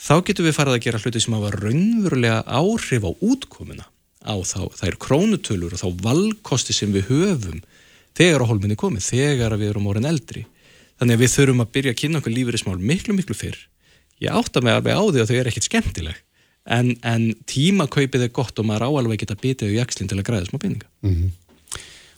þá 0.01 0.15
getur 0.25 0.47
við 0.47 0.55
farið 0.57 0.77
að 0.77 0.85
gera 0.87 1.01
hluti 1.03 1.21
sem 1.21 1.35
hafa 1.37 1.51
raunverulega 1.59 2.39
áhrif 2.47 3.05
á 3.05 3.11
útkomuna 3.11 3.85
á 4.25 4.35
þá, 4.41 4.63
er 4.87 4.97
krónutölur 5.01 5.75
og 5.75 5.81
þá 5.81 6.01
valkosti 6.01 6.73
sem 6.73 6.93
við 6.93 7.11
höfum 7.11 7.61
þegar 8.17 8.43
á 8.43 8.49
holminni 8.49 8.79
komið, 8.79 9.05
þegar 9.11 9.57
við 9.59 9.73
erum 9.73 9.87
orðin 9.91 10.09
eldri. 10.09 10.45
Þannig 11.01 11.17
að 11.17 11.23
við 11.23 11.33
þurfum 11.35 11.63
að 11.63 11.71
byrja 11.75 11.93
að 11.93 12.01
kynna 12.01 12.21
okkur 12.21 12.35
lífeyrismál 12.35 12.79
miklu, 12.81 13.15
miklu 13.17 13.37
fyrr 13.37 13.59
ég 14.21 14.31
átta 14.41 14.63
mig 14.63 14.73
alveg 14.73 14.97
á 14.97 15.03
því 15.03 15.23
að 15.23 15.31
þau 15.31 15.39
er 15.39 15.51
ekkert 15.51 15.69
skemmtileg 15.69 16.17
en, 16.69 16.95
en 17.01 17.29
tímakaupið 17.49 18.27
er 18.27 18.33
gott 18.35 18.59
og 18.61 18.67
maður 18.69 18.89
áalveg 18.89 19.23
geta 19.23 19.37
bitið 19.39 19.73
í 19.73 19.79
jakslinn 19.79 20.11
til 20.11 20.19
að 20.19 20.27
græða 20.29 20.49
smá 20.49 20.59
bynninga 20.61 20.89
mm 21.01 21.13
-hmm. 21.13 21.37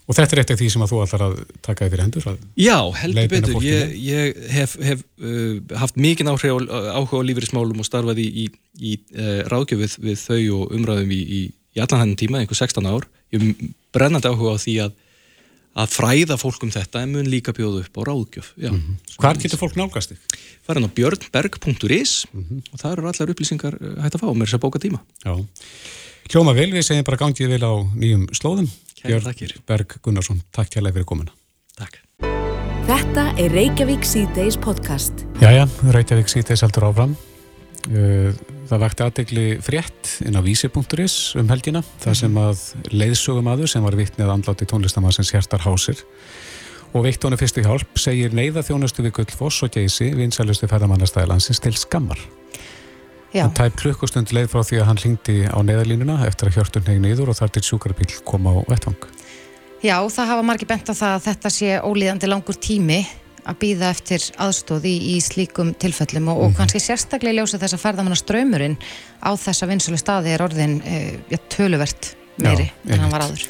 Og 0.04 0.18
þetta 0.18 0.36
er 0.36 0.40
eitt 0.42 0.52
af 0.52 0.60
því 0.60 0.70
sem 0.74 0.82
að 0.84 0.92
þú 0.92 0.98
allar 1.00 1.22
að 1.30 1.36
taka 1.64 1.86
yfir 1.88 2.02
hendur? 2.04 2.26
Já, 2.60 2.80
heldur 3.00 3.28
betur 3.32 3.64
ég, 3.64 3.94
ég 4.04 4.40
hef, 4.52 4.76
hef 4.84 5.04
uh, 5.24 5.78
haft 5.80 5.96
mikið 5.96 6.28
áhuga 6.28 7.22
á 7.24 7.28
lífeyrismálum 7.30 7.80
og 7.80 7.88
starfaði 7.88 8.26
í, 8.28 8.44
í, 8.44 8.48
í 8.92 8.98
uh, 9.16 9.48
ráðgjöfið 9.48 9.96
við 10.04 10.20
þau 10.20 10.42
og 10.58 10.76
umræðum 10.76 11.14
í, 11.16 11.22
í 11.72 11.80
allan 11.80 12.04
hennin 12.04 12.20
tíma, 12.20 12.42
einhver 12.44 12.60
16 12.60 12.84
ár 12.84 13.08
ég 13.32 13.56
brennandi 13.96 14.28
áhuga 14.28 14.58
á 14.60 14.64
því 14.66 14.76
að 14.84 15.00
að 15.74 15.90
fræða 15.96 16.38
fólk 16.38 16.64
um 16.66 16.72
þetta 16.74 17.02
en 17.04 17.14
mun 17.16 17.30
líka 17.30 17.54
bjóðu 17.56 17.82
upp 17.82 17.98
á 17.98 18.02
ráðgjöf. 18.10 18.54
Mm 18.58 18.78
-hmm. 18.78 19.18
Hvar 19.18 19.40
getur 19.42 19.58
fólk 19.58 19.76
nálgast 19.76 20.14
þig? 20.14 20.20
Það 20.66 20.76
er 20.76 20.86
á 20.86 20.96
björnberg.is 20.98 22.26
mm 22.32 22.44
-hmm. 22.44 22.60
og 22.72 22.80
það 22.80 22.92
eru 22.92 23.08
allar 23.08 23.34
upplýsingar 23.34 23.74
eh, 23.82 24.02
hægt 24.04 24.16
að 24.16 24.22
fá 24.22 24.30
með 24.34 24.46
þess 24.46 24.58
að 24.58 24.64
bóka 24.66 24.80
tíma 24.80 25.00
Já. 25.26 25.34
Hljóma 26.32 26.54
vel, 26.54 26.72
við 26.72 26.86
segjum 26.88 27.04
bara 27.04 27.18
gangið 27.18 27.50
vel 27.50 27.64
á 27.68 27.74
nýjum 27.96 28.28
slóðum. 28.32 28.70
Björn 29.04 29.86
Gunnarsson, 30.02 30.42
takk 30.52 30.70
kærlega 30.70 30.94
fyrir 30.94 31.06
komuna. 31.06 31.32
Takk. 31.76 32.00
Þetta 32.88 33.36
er 33.38 33.52
Reykjavík 33.52 34.06
C-Days 34.06 34.56
podcast. 34.58 35.26
Jæja, 35.42 35.68
Reykjavík 35.92 36.32
C-Days 36.32 36.62
heldur 36.62 36.88
áfram 36.88 37.18
Það 37.84 38.80
vakti 38.80 39.04
aðdegli 39.04 39.46
frétt 39.64 40.12
inn 40.24 40.38
á 40.40 40.42
vísi.is 40.46 41.16
um 41.40 41.50
helgina 41.52 41.82
þar 42.04 42.16
sem 42.16 42.38
að 42.40 42.62
leiðsögum 42.96 43.50
aður 43.52 43.72
sem 43.74 43.84
var 43.84 43.98
vittnið 44.00 44.32
andlátt 44.32 44.64
í 44.64 44.68
tónlistamannsins 44.72 45.34
Hjartar 45.34 45.66
Hásir 45.66 46.00
og 46.94 47.04
veitt 47.04 47.24
honu 47.26 47.38
fyrstu 47.40 47.64
hjálp 47.66 48.00
segir 48.00 48.36
neyða 48.36 48.64
þjónustu 48.64 49.04
við 49.04 49.16
Guldfoss 49.18 49.66
og 49.66 49.74
Geysi 49.74 50.12
vinsælustu 50.16 50.70
ferðamannastæðilansins 50.72 51.60
til 51.64 51.74
skammar. 51.76 52.22
Já. 53.34 53.48
Hann 53.48 53.56
tæp 53.58 53.80
klukkustund 53.82 54.30
leið 54.30 54.52
frá 54.54 54.62
því 54.62 54.80
að 54.80 54.88
hann 54.92 55.02
hlingdi 55.02 55.38
á 55.50 55.58
neyðalínuna 55.66 56.20
eftir 56.28 56.52
að 56.52 56.60
hjörtun 56.60 56.86
hegin 56.86 57.10
yður 57.10 57.34
og 57.34 57.40
þar 57.40 57.54
til 57.56 57.64
sjúkarabíl 57.66 58.12
koma 58.30 58.54
á 58.54 58.62
vettvang. 58.70 59.08
Já, 59.84 59.98
það 60.06 60.30
hafa 60.30 60.46
margir 60.46 60.70
bent 60.70 60.88
á 60.88 60.94
það 60.94 61.16
að 61.18 61.26
þetta 61.26 61.52
sé 61.52 61.72
ólíðandi 61.82 62.30
langur 62.30 62.60
tími 62.62 63.02
að 63.50 63.60
býða 63.62 63.92
eftir 63.94 64.26
aðstóð 64.42 64.88
í, 64.90 64.96
í 65.14 65.20
slíkum 65.24 65.74
tilfellum 65.80 66.32
og, 66.32 66.36
mm. 66.38 66.42
og 66.42 66.50
mhm. 66.52 66.58
kannski 66.60 66.82
sérstaklega 66.84 67.42
ljósa 67.42 67.62
þess 67.62 67.78
að 67.78 67.86
ferðamanna 67.86 68.20
ströymurinn 68.20 68.76
á 69.24 69.32
þessa 69.40 69.70
vinsölu 69.70 70.00
staði 70.02 70.34
er 70.34 70.44
orðin 70.46 70.80
uh, 70.82 71.08
ja, 71.32 71.40
töluvert 71.52 72.14
meiri 72.42 72.70
Já, 72.70 72.94
en 72.94 73.06
hann 73.06 73.14
var 73.14 73.28
aður. 73.28 73.48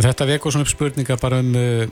Þetta 0.00 0.26
vekur 0.28 0.54
svona 0.54 0.64
upp 0.64 0.70
spurninga 0.70 1.16
bara 1.20 1.40
um 1.42 1.54
uh, 1.58 1.82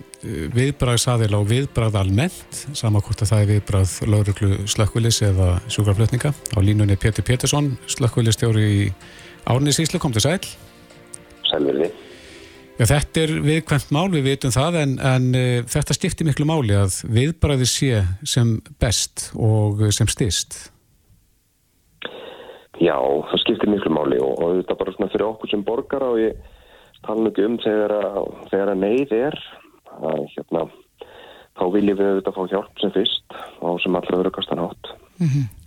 viðbræðsadil 0.55 1.33
og 1.37 1.49
viðbræð 1.51 1.99
almennt, 2.01 2.61
sama 2.79 3.03
hvort 3.05 3.25
að 3.25 3.33
það 3.33 3.43
er 3.43 3.51
viðbræð 3.53 3.95
lauruglu 4.09 4.53
slökkvilis 4.71 5.21
eða 5.27 5.57
sjúkraflutninga. 5.67 6.33
Á 6.33 6.59
línunni 6.63 6.97
Pétur 7.01 7.27
Pétursson, 7.27 7.75
slökkvilistjóri 7.91 8.69
í 8.69 8.85
Árnis 9.49 9.81
Íslu, 9.83 10.01
kom 10.01 10.15
til 10.15 10.25
sæl. 10.25 10.41
Sælverði. 11.51 11.91
Já, 12.79 12.85
þetta 12.87 13.23
er 13.25 13.33
viðkvæmt 13.43 13.88
mál, 13.91 14.07
við 14.12 14.27
vitum 14.29 14.53
það, 14.55 14.77
en, 14.85 14.93
en 15.03 15.25
uh, 15.35 15.62
þetta 15.67 15.97
skiptir 15.97 16.29
miklu 16.29 16.47
máli 16.47 16.77
að 16.79 17.01
viðbræði 17.11 17.67
sé 17.67 18.03
sem 18.23 18.53
best 18.79 19.33
og 19.35 19.83
sem 19.95 20.07
styrst. 20.11 20.61
Já, 22.79 22.95
það 22.95 23.43
skiptir 23.43 23.73
miklu 23.73 23.91
máli 23.91 24.21
og, 24.23 24.37
og 24.38 24.61
þetta 24.61 24.79
bara 24.79 24.95
svona 24.95 25.11
fyrir 25.11 25.27
okkur 25.27 25.51
sem 25.51 25.64
borgar 25.67 26.07
og 26.07 26.21
ég 26.23 26.38
tala 27.03 27.25
nú 27.25 27.33
ekki 27.33 27.47
um 27.49 27.59
þegar 27.64 27.97
að, 27.99 28.31
þegar 28.53 28.73
að 28.73 28.83
neyð 28.85 29.14
er, 29.19 29.38
að 29.99 30.23
hérna, 30.37 30.64
þá 31.59 31.64
viljum 31.75 31.99
við 31.99 32.11
auðvitað 32.12 32.38
fá 32.38 32.53
hjálp 32.55 32.83
sem 32.85 32.95
fyrst 32.95 33.38
og 33.59 33.81
sem 33.83 33.99
allra 33.99 34.21
verður 34.21 34.37
kastan 34.38 34.62
átt. 34.62 34.93
Mm 35.19 35.27
-hmm. 35.27 35.58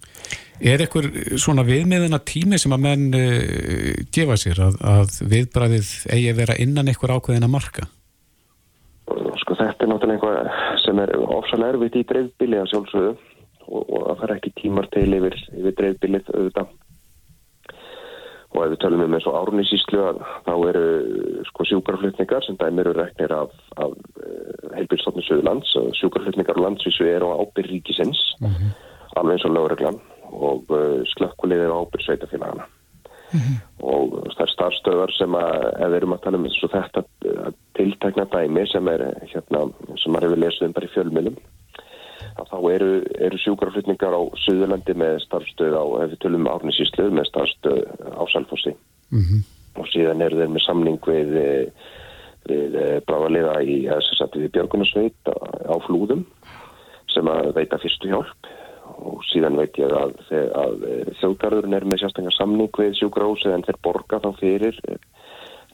Er 0.61 0.83
eitthvað 0.83 1.37
svona 1.41 1.63
viðmiðina 1.65 2.19
tími 2.21 2.59
sem 2.61 2.73
að 2.75 2.83
menn 2.83 3.07
uh, 3.17 3.95
gefa 4.13 4.37
sér 4.37 4.61
að, 4.61 4.77
að 4.85 5.17
viðbræðið 5.31 5.89
eigi 6.13 6.29
að 6.29 6.43
vera 6.43 6.59
innan 6.61 6.91
eitthvað 6.91 7.17
ákveðin 7.17 7.47
að 7.47 7.55
marka? 7.55 7.87
sko 9.41 9.57
þetta 9.57 9.85
er 9.85 9.89
náttúrulega 9.91 10.17
einhvað 10.17 10.77
sem 10.83 11.01
er 11.03 11.13
ofsalega 11.19 11.75
erfitt 11.75 11.97
í 11.99 12.05
dreifbili 12.11 12.59
að 12.59 12.69
sjálfsögðu 12.71 13.11
og, 13.67 13.81
og 13.81 14.05
það 14.19 14.23
er 14.27 14.35
ekki 14.37 14.53
tímar 14.61 14.87
til 14.93 15.09
yfir, 15.17 15.37
yfir 15.57 15.75
dreifbilið 15.79 16.31
auðvitað 16.35 16.77
og 18.51 18.65
ef 18.65 18.71
við 18.73 18.79
tölum 18.83 19.03
um 19.05 19.13
eins 19.15 19.27
og 19.31 19.37
árnisíslu 19.39 20.05
þá 20.47 20.53
eru 20.69 20.85
sko 21.47 21.67
sjúkarflutningar 21.69 22.43
sem 22.43 22.59
dæmir 22.59 22.91
eru 22.91 22.97
reknir 22.99 23.33
af, 23.35 23.53
af 23.79 23.95
heilbyrstofni 24.75 25.23
Suðlands 25.27 25.75
sjúkarflutningar 25.99 26.59
og 26.59 26.67
landsvísu 26.67 27.07
eru 27.07 27.31
á 27.31 27.39
ábyrg 27.39 27.71
ríkisins 27.71 28.19
mm 28.41 28.49
-hmm. 28.51 28.73
alveg 29.15 29.37
eins 29.37 29.45
og 29.47 29.55
lögreglan 29.55 30.01
og 30.31 30.71
slökkulið 31.15 31.65
eru 31.65 31.77
á 31.77 31.81
ábyrg 31.81 32.05
sveitafélagana 32.05 32.65
mm 33.31 33.39
-hmm. 33.39 33.57
og 33.79 34.07
það 34.35 34.45
er 34.45 34.53
starfstöðar 34.55 35.11
sem 35.17 35.31
að 35.35 35.55
ef 35.83 35.89
við 35.89 35.97
erum 35.99 36.13
að 36.13 36.23
tala 36.23 36.37
um 36.37 36.45
þessu 36.45 36.67
þetta 36.75 37.01
tiltekna 37.77 38.25
dæmi 38.25 38.67
sem 38.67 38.87
er 38.87 39.01
hérna 39.33 39.59
sem 39.97 40.11
maður 40.11 40.27
hefur 40.27 40.43
lesið 40.43 40.67
um 40.67 40.73
bara 40.73 40.85
í 40.85 40.93
fjölmjölum 40.95 41.37
þá 42.51 42.57
eru, 42.73 43.03
eru 43.19 43.37
sjúkraflutningar 43.37 44.13
á 44.13 44.21
Suðurlandi 44.43 44.93
með 44.93 45.19
starfstöð 45.25 45.73
á, 45.77 45.83
ef 46.03 46.09
við 46.11 46.19
tölum 46.23 46.47
árnisíslu, 46.47 47.09
með 47.11 47.25
starfstöð 47.29 47.79
á 48.17 48.23
Salfossi 48.31 48.73
mm 49.11 49.19
-hmm. 49.19 49.41
og 49.79 49.87
síðan 49.87 50.21
eru 50.21 50.39
þeir 50.39 50.53
með 50.53 50.65
samning 50.65 50.99
við, 51.05 51.29
við 52.49 52.71
bráðaliða 53.07 53.61
í 53.63 53.77
við 54.35 54.51
Björgunarsveit 54.51 55.21
á 55.73 55.75
flúðum 55.85 56.25
sem 57.13 57.27
að 57.27 57.53
veita 57.55 57.77
fyrstu 57.77 58.07
hjálp 58.07 58.47
og 58.97 59.23
síðan 59.29 59.57
veit 59.59 59.79
ég 59.79 59.93
að, 59.95 60.17
að 60.31 60.85
þjóðgarðurinn 61.21 61.77
er 61.77 61.87
með 61.87 62.03
sérstaklega 62.03 62.37
samning 62.37 62.81
við 62.83 62.99
sjúkrahúsi 62.99 63.53
en 63.53 63.65
þeir 63.67 63.79
borga 63.83 64.21
þá 64.23 64.29
fyrir 64.39 64.77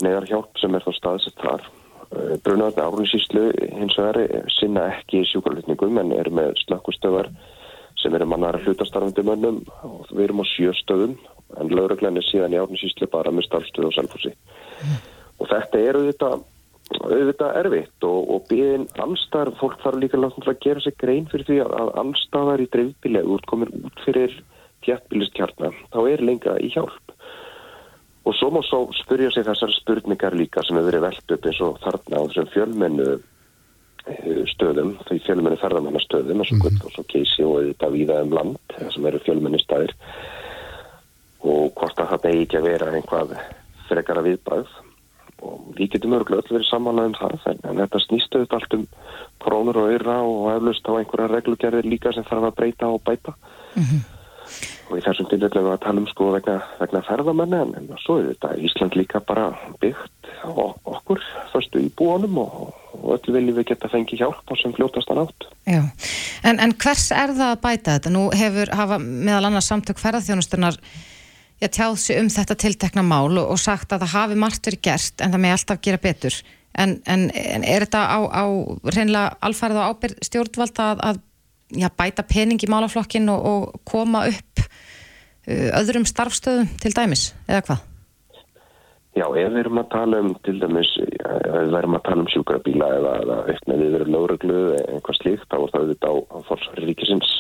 neðar 0.04 0.30
hjálp 0.30 0.62
sem 0.62 0.76
er 0.78 0.86
þá 0.86 0.92
staðsett 0.98 1.42
þar 1.42 1.68
Eh, 2.16 2.38
Brunarni 2.44 2.82
árunnsýslu 2.82 3.52
hins 3.76 3.98
vegar 4.00 4.46
sinna 4.56 4.86
ekki 4.94 5.26
sjúkarlutningum 5.28 5.98
en 6.00 6.14
er 6.16 6.30
með 6.32 6.54
slakkustöðar 6.62 7.28
sem 8.00 8.16
eru 8.16 8.28
mannar 8.32 8.56
hlutastarfandi 8.64 9.26
mönnum 9.28 9.58
og 9.84 10.06
við 10.14 10.30
erum 10.30 10.40
á 10.40 10.46
sjöstöðum 10.48 11.18
en 11.60 11.74
lauruglæni 11.74 12.24
síðan 12.24 12.56
í 12.56 12.62
árunnsýslu 12.62 13.10
bara 13.12 13.34
með 13.36 13.50
starfstöðu 13.50 13.90
og 13.90 13.98
selfhúsi. 13.98 14.32
Mm. 14.32 15.02
Og 15.44 15.52
þetta 15.52 15.82
er 15.84 16.00
auðvitað, 16.00 16.46
auðvitað 16.96 17.58
erfitt 17.62 18.06
og, 18.08 18.30
og 18.32 18.46
býðin 18.50 18.86
allstar, 19.04 19.52
fólk 19.60 19.80
þarf 19.84 20.00
líka 20.02 20.20
langt 20.20 20.48
að 20.48 20.60
gera 20.64 20.84
sig 20.84 20.96
grein 21.00 21.28
fyrir 21.32 21.48
því 21.48 21.60
að 21.66 21.92
allstaðar 22.04 22.64
í 22.64 22.70
dreifbílega 22.74 23.36
útkomir 23.36 23.74
út 23.82 24.04
fyrir 24.06 24.36
tjættbílistjarnar, 24.86 25.76
þá 25.92 26.00
er 26.08 26.24
lengra 26.24 26.56
í 26.64 26.72
hjálp. 26.72 27.14
Og 28.28 28.36
svo 28.36 28.52
má 28.52 28.60
svo 28.66 28.86
spyrja 28.96 29.32
sig 29.32 29.48
þessar 29.48 29.74
spurningar 29.76 30.36
líka 30.36 30.64
sem 30.64 30.76
hefur 30.76 30.92
verið 30.92 31.06
velt 31.08 31.36
upp 31.36 31.48
eins 31.48 31.62
og 31.64 31.78
þarna 31.84 32.20
á 32.20 32.26
þessum 32.28 32.50
fjölmennu 32.56 33.12
eh, 33.16 34.42
stöðum, 34.52 34.96
því 35.08 35.22
fjölmennu 35.28 35.60
ferðamannastöðum 35.62 36.44
eins 36.44 36.56
og 36.56 36.66
gull 36.66 36.82
og 36.82 36.96
svo 36.96 37.06
keisi 37.12 37.48
og 37.48 37.62
þetta 37.70 37.94
víða 37.96 38.20
um 38.26 38.36
land 38.36 38.76
sem 38.96 39.08
eru 39.08 39.24
fjölmennu 39.24 39.62
staðir. 39.64 39.96
Og 41.48 41.72
hvort 41.78 42.00
að 42.04 42.12
það 42.16 42.28
megi 42.28 42.44
ekki 42.48 42.60
að 42.60 42.70
vera 42.72 42.92
einhvað 42.96 43.40
frekara 43.88 44.26
viðbæð 44.26 44.76
og 45.46 45.72
við 45.78 45.96
getum 45.96 46.18
örgulega 46.18 46.44
öll 46.44 46.58
verið 46.58 46.70
samanlega 46.70 47.12
um 47.12 47.18
það 47.22 47.48
en 47.54 47.82
þetta 47.84 48.04
snýstu 48.04 48.44
þetta 48.44 48.60
allt 48.60 48.78
um 48.78 48.86
krónur 49.44 49.82
og 49.84 49.96
öyra 49.96 50.20
og 50.26 50.52
eflust 50.56 50.90
á 50.90 50.98
einhverja 50.98 51.34
reglugerðir 51.34 51.90
líka 51.90 52.14
sem 52.14 52.28
þarf 52.28 52.52
að 52.52 52.58
breyta 52.62 52.94
og 52.94 53.04
bæta 53.06 53.34
mm 53.76 53.84
-hmm 53.84 54.06
og 54.88 55.00
í 55.00 55.04
þessum 55.04 55.28
tilfellu 55.32 55.64
að 55.72 55.82
tala 55.84 56.02
um 56.02 56.08
sko 56.10 56.30
vegna, 56.36 56.58
vegna 56.80 57.02
ferðamenni 57.08 57.60
en, 57.60 57.74
en 57.80 57.90
svo 58.04 58.20
er 58.22 58.30
þetta 58.32 58.54
Ísland 58.64 58.96
líka 59.00 59.22
bara 59.28 59.50
byggt 59.82 60.32
okkur 60.48 61.24
förstu 61.52 61.82
í 61.84 61.90
búanum 61.98 62.40
og, 62.44 62.70
og 62.96 63.18
öll 63.18 63.36
viljum 63.36 63.58
við 63.60 63.74
geta 63.74 63.92
fengið 63.92 64.24
hjálp 64.24 64.52
á 64.52 64.54
sem 64.60 64.76
fljótastan 64.76 65.22
átt. 65.24 65.50
Já, 65.68 65.82
en, 66.48 66.62
en 66.64 66.76
hvers 66.80 67.10
er 67.16 67.36
það 67.36 67.52
að 67.52 67.62
bæta 67.66 67.98
þetta? 67.98 68.14
Nú 68.16 68.24
hefur 68.36 68.74
hafa 68.80 69.00
meðal 69.04 69.50
annars 69.50 69.70
samtök 69.72 70.00
ferðarþjónustunar 70.04 70.80
já, 71.62 71.68
tjáð 71.68 71.98
sér 72.04 72.22
um 72.24 72.32
þetta 72.34 72.60
tiltekna 72.64 73.04
mál 73.06 73.34
og, 73.38 73.46
og 73.56 73.60
sagt 73.62 73.94
að 73.94 74.06
það 74.06 74.16
hafi 74.16 74.40
margt 74.44 74.70
verið 74.70 74.86
gert 74.90 75.24
en 75.24 75.34
það 75.34 75.44
með 75.46 75.58
alltaf 75.58 75.84
gera 75.88 76.04
betur 76.04 76.42
en, 76.78 76.98
en 77.10 77.30
er 77.66 77.86
þetta 77.86 78.04
á, 78.06 78.20
á 78.30 78.46
reynlega 78.94 79.38
alfærið 79.42 79.82
á 79.82 79.90
ábyrð 79.90 80.22
stjórnvalda 80.28 80.92
að, 80.94 81.04
að 81.10 81.24
já, 81.82 81.90
bæta 81.90 82.26
pening 82.28 82.62
í 82.64 82.72
málaflokkin 82.72 83.30
og, 83.34 83.46
og 83.52 83.84
koma 83.88 84.28
upp 84.30 84.64
uh, 84.64 85.70
öðrum 85.82 86.08
starfstöðum 86.08 86.70
til 86.82 86.94
dæmis, 86.96 87.32
eða 87.50 87.64
hvað? 87.68 87.86
Já, 89.18 89.26
ef 89.26 89.50
við 89.50 89.60
erum 89.64 89.82
að 89.82 89.88
tala 89.96 90.22
um 90.22 90.34
til 90.46 90.60
dæmis, 90.62 90.90
ef 91.02 91.48
við 91.50 91.78
erum 91.80 91.98
að 91.98 92.04
tala 92.06 92.24
um 92.24 92.32
sjúkrabíla 92.32 92.90
eða, 93.00 93.14
auknaðið 93.50 93.88
við 93.88 94.00
erum 94.00 94.14
lögreglu 94.14 94.58
eða 94.78 94.84
einhvað 94.94 95.20
slíkt, 95.22 95.48
þá 95.50 95.58
er 95.58 95.72
það 95.74 95.80
auðvitað 95.82 96.12
á, 96.14 96.16
á 96.22 96.38
fórsværi 96.50 96.90
ríkisins. 96.92 97.32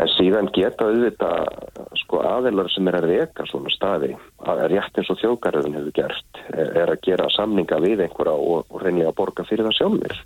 En 0.00 0.08
síðan 0.14 0.48
geta 0.54 0.86
auðvitað 0.88 1.90
sko 2.00 2.22
aðeinar 2.24 2.70
sem 2.72 2.88
er 2.88 2.96
að 2.96 3.08
reyka 3.10 3.44
svona 3.48 3.72
staði, 3.74 4.14
að 4.48 4.62
rétt 4.72 4.96
eins 4.96 5.10
og 5.12 5.20
þjókaröðun 5.20 5.76
hefur 5.76 5.96
gert, 5.98 6.42
er 6.56 6.88
að 6.88 7.02
gera 7.04 7.28
samninga 7.34 7.80
við 7.84 8.06
einhverja 8.06 8.32
og, 8.32 8.64
og 8.70 8.84
reynlega 8.84 9.12
borga 9.16 9.44
fyrir 9.44 9.68
það 9.68 9.78
sjálfur 9.80 10.16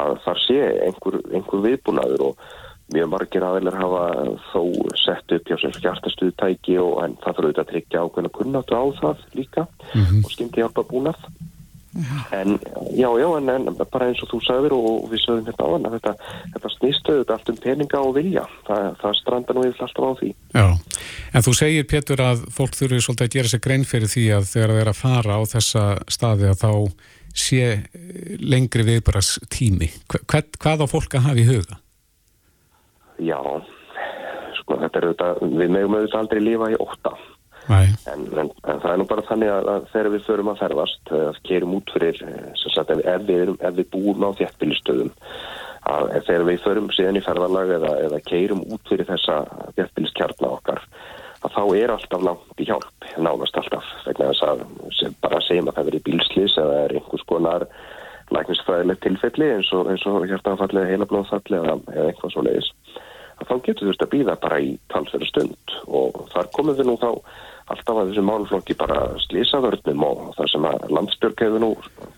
að 0.00 0.18
þar 0.24 0.40
sé 0.46 0.58
einhver, 0.86 1.18
einhver 1.36 1.64
viðbúnaður 1.66 2.26
og 2.30 2.46
mjög 2.92 3.08
margir 3.12 3.44
aðeinar 3.46 3.78
hafa 3.80 4.02
þó 4.50 4.60
sett 5.00 5.34
upp 5.36 5.48
hjá 5.48 5.56
sem 5.60 5.74
hjartastuðtæki 5.78 6.76
og 6.82 6.98
en 7.04 7.16
það 7.22 7.38
þurfa 7.38 7.46
auðvitað 7.46 7.64
að 7.64 7.70
tryggja 7.72 8.04
ákveðna 8.04 8.32
kunnatu 8.38 8.76
á 8.76 8.84
það 9.00 9.24
líka 9.38 9.64
mm 9.64 10.02
-hmm. 10.02 10.24
og 10.24 10.34
skimti 10.34 10.60
hjálpa 10.60 10.84
búnað. 10.88 11.20
En 12.32 12.58
já, 12.96 13.08
já, 13.20 13.28
en, 13.38 13.50
en 13.52 13.66
bara 13.82 14.08
eins 14.08 14.22
og 14.24 14.30
þú 14.32 14.40
sagður 14.46 14.76
og 14.78 15.08
við 15.12 15.24
sagðum 15.24 15.48
hérna 15.50 15.68
á 15.68 15.72
hann 15.72 15.88
þetta, 15.96 16.12
þetta 16.54 16.72
snýstu 16.76 17.16
auðvitað 17.16 17.34
allt 17.36 17.52
um 17.52 17.62
peninga 17.66 18.02
og 18.02 18.14
vilja 18.16 18.44
það, 18.68 18.86
það 19.02 19.16
stranda 19.20 19.56
nú 19.56 19.64
yfir 19.68 19.86
alltaf 19.86 20.06
á 20.08 20.12
því 20.20 20.30
Já, 20.56 20.66
en 21.32 21.46
þú 21.48 21.56
segir 21.58 21.88
Pétur 21.92 22.24
að 22.24 22.46
fólk 22.54 22.78
þurfi 22.78 23.02
svolítið 23.04 23.28
að 23.28 23.34
gera 23.36 23.52
sig 23.52 23.64
grein 23.66 23.88
fyrir 23.88 24.12
því 24.12 24.28
að 24.38 24.48
þegar 24.54 24.76
er 24.82 24.92
að 24.92 25.02
fara 25.02 25.36
á 25.36 25.40
þessa 25.52 25.84
staði 26.08 26.48
að 26.52 26.62
þá 26.64 26.72
sé 27.34 27.62
eh, 27.64 28.36
lengri 28.40 28.84
viðbaras 28.86 29.36
tími. 29.52 29.88
Hvað, 30.08 30.52
hvað 30.60 30.84
á 30.84 30.86
fólk 30.90 31.16
að 31.16 31.26
hafa 31.28 31.40
í 31.40 31.46
huga? 31.48 31.78
Já, 33.22 33.38
sko 34.60 34.78
þetta 34.80 34.98
er 34.98 35.06
auðvitað, 35.08 35.42
við 35.60 35.74
meðum 35.76 35.96
auðvitað 35.98 36.20
aldrei 36.22 36.42
lífa 36.42 36.72
í 36.72 36.80
óta. 36.80 37.14
En, 38.10 38.26
en, 38.38 38.50
en 38.50 38.80
það 38.82 38.92
er 38.92 39.00
nú 39.00 39.06
bara 39.10 39.24
þannig 39.28 39.50
að, 39.52 39.70
að 39.70 39.88
þegar 39.92 40.10
við 40.14 40.26
förum 40.26 40.50
að 40.52 40.60
ferðast, 40.62 41.12
að 41.14 41.40
kerum 41.46 41.74
út 41.78 41.92
fyrir, 41.94 42.20
eh, 42.26 42.48
sagt, 42.62 42.90
ef, 42.90 43.26
við, 43.28 43.54
ef 43.54 43.76
við 43.78 43.90
búum 43.94 44.26
á 44.26 44.30
þjættbílistöðum, 44.40 45.12
að 45.92 46.12
þegar 46.26 46.46
við 46.48 46.62
förum 46.66 46.90
síðan 46.94 47.18
í 47.20 47.24
ferðarlag 47.26 47.74
eða, 47.78 47.92
eða 48.08 48.22
keirum 48.26 48.64
út 48.66 48.90
fyrir 48.90 49.08
þessa 49.08 49.42
þjættbíliskjarnar 49.78 50.56
okkar, 50.58 50.84
að 51.42 51.56
þá 51.56 51.62
er 51.78 51.94
alltaf 51.94 52.26
langt 52.26 52.62
í 52.62 52.68
hjálp, 52.68 53.08
nánast 53.18 53.58
alltaf 53.58 53.88
vegna 54.06 54.30
þess 54.30 54.46
að 54.46 54.66
sem 54.98 55.16
bara 55.22 55.42
segjum 55.42 55.70
að 55.70 55.78
það 55.78 55.88
verið 55.90 56.06
bílslis 56.08 56.58
eða 56.62 56.84
er 56.84 56.96
einhvers 56.98 57.26
konar 57.30 57.66
lækningsfræðilegt 58.32 59.02
tilfelli 59.04 59.48
eins 59.56 59.72
og, 59.76 59.90
og 59.90 60.28
hjartanfalli 60.30 60.82
eða 60.82 60.92
heilablóðfalli 60.94 61.58
eða 61.58 62.06
eitthvað 62.06 62.34
svo 62.34 62.44
leiðis 62.46 62.70
að 63.42 63.48
þá 63.48 63.54
getur 63.66 63.82
þú 63.82 63.90
veist 63.90 64.04
að 64.04 64.12
býða 64.12 64.36
bara 64.42 64.60
í 64.62 64.70
talsverðu 64.92 65.28
stund 65.28 65.74
og 65.88 66.22
þar 66.32 66.50
komum 66.56 66.78
við 66.78 66.88
nú 66.88 66.96
þá 67.00 67.10
alltaf 67.70 68.00
að 68.00 68.10
þessu 68.10 68.24
málflokki 68.26 68.76
bara 68.80 68.98
slísavörnum 69.28 70.04
og 70.08 70.24
þar 70.38 70.50
sem 70.50 70.66
að 70.68 70.90
landsbjörg 70.96 71.46
hefur 71.46 71.62
nú 71.62 71.70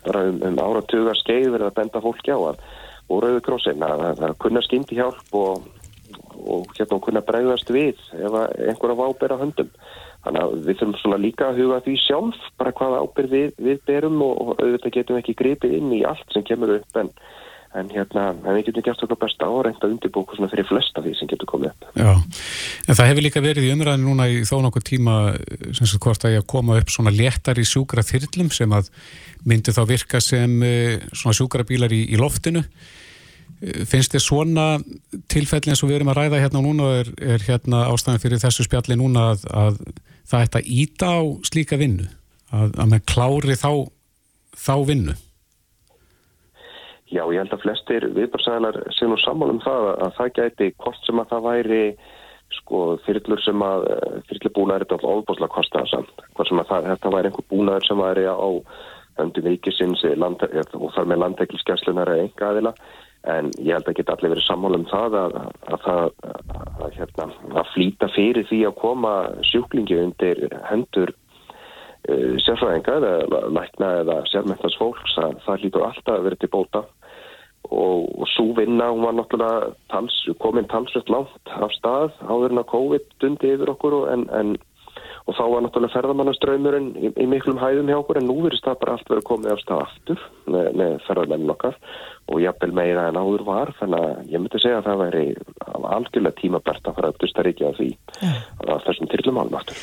bara 0.07 0.25
um, 0.31 0.41
um 0.49 0.59
áratuga 0.65 1.15
skeið 1.21 1.51
verið 1.53 1.69
að 1.69 1.77
benda 1.79 2.03
fólki 2.03 2.33
á 2.33 2.39
að 2.39 2.61
rauðu 3.05 3.41
krossin 3.45 3.85
að 3.85 4.05
það 4.17 4.37
kunna 4.41 4.63
skyndi 4.65 4.97
hjálp 4.97 5.37
og 5.37 5.65
og 6.45 6.73
hérna 6.77 6.99
kunna 7.01 7.23
bregðast 7.25 7.71
við 7.73 8.01
ef 8.13 8.35
einhverja 8.35 8.97
vábera 8.99 9.39
höndum. 9.39 9.71
Þannig 10.25 10.41
að 10.41 10.53
við 10.65 10.79
þurfum 10.79 10.95
svona 11.01 11.19
líka 11.21 11.49
að 11.49 11.59
huga 11.61 11.79
því 11.85 11.95
sjálf 12.01 12.45
bara 12.59 12.73
hvaða 12.77 13.01
ábyrð 13.05 13.35
við, 13.35 13.49
við 13.67 13.81
berum 13.89 14.21
og, 14.25 14.53
auðvitað 14.57 14.95
getum 14.97 15.19
ekki 15.19 15.37
gripið 15.37 15.75
inn 15.79 15.91
í 15.93 16.01
allt 16.07 16.33
sem 16.33 16.45
kemur 16.47 16.77
upp 16.79 17.01
en, 17.01 17.11
en 17.79 17.89
hérna 17.91 18.25
en 18.33 18.57
við 18.57 18.69
getum 18.69 18.85
gert 18.85 19.03
okkar 19.05 19.19
besta 19.25 19.47
á 19.47 19.51
að 19.51 19.63
reynda 19.67 19.89
undirbúku 19.89 20.37
svona 20.37 20.51
fyrir 20.51 20.67
flesta 20.69 21.03
því 21.03 21.13
sem 21.19 21.29
getur 21.31 21.49
komið 21.49 21.71
upp. 21.71 21.87
Já, 21.99 22.11
en 22.87 22.97
það 22.97 23.09
hefur 23.11 23.25
líka 23.25 23.43
verið 23.43 23.67
í 23.67 23.71
umræðinu 23.75 24.09
núna 24.09 24.27
í 24.31 24.43
þó 24.47 24.55
nokkuð 24.65 24.85
tíma 24.89 25.15
sem 25.75 25.89
sagt 25.89 26.03
hvort 26.05 26.27
að 26.27 26.37
ég 26.37 26.43
að 26.43 26.51
koma 26.55 26.77
upp 26.79 26.93
svona 26.93 27.13
léttar 27.15 27.59
í 27.59 27.65
sjúkra 27.67 28.05
þyrlum 28.05 28.51
sem 28.55 28.75
að 28.75 28.91
myndi 29.45 29.75
þá 29.75 29.81
virka 29.89 30.21
sem 30.23 30.55
eh, 30.65 31.01
svona 31.11 31.35
sjúkra 31.37 31.67
bílar 31.67 31.93
í, 31.95 32.05
í 32.13 32.19
loftinu. 32.21 32.63
Finnst 33.87 34.13
þið 34.13 34.23
svona 34.23 34.65
tilfelli 35.31 35.71
eins 35.73 35.83
og 35.83 35.89
við 35.89 35.99
erum 35.99 36.11
að 36.11 36.19
ræða 36.19 36.41
hérna 36.43 36.63
núna 36.63 36.89
er, 36.99 37.11
er 37.23 37.43
hérna 37.45 37.85
ástæðan 37.91 38.21
fyrir 38.23 38.41
þessu 38.41 38.65
spjalli 38.67 38.97
núna 38.99 39.31
að, 39.33 39.45
að 39.51 39.79
það 40.27 40.47
ætti 40.47 40.59
að 40.59 40.71
íta 40.79 41.11
á 41.11 41.21
slíka 41.47 41.79
vinnu? 41.79 42.09
Að, 42.55 42.75
að 42.77 42.91
mann 42.91 43.05
klári 43.09 43.55
þá, 43.57 43.71
þá 44.59 44.75
vinnu 44.87 45.15
Já, 47.15 47.23
ég 47.31 47.39
held 47.39 47.53
að 47.55 47.63
flestir 47.63 48.05
viðbarsæðalar 48.11 48.77
sé 48.91 49.07
nú 49.07 49.15
saman 49.21 49.53
um 49.53 49.61
það 49.63 49.85
að 49.93 50.15
það 50.17 50.31
gæti 50.35 50.67
hvort 50.83 51.05
sem 51.07 51.21
að 51.21 51.29
það 51.31 51.45
væri 51.45 51.83
sko 52.57 52.81
fyrirlur 53.05 53.41
sem 53.43 53.63
að 53.63 53.85
fyrirlur 54.27 54.53
búnaður 54.57 54.83
er 54.83 54.85
alltaf 54.85 55.07
ofbúslega 55.11 55.53
kostaða 55.53 55.91
samt 55.93 56.25
hvort 56.35 56.49
sem 56.49 56.59
að 56.59 56.69
það, 56.73 56.89
þetta 56.91 57.13
væri 57.15 57.31
einhver 57.31 57.47
búnaður 57.53 57.87
sem 57.87 58.03
væri 58.03 58.27
á 58.27 58.49
höndum 59.15 59.47
ríkisins 59.47 60.03
land, 60.19 60.43
og 60.75 60.91
þar 60.95 61.09
með 61.11 61.21
landekilskjæslunar 61.23 62.11
eða 62.11 62.25
enga 62.25 62.49
aðila 62.51 62.73
en 63.35 63.51
ég 63.63 63.77
held 63.77 63.87
að 63.89 63.97
geta 64.01 64.15
allir 64.17 64.33
verið 64.35 64.47
sammála 64.49 64.81
um 64.81 64.87
það 64.91 65.15
að, 65.21 65.37
að, 65.71 65.87
að, 65.87 66.89
hérna, 66.97 67.29
að 67.61 67.71
flýta 67.71 68.09
fyrir 68.13 68.49
því 68.51 68.59
að 68.67 68.75
koma 68.83 69.13
sjúklingi 69.53 70.01
undir 70.03 70.43
hendur 70.67 71.15
sérfræðinga 72.05 72.99
eða 72.99 73.39
lækna 73.55 73.89
eða 74.03 74.19
sérmyndast 74.29 74.77
fólks 74.77 75.15
að 75.21 75.39
það 75.47 75.63
hlýtur 75.63 75.87
alltaf 75.87 76.13
að 76.19 76.27
vera 76.27 76.41
til 76.43 76.51
bóta 76.53 76.83
og, 77.75 78.07
og 78.21 78.29
svo 78.33 78.51
vinna 78.57 78.91
hún 78.91 79.03
var 79.05 79.17
náttúrulega 79.17 79.73
tals, 79.91 80.15
komin 80.41 80.69
talsvett 80.71 81.11
langt 81.11 81.51
af 81.55 81.73
stað 81.75 82.15
áður 82.23 82.55
en 82.55 82.63
að 82.63 82.71
COVID 82.71 83.11
dundi 83.23 83.51
yfir 83.55 83.75
okkur 83.75 83.99
en, 84.13 84.25
en 84.31 84.55
og 85.25 85.33
þá 85.33 85.43
var 85.49 85.63
náttúrulega 85.65 85.95
ferðamannaströymurinn 85.95 86.89
í, 87.01 87.11
í 87.23 87.27
miklum 87.29 87.59
hæðum 87.59 87.89
hjá 87.89 87.97
okkur 87.97 88.19
en 88.21 88.27
nú 88.29 88.37
verist 88.45 88.65
það 88.65 88.79
bara 88.83 88.97
allt 88.97 89.11
verið 89.11 89.27
komið 89.29 89.53
af 89.53 89.61
stað 89.63 89.83
aftur 89.85 90.25
með, 90.45 90.67
með 90.81 90.97
ferðamennin 91.07 91.53
okkar 91.55 91.77
og 92.31 92.41
jafnvel 92.43 92.73
meira 92.77 93.07
en 93.09 93.19
áður 93.21 93.45
var 93.47 93.73
þannig 93.79 94.05
að 94.05 94.33
ég 94.33 94.43
myndi 94.43 94.61
segja 94.61 94.81
að 94.81 94.89
það 94.89 95.01
væri 95.03 95.23
algjörlega 95.95 96.41
tímabært 96.41 96.89
að 96.89 96.99
fara 96.99 97.13
að 97.13 97.23
dusta 97.25 97.45
ríkja 97.45 97.73
því 97.79 97.89
að 98.65 98.85
þessum 98.87 99.11
tyrlum 99.11 99.41
álum 99.41 99.57
aftur. 99.61 99.81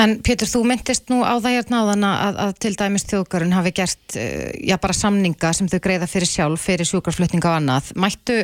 En 0.00 0.16
Pétur, 0.24 0.48
þú 0.48 0.62
myndist 0.64 1.10
nú 1.12 1.20
á 1.20 1.36
það 1.36 1.56
hérna 1.58 1.80
á 1.84 1.88
þann 1.90 2.04
að, 2.08 2.36
að 2.44 2.52
til 2.64 2.72
dæmis 2.78 3.04
þjóðgarinn 3.10 3.52
hafi 3.52 3.72
gert 3.76 4.16
eh, 4.16 4.50
já 4.64 4.76
bara 4.80 4.96
samninga 4.96 5.50
sem 5.56 5.68
þau 5.68 5.80
greiða 5.84 6.08
fyrir 6.08 6.30
sjálf, 6.30 6.62
fyrir 6.64 6.88
sjúkarflutninga 6.88 7.50
og 7.50 7.58
annað. 7.58 7.90
Mættu 8.00 8.38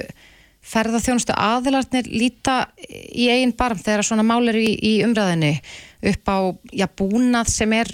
ferðarþjónustu 0.66 1.36
aðilarnir 1.38 2.10
líta 2.10 2.58
í 2.90 3.28
einn 3.32 3.54
barm 3.56 3.78
þegar 3.80 4.04
svona 4.04 4.26
málir 4.26 4.58
í, 4.58 4.72
í 4.74 4.92
umræðinu 5.06 5.54
upp 6.10 6.28
á 6.28 6.38
já, 6.74 6.86
búnað 6.98 7.52
sem 7.54 7.72
er 7.78 7.92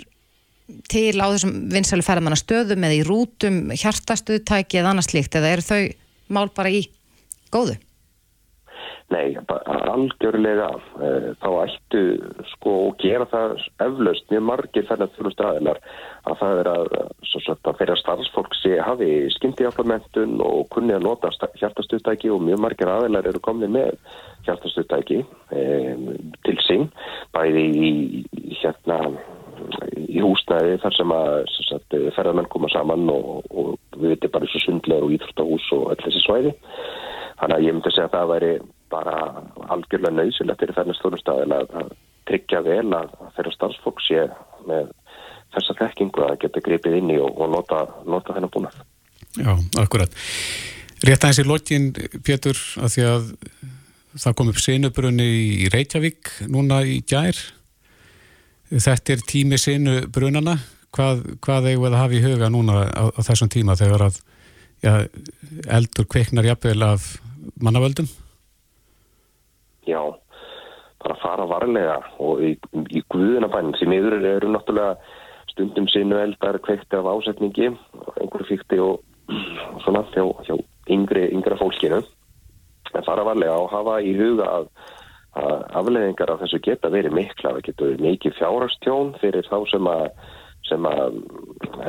til 0.91 1.21
á 1.21 1.27
þessum 1.29 1.55
vinsælu 1.71 2.07
ferðamannastöðum 2.07 2.89
eða 2.89 2.99
í 2.99 3.07
rútum, 3.07 3.63
hjartastuðtæki 3.77 4.81
eða 4.81 4.95
annars 4.95 5.13
líkt 5.13 5.37
eða 5.39 5.55
eru 5.55 5.67
þau 5.69 5.83
mál 6.33 6.49
bara 6.57 6.73
í 6.73 6.87
góðu? 7.53 7.77
Nei, 9.13 9.37
algjörlega. 9.93 10.69
Eh, 11.03 11.29
þá 11.43 11.49
ættu 11.67 12.03
sko 12.55 12.73
og 12.87 13.03
gera 13.03 13.27
það 13.29 13.57
eflaust 13.85 14.31
mjög 14.33 14.45
margir 14.49 14.87
þennan 14.89 15.13
þjóðlustu 15.17 15.47
aðeinar 15.47 15.81
að 16.31 16.39
það 16.41 16.61
er 16.63 16.71
að, 16.73 16.93
að 17.03 17.79
fyrir 17.81 17.95
að 17.95 18.01
starfsfólk 18.01 18.57
sé 18.61 18.77
hafi 18.81 19.11
skyndihjálpamentun 19.37 20.39
og 20.47 20.65
kunni 20.73 20.97
að 20.97 21.07
nota 21.09 21.33
hjartastuðtæki 21.61 22.33
og 22.33 22.45
mjög 22.47 22.63
margir 22.65 22.93
aðeinar 22.93 23.29
eru 23.29 23.43
komið 23.45 23.75
með 23.77 23.93
hjartastuðtæki 24.47 25.21
e, 25.55 25.63
til 26.47 26.57
sín 26.67 26.89
bæði 27.35 27.67
í 27.89 27.93
hérna 28.63 28.99
í 30.09 30.23
húsnæði 30.23 30.79
þar 30.83 30.97
sem 30.97 31.15
að 31.15 31.33
sagt, 31.69 31.97
ferðarmenn 32.17 32.51
koma 32.53 32.71
saman 32.73 33.09
og, 33.13 33.43
og 33.51 33.75
við 33.99 34.15
veitum 34.15 34.33
bara 34.35 34.49
þessu 34.49 34.67
sundlegar 34.67 35.07
og 35.07 35.17
íþróttahús 35.17 35.73
og 35.77 35.91
öll 35.93 36.05
þessi 36.05 36.23
svæði. 36.25 36.55
Þannig 37.41 37.57
að 37.57 37.67
ég 37.67 37.77
myndi 37.77 37.93
segja 37.93 38.09
að 38.09 38.17
það 38.17 38.33
væri 38.33 38.53
bara 38.93 39.17
algjörlega 39.73 40.15
nöysilegt 40.19 40.63
fyrir 40.63 40.77
þennast 40.77 41.05
þjónustæðin 41.05 41.57
að, 41.57 41.93
tryggja 42.29 42.61
vel 42.63 42.93
að 42.95 43.15
þeirra 43.37 43.53
starfsfólk 43.57 44.03
sé 44.05 44.27
með 44.69 44.93
þessa 45.53 45.75
þekkingu 45.81 46.23
að 46.27 46.37
geta 46.45 46.63
gripið 46.65 46.99
inn 47.01 47.11
í 47.13 47.19
og, 47.21 47.33
og 47.35 47.51
nota, 47.51 47.81
nota 48.07 48.37
þennan 48.37 48.53
búnað. 48.55 48.77
Já, 49.41 49.53
akkurat. 49.81 50.15
Rétt 51.03 51.25
aðeins 51.25 51.41
í 51.43 51.47
lokin, 51.49 51.89
Pétur, 52.23 52.59
að 52.79 52.95
því 52.95 53.07
að 53.09 53.27
það 54.23 54.37
kom 54.39 54.53
upp 54.53 54.61
sinubrunni 54.63 55.27
í 55.65 55.71
Reykjavík 55.73 56.31
núna 56.53 56.83
í 56.87 57.01
gær. 57.09 57.39
Þetta 58.73 59.17
er 59.17 59.27
tími 59.29 59.59
sinubrunana. 59.61 60.57
Hvað, 60.93 61.25
hvað 61.43 61.71
eigum 61.71 61.87
við 61.87 61.95
að 61.95 62.03
hafa 62.03 62.17
í 62.17 62.23
huga 62.23 62.49
núna 62.53 62.83
á, 62.87 63.05
á 63.09 63.21
þessum 63.25 63.49
tíma 63.53 63.77
þegar 63.81 64.07
að 64.11 64.19
já, 64.85 64.93
eldur 65.73 66.09
kveiknar 66.13 66.47
jafnvel 66.47 66.83
af 66.85 67.15
mannavöldum? 67.65 68.11
Já, 69.89 70.01
bara 71.03 71.19
fara 71.23 71.47
varlega 71.51 71.99
og 72.23 72.43
í, 72.45 72.53
í 72.95 73.03
guðunabænum 73.11 73.75
sem 73.81 73.93
yfir 73.97 74.19
eru 74.21 74.53
náttúrulega 74.53 74.97
stundum 75.51 75.89
sinu 75.91 76.21
eldar 76.23 76.61
kveikti 76.63 76.97
af 76.97 77.09
ásetningi 77.11 77.69
einhverju 77.73 78.49
fíkti 78.49 78.79
og, 78.81 79.03
og 79.73 79.81
svona 79.85 80.05
hjá, 80.15 80.25
hjá 80.47 80.55
yngri, 80.93 81.29
yngra 81.35 81.59
fólkinu. 81.61 82.03
En 82.93 83.07
fara 83.07 83.25
varlega 83.27 83.57
og 83.59 83.71
hafa 83.73 83.99
í 84.05 84.13
huga 84.17 84.49
að, 84.59 84.71
að 85.41 85.67
afleðingar 85.81 86.35
af 86.35 86.45
þessu 86.45 86.61
geta 86.65 86.93
verið 86.93 87.17
mikla, 87.17 87.57
það 87.57 87.67
getur 87.69 88.01
mikið 88.07 88.39
fjárhastjón 88.39 89.15
fyrir 89.23 89.49
þá 89.49 89.59
sem 89.73 89.91
að 89.91 90.07
sem 90.69 90.87
að 90.89 91.19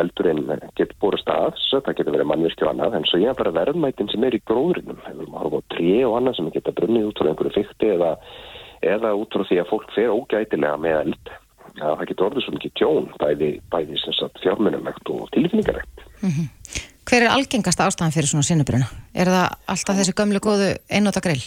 eldurinn 0.02 0.48
getur 0.78 0.96
búið 1.02 1.22
stað, 1.22 1.60
það 1.72 1.98
getur 2.00 2.16
verið 2.16 2.30
mannvirkju 2.32 2.70
annað, 2.70 2.98
en 2.98 3.08
svo 3.10 3.22
ég 3.22 3.32
er 3.32 3.38
bara 3.38 3.54
verðmætin 3.56 4.10
sem 4.12 4.26
er 4.28 4.38
í 4.38 4.42
gróðurinnum, 4.50 5.00
hefur 5.06 5.30
maður 5.34 5.60
á 5.60 5.70
trí 5.76 5.94
og 6.08 6.18
annað 6.18 6.40
sem 6.40 6.52
geta 6.56 6.76
brunnið 6.80 7.10
út 7.12 7.22
frá 7.22 7.32
einhverju 7.32 7.56
fyrti 7.60 7.94
eða, 7.94 8.12
eða 8.96 9.14
út 9.20 9.38
frá 9.38 9.48
því 9.50 9.62
að 9.62 9.72
fólk 9.72 9.96
fer 9.96 10.14
ógætilega 10.14 10.82
með 10.82 11.00
eld 11.04 11.34
ja, 11.80 11.94
það 11.94 12.08
getur 12.10 12.30
orðið 12.30 12.46
svo 12.46 12.56
mikið 12.58 12.76
tjón 12.80 13.10
bæði, 13.22 13.52
bæði 13.74 14.02
fjármunumægt 14.44 15.14
og 15.14 15.30
tilfinningarlegt 15.36 16.06
mm 16.22 16.30
-hmm. 16.30 16.48
Hver 17.04 17.26
er 17.26 17.34
algengasta 17.36 17.86
ástæðan 17.86 18.14
fyrir 18.16 18.30
svona 18.32 18.48
sinnubruna? 18.48 18.88
Er 19.14 19.28
það 19.28 19.48
alltaf 19.68 19.98
þessi 19.98 20.14
gömlu 20.16 20.40
góðu 20.40 20.70
einnóta 20.90 21.20
grill? 21.20 21.44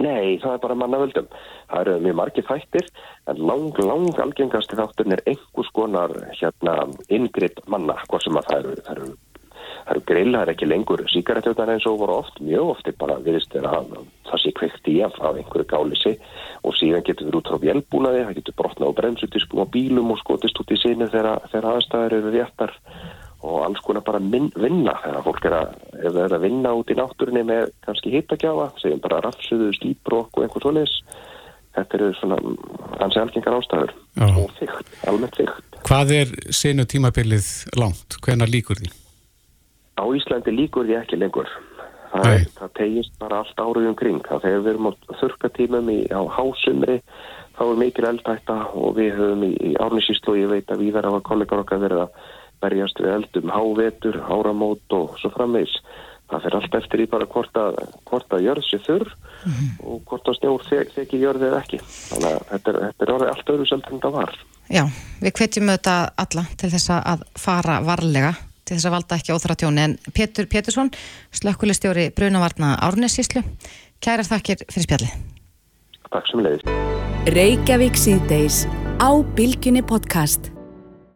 Nei, 0.00 0.38
það 0.42 0.54
er 0.54 0.62
bara 0.62 0.78
mannavöldum. 0.78 1.26
Það 1.70 1.82
eru 1.82 1.98
mjög 2.06 2.16
margir 2.18 2.46
þættir 2.48 2.88
en 3.30 3.42
lang, 3.50 3.76
lang 3.78 4.22
algengasti 4.24 4.78
þátturinn 4.78 5.16
er 5.18 5.22
einhvers 5.30 5.70
konar 5.76 6.14
hérna 6.38 6.78
yngripp 7.12 7.62
manna, 7.70 7.98
hvað 8.08 8.24
sem 8.24 8.40
að 8.40 8.48
það 8.48 8.58
eru, 8.58 8.74
það 8.88 8.96
eru, 8.96 9.10
það 9.84 9.94
eru 9.94 10.04
grill, 10.10 10.32
það 10.32 10.42
er 10.42 10.52
ekki 10.54 10.70
lengur 10.70 11.04
síkaretjóðan 11.12 11.74
eins 11.76 11.86
og 11.90 12.00
voru 12.02 12.18
oft, 12.18 12.42
mjög 12.42 12.74
ofti 12.74 12.96
bara 12.98 13.20
viðist 13.22 13.54
er 13.58 13.68
að 13.70 13.94
það 14.30 14.42
sé 14.42 14.54
kveikt 14.58 14.90
í 14.90 14.98
af, 15.06 15.18
af 15.22 15.38
einhverju 15.38 15.70
gálisi 15.70 16.16
og 16.66 16.76
síðan 16.78 17.06
getur 17.06 17.30
við 17.30 17.40
út 17.42 17.52
á 17.54 17.56
vélbúnaði, 17.62 18.26
það 18.26 18.38
getur 18.40 18.58
brotnað 18.58 18.94
á 18.94 18.98
bremsutiskum 18.98 19.62
og 19.62 19.74
bílum 19.74 20.14
og 20.14 20.22
skotist 20.24 20.58
út 20.58 20.74
í 20.74 20.82
sínu 20.82 21.12
þegar, 21.14 21.46
aðstæður 21.46 22.18
eru 22.18 22.34
réttar 22.34 22.74
og 23.42 23.58
alls 23.66 23.82
konar 23.82 24.04
bara 24.06 24.20
minn, 24.22 24.50
vinna 24.54 24.94
þegar 25.02 25.26
fólk 25.26 25.46
er 25.48 25.56
að, 25.58 25.74
er 26.02 26.36
að 26.36 26.44
vinna 26.44 26.72
út 26.78 26.90
í 26.92 26.96
náttúrunni 26.98 27.42
með 27.48 27.72
kannski 27.86 28.14
hittakjáfa 28.14 28.70
segjum 28.78 29.02
bara 29.02 29.20
rafsuðu, 29.26 29.72
slíbrokk 29.78 30.38
og 30.38 30.46
einhvern 30.46 30.66
tónis 30.68 30.94
þetta 31.76 31.98
eru 31.98 32.10
svona 32.18 32.38
hansi 33.00 33.20
algengar 33.22 33.58
ástæður 33.58 33.92
Já. 34.20 34.26
og 34.28 34.56
fyrkt, 34.60 34.96
almennt 35.10 35.38
fyrkt 35.40 35.78
Hvað 35.82 36.14
er 36.14 36.32
senu 36.54 36.86
tímabilið 36.86 37.48
langt? 37.80 38.18
Hvenar 38.22 38.50
líkur 38.50 38.78
því? 38.78 38.92
Á 39.98 40.04
Íslandi 40.14 40.54
líkur 40.54 40.86
því 40.86 40.98
ekki 41.00 41.18
lengur 41.18 41.50
það, 42.12 42.44
það 42.58 42.74
tegist 42.78 43.14
bara 43.20 43.40
allt 43.42 43.62
árið 43.62 43.88
umkring 43.92 44.20
það 44.28 44.44
þegar 44.46 44.64
við 44.64 44.72
erum 44.74 44.90
á 44.90 44.92
þurkatímum 45.20 45.90
í, 45.92 45.98
á 46.12 46.20
hásumri 46.36 46.98
þá 47.56 47.64
er 47.66 47.80
mikil 47.80 48.06
eldætta 48.08 48.58
og 48.78 48.94
við 48.98 49.16
höfum 49.18 49.46
í, 49.48 49.52
í 49.56 49.72
árnisíslu 49.80 50.34
og 50.34 50.40
ég 50.40 50.52
veit 50.52 50.72
að 50.72 50.84
við 50.84 50.96
verðum 50.98 51.18
að 51.18 51.26
kollegar 51.28 51.64
okkar 51.64 51.82
verða 51.82 52.06
berjast 52.62 53.02
við 53.02 53.16
eldum 53.16 53.52
hávetur, 53.52 54.22
háramót 54.28 54.96
og 54.96 55.18
svo 55.20 55.32
framvegs. 55.34 55.74
Það 56.32 56.46
fyrir 56.46 56.56
allt 56.56 56.76
eftir 56.78 57.02
í 57.02 57.08
bara 57.12 57.26
hvort 57.28 57.58
að, 57.60 57.80
hvort 58.08 58.32
að 58.32 58.46
jörð 58.46 58.64
sé 58.64 58.78
þurr 58.86 59.10
mm 59.10 59.52
-hmm. 59.52 59.72
og 59.84 59.98
hvort 60.08 60.30
að 60.30 60.38
snjór 60.38 60.62
þekki 60.94 61.20
jörð 61.20 61.44
eða 61.48 61.60
ekki. 61.60 61.80
Þannig 61.82 62.30
að 62.30 62.46
þetta 62.52 62.70
er, 62.70 62.78
þetta 62.86 63.04
er 63.04 63.12
orðið 63.16 63.32
allt 63.32 63.52
öðru 63.54 63.66
sem 63.68 63.82
þetta 63.88 64.12
var. 64.14 64.38
Já, 64.70 64.84
við 65.20 65.32
hvetjum 65.36 65.68
auðvitað 65.68 66.08
alla 66.24 66.44
til 66.56 66.70
þess 66.72 66.90
að 66.94 67.26
fara 67.36 67.80
varlega, 67.84 68.32
til 68.64 68.76
þess 68.76 68.88
að 68.88 68.96
valda 68.96 69.18
ekki 69.18 69.34
óþra 69.36 69.58
tjóni. 69.60 69.84
En 69.84 69.98
Petur 70.14 70.46
Petursson, 70.46 70.90
slökkulistjóri 71.30 72.08
Brunavarna 72.16 72.78
Árnessíslu, 72.80 73.42
kærar 74.00 74.24
þakkir 74.24 74.64
fyrir 74.70 74.88
spjallið. 74.88 75.12
Takk 76.12 76.26
sem 76.30 76.44
leiðist. 76.44 76.72
Reykjavík 77.32 77.96
síðdeis 77.96 78.64
á 79.00 79.10
Bilginni 79.36 79.82
podcast. 79.82 80.51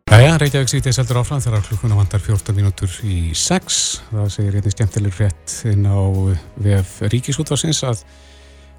Jæja, 0.06 0.38
Reykjavík 0.40 0.70
sýtið 0.70 0.94
seldur 0.96 1.18
áfram 1.20 1.40
þegar 1.44 1.64
klukkuna 1.66 1.96
vantar 1.98 2.22
14 2.24 2.54
mínútur 2.56 2.92
í 3.04 3.34
6. 3.36 3.76
Það 4.08 4.30
segir 4.32 4.56
einnig 4.56 4.72
skemmtileg 4.72 5.12
frétt 5.14 5.54
inn 5.68 5.84
á 5.84 5.98
VF 6.62 6.94
Ríkisútvarsins 7.12 7.82
að 7.84 8.00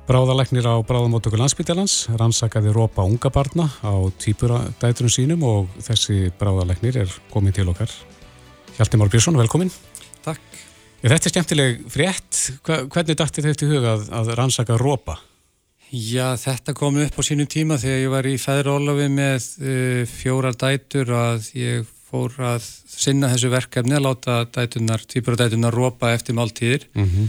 bráðalæknir 0.09 0.65
á 0.65 0.75
bráðamótöku 0.87 1.37
landsbytjalans 1.37 1.95
rannsakaði 2.17 2.73
rópa 2.75 3.05
unga 3.05 3.29
barna 3.31 3.67
á 3.79 3.95
týpuradæturum 4.23 5.13
sínum 5.13 5.45
og 5.45 5.71
þessi 5.87 6.31
bráðalæknir 6.39 7.03
er 7.03 7.15
komin 7.29 7.53
til 7.55 7.69
okkar. 7.69 7.91
Hjalti 8.79 8.97
Már 8.97 9.13
Björnsson, 9.13 9.37
velkomin. 9.37 9.71
Takk. 10.25 10.59
Þetta 11.05 11.21
er 11.21 11.35
skemmtileg 11.37 11.87
frétt. 11.93 12.43
Hvernig 12.65 13.13
dætti 13.19 13.45
þetta 13.45 13.67
í 13.67 13.73
huga 13.75 13.97
að, 13.97 14.07
að 14.19 14.37
rannsaka 14.41 14.79
rópa? 14.81 15.19
Já, 15.87 16.35
þetta 16.35 16.73
kom 16.75 16.97
upp 16.99 17.15
á 17.15 17.21
sínum 17.23 17.47
tíma 17.47 17.77
þegar 17.79 18.01
ég 18.01 18.11
var 18.11 18.27
í 18.27 18.35
fæðrólafi 18.41 19.07
með 19.13 19.45
uh, 19.63 20.01
fjórar 20.11 20.57
dætur 20.59 21.13
að 21.15 21.47
ég 21.55 21.87
fór 22.07 22.35
að 22.43 22.65
sinna 22.91 23.31
þessu 23.31 23.51
verkefni 23.51 23.95
að 23.97 24.05
láta 24.05 24.37
dætunar, 24.51 25.03
týpur 25.07 25.35
af 25.35 25.43
dætunar 25.43 25.75
rópa 25.75 26.13
eftir 26.15 26.35
máltíðir 26.37 26.87
mm 26.93 27.07
-hmm. 27.07 27.27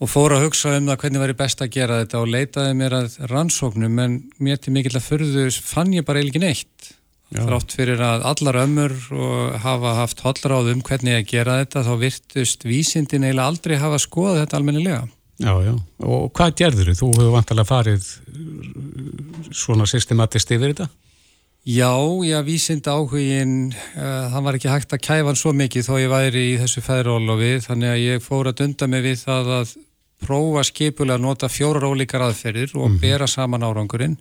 og 0.00 0.08
fór 0.08 0.36
að 0.36 0.44
hugsa 0.46 0.76
um 0.76 0.88
það 0.88 1.00
hvernig 1.02 1.22
væri 1.24 1.36
best 1.40 1.60
að 1.60 1.72
gera 1.76 2.00
þetta 2.00 2.20
og 2.20 2.32
leitaði 2.34 2.78
mér 2.80 2.96
að 3.00 3.18
rannsóknum 3.32 3.98
en 3.98 4.22
mér 4.40 4.56
til 4.56 4.72
mikill 4.72 4.96
að 4.96 5.08
förðu 5.08 5.44
fann 5.60 5.92
ég 5.92 6.04
bara 6.04 6.20
eiginlega 6.20 6.46
neitt 6.46 6.96
Já. 7.30 7.44
þrátt 7.46 7.72
fyrir 7.76 8.00
að 8.02 8.24
allar 8.26 8.56
ömmur 8.64 8.92
hafa 9.62 9.94
haft 10.00 10.20
hollráð 10.24 10.72
um 10.72 10.82
hvernig 10.82 11.14
að 11.14 11.28
gera 11.30 11.60
þetta 11.60 11.84
þá 11.86 11.94
virtust 12.00 12.64
vísindin 12.64 13.24
eiginlega 13.24 13.46
aldrei 13.46 13.76
hafa 13.78 13.98
skoðað 14.02 14.40
þetta 14.40 14.56
almennilega. 14.56 15.02
Já, 15.40 15.52
já, 15.64 15.74
og 16.04 16.32
hvað 16.36 16.56
gerður 16.58 16.90
þú? 16.92 16.96
Þú 17.00 17.10
hefur 17.16 17.36
vantilega 17.36 17.68
farið 17.68 18.08
svona 19.56 19.86
systematist 19.88 20.50
yfir 20.52 20.74
þetta? 20.74 20.88
Já, 21.68 21.92
já, 22.24 22.40
vísind 22.44 22.86
áhugin, 22.88 23.72
uh, 23.96 24.32
það 24.32 24.44
var 24.46 24.56
ekki 24.56 24.72
hægt 24.72 24.94
að 24.96 25.02
kæfa 25.04 25.28
hann 25.28 25.36
svo 25.36 25.52
mikið 25.52 25.84
þó 25.84 25.94
ég 26.00 26.12
væri 26.12 26.44
í 26.54 26.58
þessu 26.60 26.80
fæðrólofi 26.84 27.50
þannig 27.66 27.92
að 27.92 28.04
ég 28.04 28.24
fór 28.24 28.48
að 28.48 28.62
dunda 28.62 28.88
mig 28.88 29.04
við 29.04 29.18
það 29.26 29.50
að 29.58 29.74
prófa 30.24 30.64
skipulega 30.68 31.18
að 31.18 31.26
nota 31.26 31.50
fjórar 31.52 31.88
ólíkar 31.88 32.24
aðferðir 32.24 32.72
og 32.76 32.86
mm 32.86 32.94
-hmm. 32.94 33.00
bera 33.00 33.26
saman 33.26 33.64
árangurinn 33.64 34.16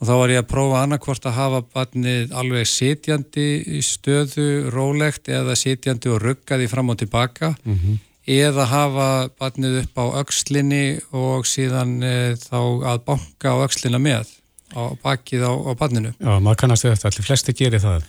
og 0.00 0.08
þá 0.08 0.12
var 0.16 0.32
ég 0.32 0.40
að 0.40 0.50
prófa 0.52 0.82
annarkvort 0.82 1.26
að 1.26 1.36
hafa 1.36 1.62
barnið 1.74 2.32
alveg 2.32 2.68
sitjandi 2.68 3.48
í 3.78 3.80
stöðu 3.84 4.70
rólegt 4.72 5.28
eða 5.28 5.56
sitjandi 5.56 6.08
og 6.08 6.22
ruggaði 6.24 6.68
fram 6.68 6.88
og 6.90 6.98
tilbaka 6.98 7.54
mm 7.64 7.74
-hmm. 7.74 7.98
Eða 8.30 8.66
hafa 8.70 9.08
barnið 9.40 9.80
upp 9.82 9.98
á 9.98 10.04
aukslinni 10.22 11.00
og 11.16 11.48
síðan 11.48 11.96
e, 12.04 12.14
þá 12.38 12.60
að 12.92 13.02
banka 13.08 13.54
á 13.54 13.62
aukslina 13.64 13.98
með 14.02 14.30
á 14.70 14.94
bakið 15.02 15.46
á, 15.46 15.52
á 15.52 15.72
barninu. 15.78 16.12
Já, 16.18 16.38
maður 16.38 16.60
kannast 16.62 16.86
við 16.86 16.94
þetta, 16.94 17.10
allir 17.10 17.26
flesti 17.26 17.56
gerir 17.58 17.82
það. 17.82 18.04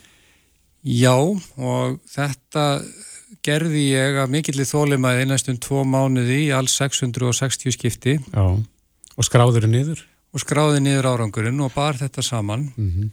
Já, 0.82 1.16
og 1.18 1.98
þetta 2.10 2.66
gerði 3.46 3.88
ég 3.92 4.20
að 4.22 4.34
mikillir 4.36 4.70
þólimaði 4.70 5.28
næstum 5.30 5.58
tvo 5.62 5.86
mánuði 5.88 6.44
í 6.46 6.52
alls 6.54 6.76
660 6.78 7.76
skipti. 7.78 8.18
Já, 8.22 8.46
og 9.18 9.28
skráður 9.28 9.68
niður? 9.70 10.06
Og 10.32 10.44
skráði 10.44 10.84
niður 10.84 11.10
árangurinn 11.12 11.60
og 11.66 11.74
bar 11.76 11.98
þetta 12.00 12.24
saman 12.24 12.70
mm 12.76 12.92
-hmm. 12.92 13.10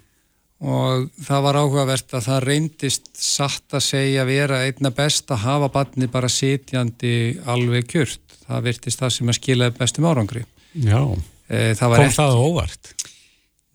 Og 0.59 1.09
það 1.23 1.43
var 1.45 1.59
áhugavert 1.61 2.15
að 2.19 2.25
það 2.27 2.45
reyndist 2.49 3.11
satt 3.15 3.77
að 3.79 3.85
segja 3.87 4.25
vera 4.27 4.65
einna 4.67 4.91
best 4.95 5.31
að 5.31 5.45
hafa 5.45 5.69
barni 5.75 6.09
bara 6.11 6.31
sitjandi 6.33 7.39
alveg 7.47 7.87
kjört. 7.93 8.39
Það 8.49 8.65
virtist 8.67 9.03
það 9.03 9.13
sem 9.15 9.31
að 9.31 9.39
skila 9.39 9.69
bestum 9.77 10.09
árangri. 10.09 10.43
Já, 10.75 11.03
e, 11.47 11.75
það 11.79 11.95
kom 11.95 12.07
eftir... 12.09 12.17
það 12.19 12.41
óvart? 12.43 12.95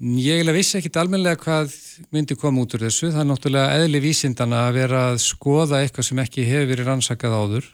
Ég 0.04 0.50
vissi 0.52 0.80
ekki 0.80 0.92
almenlega 1.00 1.40
hvað 1.40 1.76
myndi 2.12 2.36
koma 2.36 2.66
út 2.66 2.74
úr 2.76 2.88
þessu. 2.90 3.14
Það 3.14 3.22
er 3.22 3.30
náttúrulega 3.30 3.78
eðli 3.80 4.02
vísindana 4.04 4.66
að 4.68 4.80
vera 4.82 5.04
að 5.14 5.22
skoða 5.24 5.80
eitthvað 5.80 6.10
sem 6.10 6.22
ekki 6.26 6.48
hefur 6.50 6.72
verið 6.74 6.90
rannsakað 6.90 7.38
áður 7.38 7.70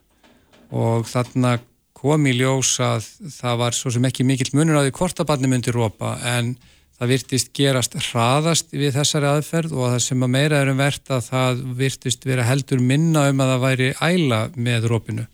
og 0.70 1.08
þarna 1.10 1.56
kom 2.00 2.28
í 2.30 2.36
ljós 2.38 2.76
að 2.84 3.08
það 3.34 3.62
var 3.64 3.76
svo 3.76 3.92
sem 3.96 4.06
ekki 4.08 4.28
mikill 4.28 4.52
munur 4.56 4.78
á 4.80 4.86
því 4.86 4.94
hvort 5.00 5.20
að 5.20 5.30
barni 5.32 5.50
myndi 5.52 5.74
rópa 5.74 6.14
en 6.36 6.54
það 7.00 7.12
virtist 7.14 7.52
gerast 7.56 7.98
hraðast 8.10 8.74
við 8.76 8.94
þessari 8.98 9.30
aðferð 9.32 9.76
og 9.78 9.94
það 9.94 10.00
sem 10.06 10.24
að 10.26 10.34
meira 10.36 10.62
erum 10.64 10.80
verðt 10.82 11.12
að 11.16 11.28
það 11.30 11.66
virtist 11.80 12.26
vera 12.28 12.48
heldur 12.48 12.84
minna 12.84 13.30
um 13.32 13.44
að 13.44 13.54
það 13.54 13.66
væri 13.66 13.92
æla 14.04 14.42
með 14.56 14.90
rópinu. 14.92 15.28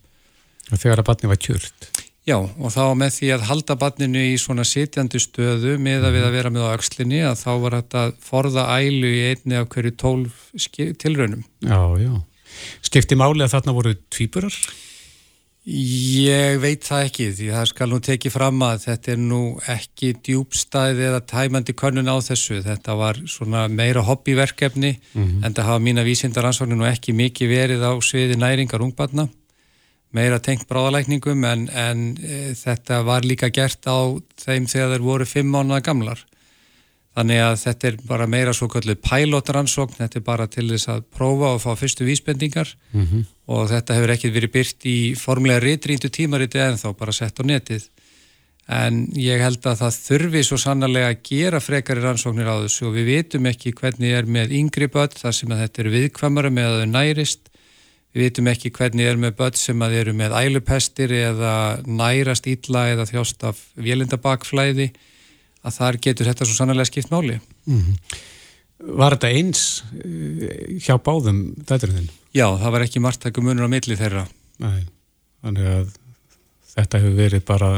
Þegar 0.72 1.02
að 1.02 1.08
barni 1.10 1.32
var 1.32 1.42
kjört? 1.42 1.90
Já, 2.26 2.40
og 2.42 2.72
þá 2.74 2.84
með 2.98 3.12
því 3.20 3.28
að 3.36 3.44
halda 3.52 3.76
barninu 3.78 4.22
í 4.32 4.38
svona 4.42 4.64
sitjandi 4.66 5.20
stöðu 5.22 5.76
með 5.78 6.08
að 6.08 6.16
við 6.16 6.24
að 6.26 6.38
vera 6.40 6.52
með 6.54 6.64
á 6.66 6.74
aukslinni 6.74 7.20
að 7.22 7.36
þá 7.44 7.52
var 7.62 7.76
þetta 7.78 8.06
forða 8.26 8.64
ælu 8.82 9.12
í 9.12 9.20
einni 9.30 9.60
af 9.60 9.68
hverju 9.74 9.92
tólf 10.02 10.48
tilraunum. 10.74 11.46
Já, 11.62 11.82
já. 12.02 12.16
Skipti 12.86 13.18
máli 13.20 13.46
að 13.46 13.54
þarna 13.54 13.76
voru 13.78 13.94
tvíburar? 14.10 14.58
Ég 15.66 16.60
veit 16.62 16.84
það 16.86 17.08
ekki 17.08 17.32
því 17.34 17.48
það 17.50 17.70
skal 17.72 17.88
nú 17.90 17.98
tekið 18.06 18.34
fram 18.36 18.60
að 18.62 18.84
þetta 18.84 19.12
er 19.16 19.22
nú 19.22 19.40
ekki 19.74 20.12
djúbstæði 20.28 21.08
eða 21.08 21.22
tæmandi 21.26 21.74
könnun 21.74 22.12
á 22.14 22.22
þessu. 22.22 22.60
Þetta 22.62 22.98
var 23.00 23.18
svona 23.26 23.64
meira 23.68 24.04
hobbyverkefni 24.06 24.92
mm 24.94 25.24
-hmm. 25.24 25.46
en 25.46 25.54
það 25.54 25.70
hafa 25.70 25.80
mína 25.80 26.06
vísindaransvagnin 26.06 26.86
og 26.86 26.92
ekki 26.92 27.18
mikið 27.18 27.50
verið 27.50 27.82
á 27.82 27.94
sviði 27.98 28.38
næringar 28.38 28.86
ungbarna 28.86 29.28
meira 30.16 30.40
tengt 30.40 30.68
bráðalækningum 30.70 31.44
en, 31.50 31.68
en 31.70 32.06
e, 32.22 32.54
þetta 32.56 33.02
var 33.08 33.26
líka 33.28 33.50
gert 33.54 33.86
á 33.90 34.16
þeim 34.42 34.68
þegar 34.72 34.96
þeir 34.96 35.06
voru 35.06 35.26
fimm 35.26 35.52
mánuða 35.52 35.82
gamlar. 35.90 36.24
Þannig 37.16 37.42
að 37.42 37.56
þetta 37.62 37.88
er 37.88 37.98
bara 38.10 38.28
meira 38.28 38.54
svo 38.56 38.68
kallu 38.72 38.96
pælótaransókn, 39.00 40.02
þetta 40.02 40.20
er 40.20 40.26
bara 40.26 40.48
til 40.52 40.68
þess 40.74 40.90
að 40.92 41.06
prófa 41.16 41.54
og 41.56 41.62
fá 41.64 41.72
fyrstu 41.80 42.08
vísbendingar 42.08 42.74
mm 42.92 43.06
-hmm. 43.06 43.24
Og 43.46 43.68
þetta 43.70 43.98
hefur 43.98 44.16
ekki 44.16 44.32
verið 44.34 44.54
byrt 44.56 44.88
í 44.90 44.98
formlega 45.20 45.62
ritrýndu 45.64 46.10
tímariti 46.10 46.62
en 46.64 46.80
þá 46.82 46.90
bara 46.98 47.14
sett 47.14 47.40
á 47.40 47.44
netið. 47.46 47.90
En 48.66 49.04
ég 49.22 49.44
held 49.46 49.66
að 49.70 49.84
það 49.84 49.98
þurfi 50.08 50.42
svo 50.48 50.58
sannarlega 50.58 51.12
að 51.14 51.20
gera 51.30 51.60
frekari 51.62 52.02
rannsóknir 52.02 52.50
á 52.50 52.58
þessu 52.64 52.88
og 52.90 52.96
við 52.96 53.12
vitum 53.12 53.46
ekki 53.46 53.76
hvernig 53.78 54.16
er 54.18 54.26
með 54.26 54.56
yngri 54.58 54.88
börn 54.90 55.14
þar 55.14 55.36
sem 55.38 55.52
að 55.54 55.62
þetta 55.66 55.84
eru 55.84 55.94
viðkvamara 56.00 56.50
með 56.50 56.72
að 56.72 56.80
þau 56.82 56.90
nærist 56.96 57.52
Við 58.16 58.30
vitum 58.30 58.48
ekki 58.48 58.70
hvernig 58.72 59.10
er 59.10 59.18
með 59.20 59.34
börn 59.42 59.58
sem 59.60 59.82
að 59.84 59.98
eru 60.00 60.14
með 60.16 60.38
ælupestir 60.40 61.12
eða 61.12 61.56
nærast 61.84 62.46
ítla 62.48 62.86
eða 62.94 63.04
þjóst 63.10 63.44
af 63.50 63.60
vélindabakflæði 63.76 64.86
að 65.66 65.76
þar 65.76 65.98
getur 66.06 66.30
þetta 66.30 66.48
svo 66.48 66.56
sannlega 66.56 66.88
skipt 66.88 67.12
máli. 67.12 67.42
Mm 67.68 67.82
-hmm. 67.82 68.22
Var 69.02 69.18
þetta 69.18 69.34
eins 69.36 69.84
eh, 70.00 70.80
hjá 70.80 70.96
báðum 70.96 71.42
þetturinn? 71.68 72.08
Já, 72.36 72.50
það 72.60 72.74
var 72.76 72.84
ekki 72.84 73.04
margtæku 73.04 73.44
munur 73.44 73.70
á 73.72 73.72
milli 73.72 73.96
þeirra. 73.96 74.26
Nei, 74.64 74.82
þannig 75.44 75.70
að 75.72 75.94
þetta 76.76 77.04
hefur 77.04 77.20
verið 77.22 77.46
bara 77.48 77.70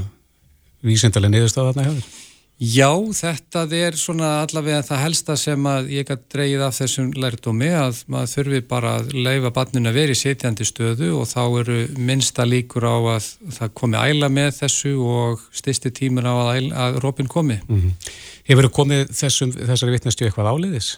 vísendalega 0.85 1.35
niðurstáð 1.35 1.69
þarna 1.71 1.91
hefur. 1.91 2.15
Já, 2.57 2.89
þetta 3.13 3.67
er 3.77 3.93
svona 4.01 4.29
allavega 4.41 4.81
það 4.81 5.01
helsta 5.03 5.35
sem 5.37 5.65
að 5.69 5.91
ég 5.93 6.07
gæti 6.09 6.23
dreyið 6.33 6.61
af 6.65 6.77
þessum 6.79 7.11
lærdómi 7.13 7.67
að 7.69 7.99
maður 8.09 8.31
þurfi 8.31 8.61
bara 8.71 8.93
að 8.97 9.11
leifa 9.13 9.51
barninu 9.53 9.91
að 9.91 9.99
vera 9.99 10.15
í 10.15 10.17
setjandi 10.17 10.65
stöðu 10.65 11.11
og 11.19 11.29
þá 11.29 11.43
eru 11.61 11.75
minnsta 12.01 12.47
líkur 12.49 12.87
á 12.89 12.97
að 13.13 13.27
það 13.59 13.75
komi 13.77 14.01
æla 14.01 14.31
með 14.33 14.49
þessu 14.63 14.95
og 15.05 15.43
styrsti 15.53 15.93
tímur 16.01 16.25
á 16.25 16.33
að, 16.33 16.71
að 16.73 16.97
rópin 17.05 17.29
komi. 17.29 17.59
Mm 17.67 17.83
-hmm. 17.83 18.09
Hefur 18.49 18.65
þú 18.65 18.73
komið 18.79 19.05
þessum, 19.21 19.53
þessari 19.53 19.93
vittnestu 19.93 20.25
eitthvað 20.25 20.49
áliðis? 20.55 20.95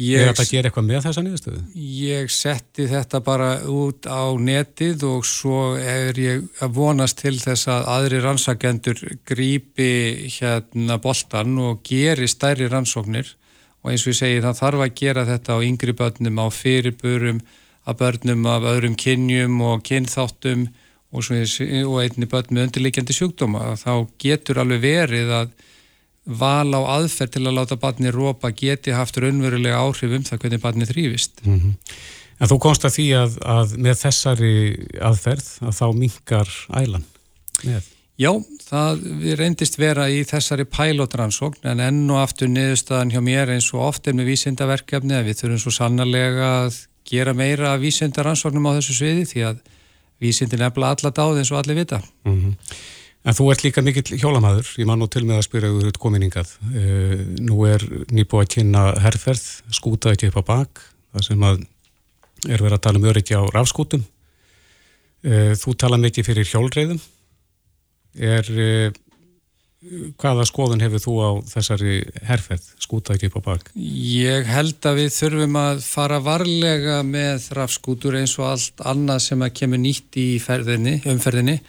Ég, 0.00 0.22
er 0.22 0.30
þetta 0.30 0.44
að 0.46 0.52
gera 0.54 0.70
eitthvað 0.70 0.86
með 0.88 1.02
þessa 1.04 1.22
niðurstöðu? 1.24 1.58
Ég 1.76 2.30
setti 2.32 2.86
þetta 2.88 3.18
bara 3.26 3.48
út 3.68 4.06
á 4.08 4.24
netið 4.40 5.02
og 5.04 5.26
svo 5.28 5.74
er 5.76 6.16
ég 6.16 6.62
að 6.64 6.78
vonast 6.78 7.18
til 7.20 7.34
þess 7.36 7.68
að 7.68 7.90
aðri 7.92 8.22
rannsakendur 8.24 9.02
grípi 9.28 9.90
hérna 10.38 10.96
boltan 11.02 11.58
og 11.60 11.82
geri 11.84 12.30
stærri 12.30 12.70
rannsóknir 12.72 13.34
og 13.82 13.90
eins 13.92 14.06
og 14.06 14.14
ég 14.14 14.18
segi 14.22 14.40
það 14.44 14.60
þarf 14.62 14.84
að 14.86 14.94
gera 15.02 15.26
þetta 15.28 15.58
á 15.58 15.64
yngri 15.66 15.94
börnum, 15.98 16.40
á 16.40 16.46
fyrirburum, 16.48 17.42
að 17.84 17.98
börnum 18.00 18.48
af 18.48 18.68
öðrum 18.72 18.96
kynjum 18.96 19.60
og 19.66 19.82
kynþáttum 19.84 20.68
og, 21.12 21.28
og 21.28 21.96
einni 22.00 22.30
börn 22.30 22.54
með 22.54 22.68
undirleikjandi 22.68 23.16
sjúkdóma. 23.16 23.74
Þá 23.76 24.06
getur 24.22 24.62
alveg 24.62 24.84
verið 24.86 25.34
að 25.42 25.52
val 26.24 26.70
á 26.74 26.80
aðferð 26.98 27.34
til 27.34 27.46
að 27.46 27.56
láta 27.58 27.78
barni 27.80 28.12
rópa 28.14 28.52
geti 28.54 28.94
haft 28.94 29.18
raunverulega 29.18 29.80
áhrif 29.82 30.12
um 30.16 30.26
það 30.26 30.44
hvernig 30.44 30.62
barni 30.62 30.86
þrýfist. 30.86 31.42
Mm 31.44 31.60
-hmm. 31.60 31.74
En 32.40 32.48
þú 32.48 32.58
komst 32.58 32.84
að 32.84 32.94
því 32.96 33.08
að, 33.14 33.34
að 33.46 33.74
með 33.78 33.96
þessari 34.02 34.54
aðferð 35.00 35.48
að 35.62 35.74
þá 35.78 35.86
mingar 35.94 36.48
ælan 36.74 37.04
með? 37.62 37.82
Já, 38.18 38.32
það 38.68 39.02
reyndist 39.38 39.78
vera 39.78 40.08
í 40.10 40.22
þessari 40.28 40.64
pælótransókn 40.64 41.68
en 41.72 41.80
enn 41.80 42.10
og 42.10 42.20
aftur 42.22 42.48
niðurstaðan 42.48 43.10
hjá 43.10 43.20
mér 43.24 43.54
eins 43.54 43.72
og 43.74 43.86
oft 43.88 44.06
er 44.06 44.14
með 44.14 44.32
vísindaverkefni 44.32 45.16
að 45.16 45.30
við 45.30 45.38
þurfum 45.40 45.62
svo 45.64 45.70
sannarlega 45.70 46.50
að 46.66 46.80
gera 47.08 47.34
meira 47.34 47.76
vísindaransóknum 47.82 48.68
á 48.68 48.76
þessu 48.78 48.98
sviði 48.98 49.24
því 49.32 49.44
að 49.50 49.62
vísindin 50.22 50.62
er 50.62 50.74
bara 50.74 50.92
alla 50.94 51.10
dáð 51.10 51.40
eins 51.40 51.50
og 51.50 51.58
allir 51.62 51.80
vita. 51.82 52.02
Mm 52.24 52.36
-hmm. 52.38 52.54
En 53.22 53.36
þú 53.38 53.52
ert 53.52 53.62
líka 53.62 53.82
mikill 53.86 54.18
hjólamæður, 54.18 54.70
ég 54.82 54.88
man 54.88 54.98
nú 54.98 55.06
til 55.10 55.22
með 55.28 55.38
að 55.38 55.44
spyrja 55.46 55.70
úr 55.70 55.90
út 55.92 55.98
kominingað. 56.02 56.56
Uh, 56.66 56.78
eh, 56.82 57.20
nú 57.38 57.60
er 57.68 57.84
nýbúið 58.10 58.42
að 58.42 58.50
kynna 58.56 58.86
herrferð, 59.04 59.44
skúta 59.70 60.14
ekki 60.14 60.32
upp 60.32 60.40
á 60.42 60.44
bak, 60.48 60.82
það 61.14 61.28
sem 61.28 61.44
að 61.46 61.62
er 62.48 62.64
verið 62.64 62.74
að 62.74 62.82
tala 62.88 62.98
um 62.98 63.06
öryggi 63.12 63.38
á 63.38 63.42
rafskútum. 63.54 64.02
Uh, 65.22 65.52
þú 65.54 65.74
tala 65.78 66.00
mikið 66.02 66.26
fyrir 66.32 66.50
hjólreiðum. 66.50 66.98
Er, 68.18 68.50
uh, 68.50 68.98
hvaða 70.18 70.48
skoðun 70.50 70.82
hefur 70.82 71.04
þú 71.04 71.14
á 71.22 71.30
þessari 71.52 71.94
herrferð, 72.26 72.66
skúta 72.82 73.14
ekki 73.14 73.30
upp 73.30 73.38
á 73.38 73.42
bak? 73.52 73.70
Ég 73.78 74.50
held 74.50 74.82
að 74.82 74.98
við 74.98 75.14
þurfum 75.20 75.62
að 75.62 75.86
fara 75.86 76.18
varlega 76.26 76.98
með 77.06 77.48
rafskútur 77.54 78.18
eins 78.18 78.34
og 78.42 78.50
allt 78.50 78.82
annað 78.82 79.24
sem 79.30 79.46
að 79.46 79.56
kemur 79.62 79.82
nýtt 79.86 80.18
í 80.18 80.28
ferðinni, 80.42 80.98
umferðinni 81.06 81.60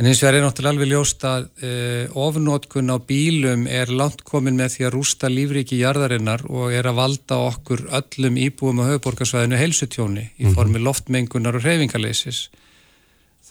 En 0.00 0.08
eins 0.08 0.22
og 0.22 0.24
það 0.24 0.36
er 0.38 0.44
náttúrulega 0.46 0.72
alveg 0.72 0.88
ljóst 0.88 1.24
að 1.28 1.42
uh, 1.68 2.14
ofnótkun 2.24 2.88
á 2.90 2.96
bílum 3.04 3.66
er 3.68 3.92
langt 3.92 4.24
komin 4.24 4.56
með 4.56 4.76
því 4.76 4.86
að 4.88 4.94
rústa 4.94 5.28
lífriki 5.28 5.82
jarðarinnar 5.82 6.46
og 6.48 6.72
er 6.72 6.88
að 6.88 6.96
valda 6.96 7.38
okkur 7.50 7.84
öllum 8.00 8.38
íbúum 8.40 8.80
á 8.80 8.88
höfuborgarsvæðinu 8.88 9.60
heilsutjóni 9.60 10.24
í 10.32 10.48
mhm. 10.48 10.56
formi 10.56 10.80
loftmengunar 10.80 11.60
og 11.60 11.66
hreyfingarleisis. 11.66 12.46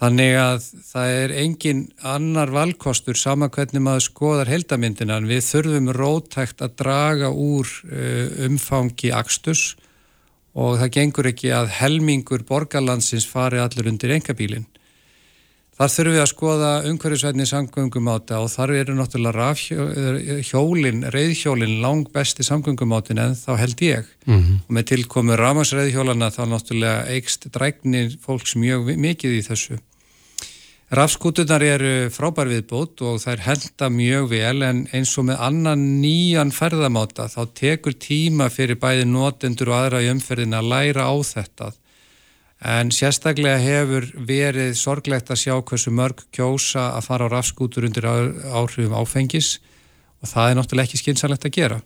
Þannig 0.01 0.33
að 0.41 0.65
það 0.87 1.15
er 1.19 1.35
engin 1.43 1.81
annar 2.09 2.49
valkostur 2.49 3.19
sama 3.21 3.51
hvernig 3.53 3.83
maður 3.85 4.07
skoðar 4.07 4.49
heldamindina 4.49 5.19
en 5.21 5.29
við 5.29 5.45
þurfum 5.45 5.91
rótækt 5.93 6.65
að 6.65 6.73
draga 6.81 7.29
úr 7.29 7.69
uh, 7.85 8.47
umfangi 8.47 9.13
akstus 9.13 9.75
og 10.57 10.81
það 10.81 10.93
gengur 10.97 11.29
ekki 11.29 11.53
að 11.53 11.69
helmingur 11.77 12.41
borgarlandsins 12.49 13.29
fari 13.29 13.61
allur 13.61 13.93
undir 13.93 14.17
engabílinn. 14.17 14.65
Þar 15.81 15.89
þurfum 15.89 16.13
við 16.13 16.21
að 16.21 16.27
skoða 16.29 16.67
umhverjusvætni 16.85 17.45
samgöngumáta 17.49 18.37
og 18.37 18.51
þar 18.53 18.73
eru 18.83 18.93
náttúrulega 18.99 19.47
hjólin, 20.45 20.99
reyðhjólin 21.09 21.79
lang 21.81 22.11
besti 22.13 22.45
samgöngumátin 22.45 23.17
en 23.23 23.33
þá 23.33 23.55
held 23.57 23.81
ég. 23.81 24.11
Mm 24.27 24.35
-hmm. 24.35 24.59
Og 24.67 24.75
með 24.77 24.85
tilkomu 24.91 25.39
ramarsreyðhjólana 25.41 26.29
þá 26.29 26.43
náttúrulega 26.51 27.07
eigst 27.09 27.49
dræknir 27.49 28.13
fólks 28.21 28.53
mjög 28.55 28.93
mikið 28.93 29.39
í 29.39 29.41
þessu. 29.41 29.79
Rafskútunar 30.91 31.63
eru 31.63 32.11
frábær 32.13 32.51
viðbót 32.51 33.01
og 33.01 33.17
þær 33.17 33.39
henda 33.47 33.89
mjög 33.89 34.29
vel 34.29 34.61
en 34.61 34.87
eins 34.93 35.17
og 35.17 35.25
með 35.25 35.37
annan 35.39 36.01
nýjan 36.01 36.51
ferðamáta 36.51 37.25
þá 37.25 37.41
tekur 37.55 37.93
tíma 37.97 38.49
fyrir 38.53 38.77
bæði 38.77 39.05
notendur 39.09 39.69
og 39.71 39.77
aðra 39.81 40.03
í 40.03 40.11
umferðin 40.13 40.53
að 40.53 40.69
læra 40.69 41.09
á 41.09 41.15
þetta 41.25 41.73
en 42.61 42.91
sérstaklega 42.93 43.57
hefur 43.61 44.07
verið 44.27 44.75
sorglegt 44.77 45.31
að 45.33 45.41
sjá 45.43 45.55
hversu 45.57 45.93
mörg 45.93 46.25
kjósa 46.35 46.91
að 46.97 47.07
fara 47.07 47.29
á 47.29 47.33
rafskútur 47.33 47.87
undir 47.87 48.05
áhrifum 48.05 48.97
áfengis 48.97 49.55
og 50.21 50.29
það 50.29 50.49
er 50.49 50.59
náttúrulega 50.59 50.89
ekki 50.89 51.01
skynsalegt 51.01 51.47
að 51.49 51.57
gera. 51.57 51.79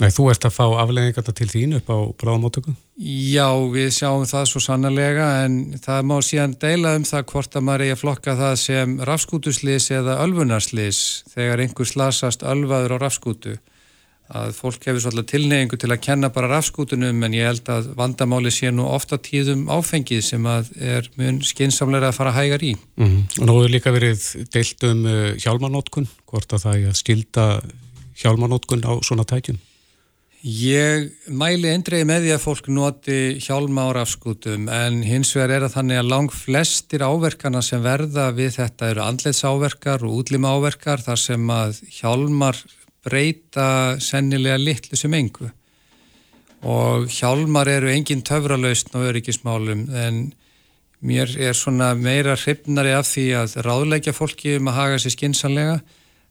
Nei, 0.00 0.08
þú 0.10 0.28
ert 0.32 0.46
að 0.46 0.54
fá 0.56 0.64
afleggingarna 0.82 1.34
til 1.36 1.46
þín 1.50 1.76
upp 1.78 1.90
á 1.92 1.98
bráðamótöku? 2.18 2.72
Já, 2.98 3.46
við 3.70 3.90
sjáum 3.94 4.24
það 4.26 4.46
svo 4.50 4.62
sannarlega 4.64 5.26
en 5.44 5.58
það 5.82 6.08
má 6.08 6.14
síðan 6.24 6.56
deila 6.62 6.94
um 6.98 7.04
það 7.06 7.26
hvort 7.32 7.58
að 7.58 7.66
maður 7.66 7.84
eigi 7.84 7.94
að 7.94 8.00
flokka 8.00 8.34
það 8.40 8.54
sem 8.62 8.96
rafskútuslis 9.06 9.90
eða 9.94 10.16
ölfunarslis 10.24 11.02
þegar 11.34 11.62
einhver 11.62 11.90
slasast 11.92 12.42
ölvaður 12.42 12.96
á 12.98 13.02
rafskútu 13.04 13.54
að 14.32 14.52
fólk 14.56 14.86
hefur 14.88 15.02
svolítið 15.04 15.30
tilneyingu 15.32 15.78
til 15.80 15.90
að 15.92 16.02
kenna 16.06 16.30
bara 16.32 16.50
rafskútunum 16.54 17.24
en 17.26 17.36
ég 17.36 17.48
held 17.50 17.68
að 17.72 17.90
vandamáli 17.98 18.52
sé 18.54 18.72
nú 18.72 18.86
ofta 18.88 19.18
tíðum 19.20 19.66
áfengið 19.72 20.22
sem 20.26 20.46
að 20.48 20.70
er 20.80 21.10
mun 21.20 21.42
skinsamlega 21.44 22.12
að 22.12 22.18
fara 22.20 22.36
hægar 22.36 22.64
í. 22.64 22.76
Mm 22.96 23.08
-hmm. 23.08 23.44
Nú 23.46 23.58
hefur 23.58 23.74
líka 23.74 23.92
verið 23.92 24.48
deilt 24.52 24.84
um 24.84 25.04
uh, 25.04 25.34
hjálmarnótkun, 25.36 26.08
hvort 26.26 26.52
að 26.52 26.62
það 26.64 26.78
er 26.78 26.88
að 26.88 27.02
skilda 27.02 27.60
hjálmarnótkun 28.22 28.84
á 28.88 28.92
svona 29.04 29.24
tækjum? 29.24 29.58
Ég 30.42 31.12
mæli 31.30 31.68
endregi 31.70 32.02
með 32.02 32.24
því 32.24 32.30
að 32.34 32.40
fólk 32.42 32.68
noti 32.74 33.18
hjálma 33.38 33.84
á 33.86 33.90
rafskútum 33.94 34.64
en 34.74 34.96
hins 35.06 35.30
vegar 35.36 35.52
er 35.54 35.66
að 35.68 35.76
þannig 35.76 36.00
að 36.00 36.08
lang 36.10 36.32
flestir 36.34 37.04
áverkana 37.06 37.62
sem 37.62 37.82
verða 37.84 38.32
við 38.34 38.56
þetta 38.56 38.88
eru 38.90 39.04
andleitsáverkar 39.04 40.02
og 40.02 40.16
útlima 40.18 40.50
áverkar 40.50 40.98
þar 40.98 41.20
sem 41.22 41.46
að 41.46 41.78
hjálmar 41.94 42.58
breyta 43.04 43.98
sennilega 44.00 44.58
litlu 44.60 44.98
sem 44.98 45.14
engu. 45.14 45.50
Og 46.62 47.08
hjálmar 47.10 47.68
eru 47.68 47.90
engin 47.90 48.22
töfralausn 48.22 48.94
á 48.94 48.98
öryggismálum 49.02 49.88
en 49.90 50.20
mér 51.02 51.32
er 51.38 51.56
svona 51.58 51.94
meira 51.98 52.36
hrifnari 52.38 52.94
af 52.94 53.08
því 53.10 53.26
að 53.40 53.56
ráðleikja 53.66 54.14
fólki 54.14 54.56
um 54.60 54.70
að 54.70 54.78
haga 54.78 55.00
sér 55.02 55.16
skinsanlega 55.16 55.80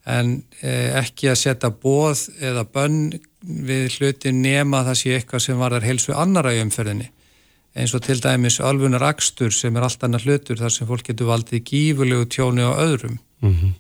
en 0.07 0.38
eh, 0.63 0.95
ekki 0.97 1.30
að 1.30 1.41
setja 1.43 1.69
bóð 1.69 2.30
eða 2.41 2.63
bönn 2.65 3.11
við 3.41 3.97
hluti 3.97 4.32
nema 4.34 4.86
það 4.88 4.99
sé 5.01 5.17
eitthvað 5.17 5.43
sem 5.45 5.59
var 5.59 5.76
þar 5.76 5.89
helsu 5.89 6.15
annara 6.15 6.55
í 6.55 6.61
umferðinni. 6.63 7.09
Eins 7.76 7.93
og 7.95 8.03
til 8.03 8.17
dæmis 8.19 8.59
alvunar 8.59 9.03
akstur 9.07 9.53
sem 9.55 9.76
er 9.78 9.86
allt 9.86 10.01
annar 10.03 10.24
hlutur 10.26 10.59
þar 10.59 10.74
sem 10.74 10.88
fólk 10.89 11.05
getur 11.07 11.30
valdið 11.30 11.63
gífulegu 11.69 12.28
tjónu 12.28 12.65
á 12.67 12.74
öðrum. 12.84 13.19
Mm 13.41 13.53
-hmm. 13.55 13.74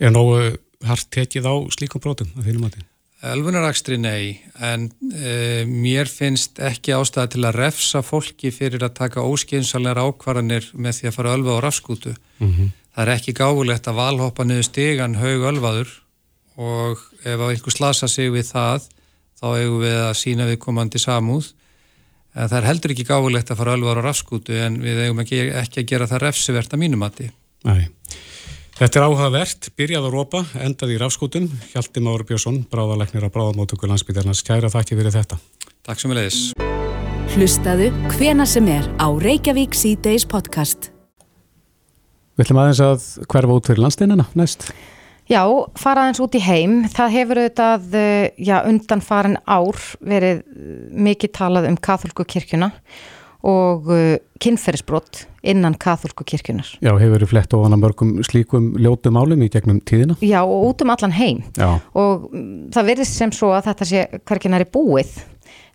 Er 0.00 0.10
nógu 0.10 0.56
hart 0.84 1.08
tekið 1.14 1.48
á 1.48 1.54
slíkum 1.72 2.02
brotum 2.04 2.30
að 2.36 2.50
þínum 2.50 2.68
að 2.68 2.76
því? 2.76 2.86
Elfunarakstri 3.26 3.96
nei, 3.96 4.42
en 4.60 4.90
e, 5.08 5.64
mér 5.66 6.08
finnst 6.10 6.60
ekki 6.62 6.92
ástæða 6.92 7.30
til 7.32 7.44
að 7.48 7.56
refsa 7.56 8.02
fólki 8.04 8.52
fyrir 8.52 8.84
að 8.84 8.98
taka 8.98 9.24
óskynsalega 9.24 10.04
ákvarðanir 10.04 10.68
með 10.76 10.98
því 10.98 11.08
að 11.08 11.16
fara 11.16 11.32
ölvað 11.38 11.56
á 11.56 11.64
rafskútu. 11.64 12.12
Mm 12.38 12.50
-hmm. 12.52 12.74
Það 12.92 13.02
er 13.06 13.12
ekki 13.14 13.32
gáfulegt 13.36 13.88
að 13.88 13.98
valhoppa 14.00 14.44
niður 14.44 14.68
stegan 14.68 15.16
haug 15.20 15.48
ölvaður 15.50 15.88
og 16.56 17.00
ef 17.24 17.40
einhver 17.40 17.72
slasa 17.72 18.08
sig 18.08 18.30
við 18.32 18.52
það, 18.52 18.86
þá 19.40 19.46
eigum 19.60 19.80
við 19.80 19.98
að 20.00 20.14
sína 20.16 20.46
við 20.46 20.58
komandi 20.58 20.98
samúð. 20.98 21.52
En 22.36 22.48
það 22.48 22.58
er 22.58 22.68
heldur 22.68 22.92
ekki 22.92 23.08
gáfulegt 23.08 23.50
að 23.50 23.58
fara 23.60 23.74
ölvaður 23.76 24.00
á 24.04 24.06
rafskútu 24.06 24.56
en 24.60 24.80
við 24.80 25.02
eigum 25.04 25.20
ekki, 25.24 25.40
ekki 25.56 25.80
að 25.80 25.88
gera 25.92 26.06
það 26.06 26.24
refsivert 26.28 26.72
að 26.72 26.82
mínumati. 26.84 27.30
Nei. 27.64 27.88
Þetta 28.76 28.98
er 29.00 29.04
áhugavert, 29.06 29.66
byrjað 29.72 30.04
á 30.04 30.10
rópa, 30.12 30.40
endað 30.60 30.90
í 30.92 30.96
rafskútum. 31.00 31.46
Hjalti 31.70 32.00
Máru 32.04 32.26
Björnsson, 32.28 32.58
bráðalegnir 32.68 33.24
á 33.24 33.32
bráðamótöku 33.32 33.88
landsbytjarnas. 33.88 34.42
Kæra 34.44 34.68
þakki 34.68 34.98
fyrir 34.98 35.14
þetta. 35.14 35.38
Takk 35.88 36.02
sem 36.02 36.12
við 36.12 36.18
leiðis. 36.20 36.40
Hlustaðu 37.32 37.88
hvena 38.18 38.44
sem 38.44 38.68
er 38.68 38.84
á 39.00 39.08
Reykjavík 39.08 39.72
C-Days 39.72 40.28
podcast. 40.28 40.90
Við 42.36 42.44
ætlum 42.44 42.60
aðeins 42.66 42.84
að 42.84 43.08
hverfa 43.32 43.56
út 43.56 43.72
fyrir 43.72 43.84
landsteinina 43.86 44.28
næst. 44.36 44.68
Já, 45.24 45.40
fara 45.80 46.04
aðeins 46.04 46.24
út 46.28 46.36
í 46.36 46.44
heim. 46.44 46.78
Það 46.92 47.16
hefur 47.16 47.44
auðvitað, 47.46 47.90
eh, 47.96 48.30
já, 48.36 48.60
undan 48.60 49.00
farin 49.00 49.40
ár 49.48 49.80
verið 50.04 50.44
mikið 50.92 51.32
talað 51.32 51.72
um 51.72 51.80
katholku 51.80 52.28
kirkjuna 52.28 52.74
og 52.76 53.15
uh, 53.46 54.16
kynferðisbrott 54.42 55.24
innan 55.46 55.76
katholku 55.78 56.26
kirkjunar. 56.26 56.68
Já, 56.82 56.90
hefur 56.98 57.14
verið 57.14 57.30
flett 57.30 57.54
ofan 57.56 57.76
að 57.76 57.84
mörgum 57.84 58.12
slíkum 58.26 58.72
ljótum 58.82 59.18
álum 59.20 59.44
í 59.46 59.50
gegnum 59.52 59.78
tíðina? 59.86 60.18
Já, 60.24 60.40
og 60.42 60.72
út 60.72 60.82
um 60.82 60.92
allan 60.94 61.14
heim 61.16 61.44
Já. 61.56 61.78
og 61.94 62.28
það 62.74 62.90
verðist 62.90 63.16
sem 63.16 63.32
svo 63.34 63.52
að 63.54 63.70
þetta 63.70 63.88
sé 63.92 64.04
hverkinar 64.26 64.66
í 64.66 64.70
búið 64.74 65.14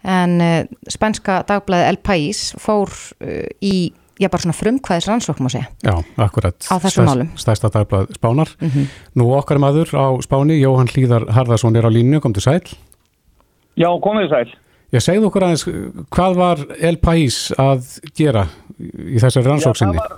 en 0.01 0.37
uh, 0.41 0.59
spænska 0.91 1.41
dagblæði 1.49 1.89
El 1.93 2.01
País 2.03 2.51
fór 2.59 2.91
uh, 2.91 3.47
í 3.61 3.91
já, 4.21 4.29
bara 4.29 4.43
svona 4.43 4.57
frumkvæðis 4.57 5.07
rannsóknum 5.09 5.49
að 5.49 5.55
segja. 5.55 5.69
Já, 5.85 5.93
akkurat. 6.21 6.57
Á 6.69 6.75
þessum 6.83 7.07
málum. 7.09 7.29
Stærsta 7.39 7.71
dagblæð 7.73 8.13
Spánar. 8.17 8.49
Mm 8.61 8.69
-hmm. 8.69 8.87
Nú 9.15 9.31
okkar 9.37 9.57
maður 9.57 9.89
á 9.97 10.05
Spáni, 10.21 10.59
Jóhann 10.61 10.91
Hlíðar 10.91 11.29
Harðarsson 11.31 11.75
er 11.75 11.85
á 11.87 11.91
línu, 11.91 12.19
kom 12.19 12.33
til 12.33 12.43
sæl. 12.43 12.61
Já, 13.75 13.89
komið 14.01 14.29
sæl. 14.29 14.49
Ég 14.91 15.03
segðu 15.03 15.29
okkur 15.29 15.45
aðeins, 15.47 15.63
hvað 16.11 16.33
var 16.35 16.61
El 16.83 16.97
País 16.99 17.37
að 17.55 17.85
gera 18.17 18.43
í 18.81 19.21
þessari 19.21 19.47
rannsóksinni? 19.47 20.01
Það, 20.01 20.17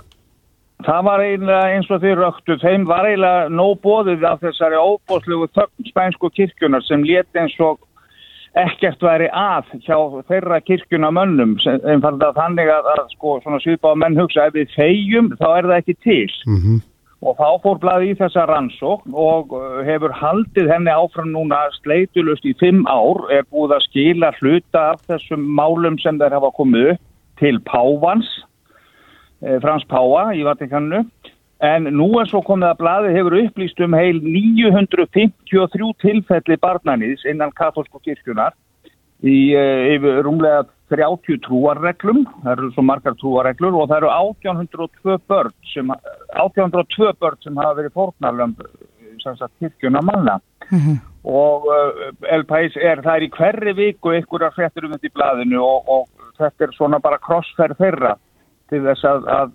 það 0.88 1.02
var 1.06 1.22
eiginlega 1.22 1.74
eins 1.76 1.90
og 1.94 2.00
þeir 2.02 2.22
röktu, 2.24 2.56
þeim 2.62 2.86
var 2.90 3.06
eiginlega 3.06 3.52
nóg 3.54 3.76
bóðið 3.84 4.26
af 4.26 4.42
þessari 4.42 4.80
óbóðslegu 4.80 5.46
spænsku 5.92 6.30
kirkjunar 6.34 6.82
sem 6.88 7.06
leti 7.06 7.42
eins 7.44 7.54
og 7.62 7.78
ekkert 8.58 9.02
væri 9.02 9.28
að 9.34 9.70
hjá 9.82 9.96
þeirra 10.30 10.58
kirkjunamönnum 10.62 11.54
þannig 11.62 12.70
að, 12.70 12.90
að 12.94 13.06
sko, 13.14 13.38
svona 13.42 13.62
svipa 13.62 13.94
á 13.94 13.98
menn 13.98 14.18
hugsa 14.18 14.48
ef 14.48 14.58
við 14.58 14.74
fegjum 14.74 15.30
þá 15.38 15.48
er 15.52 15.70
það 15.70 15.78
ekki 15.78 15.96
til. 16.02 16.34
Mm 16.50 16.58
-hmm. 16.58 16.82
Og 17.24 17.38
þá 17.38 17.62
fór 17.62 17.78
blaði 17.80 18.10
í 18.12 18.16
þessa 18.18 18.44
rannsókn 18.50 19.14
og 19.16 19.54
uh, 19.56 19.78
hefur 19.86 20.12
haldið 20.12 20.68
henni 20.68 20.92
áfram 20.92 21.30
núna 21.32 21.62
sleitulust 21.78 22.44
í 22.44 22.52
fimm 22.60 22.82
ár, 22.84 23.22
er 23.32 23.46
búið 23.48 23.78
að 23.78 23.86
skila 23.86 24.32
hluta 24.42 24.82
af 24.92 25.00
þessum 25.08 25.46
málum 25.56 25.96
sem 26.02 26.20
þeir 26.20 26.36
hafa 26.36 26.52
komið 26.58 26.90
upp 26.92 27.04
til 27.40 27.60
Pávans, 27.64 28.28
eh, 29.42 29.56
Frans 29.64 29.86
Páva 29.90 30.28
í 30.36 30.44
Vatikannu. 30.46 31.00
En 31.64 31.88
nú 31.96 32.10
er 32.20 32.28
svo 32.28 32.42
komið 32.44 32.68
að 32.74 32.80
blaði 32.82 33.14
hefur 33.16 33.38
upplýst 33.40 33.80
um 33.80 33.96
heil 33.96 34.20
953 34.20 35.90
tilfelli 36.04 36.60
barnanýðs 36.60 37.24
innan 37.30 37.54
katholsku 37.56 38.02
kirkjunar 38.04 38.52
í 39.24 39.54
eh, 39.56 39.94
yfir 39.96 40.20
rúmlega 40.26 40.66
30 40.92 41.40
trúarreglum, 41.46 42.24
það 42.42 42.50
eru 42.52 42.70
svo 42.74 42.84
margar 42.84 43.14
trúarreglur 43.20 43.76
og 43.78 43.88
það 43.88 44.02
eru 44.02 44.10
1802 44.12 45.16
börn 45.30 45.54
sem, 45.72 45.92
1802 46.36 47.14
börn 47.20 47.40
sem 47.42 47.56
hafa 47.56 47.78
verið 47.78 47.96
fórnarlömb 47.96 48.60
kirkjuna 49.58 50.02
manna 50.02 50.40
mm 50.70 50.78
-hmm. 50.78 50.98
og 51.24 51.66
uh, 51.66 52.12
El 52.34 52.44
Pais 52.44 52.76
er, 52.76 53.00
það 53.02 53.16
er 53.16 53.22
í 53.22 53.30
hverri 53.30 53.72
viku 53.72 54.08
að 54.12 54.56
hrettur 54.56 54.84
um 54.84 54.92
þetta 54.92 55.06
í 55.06 55.14
bladinu 55.14 55.60
og, 55.62 55.88
og 55.88 56.08
þetta 56.38 56.64
er 56.64 56.72
svona 56.76 56.98
bara 57.00 57.18
krossferð 57.18 57.76
þeirra 57.78 58.16
til 58.68 58.82
þess 58.84 59.04
að, 59.04 59.28
að 59.28 59.50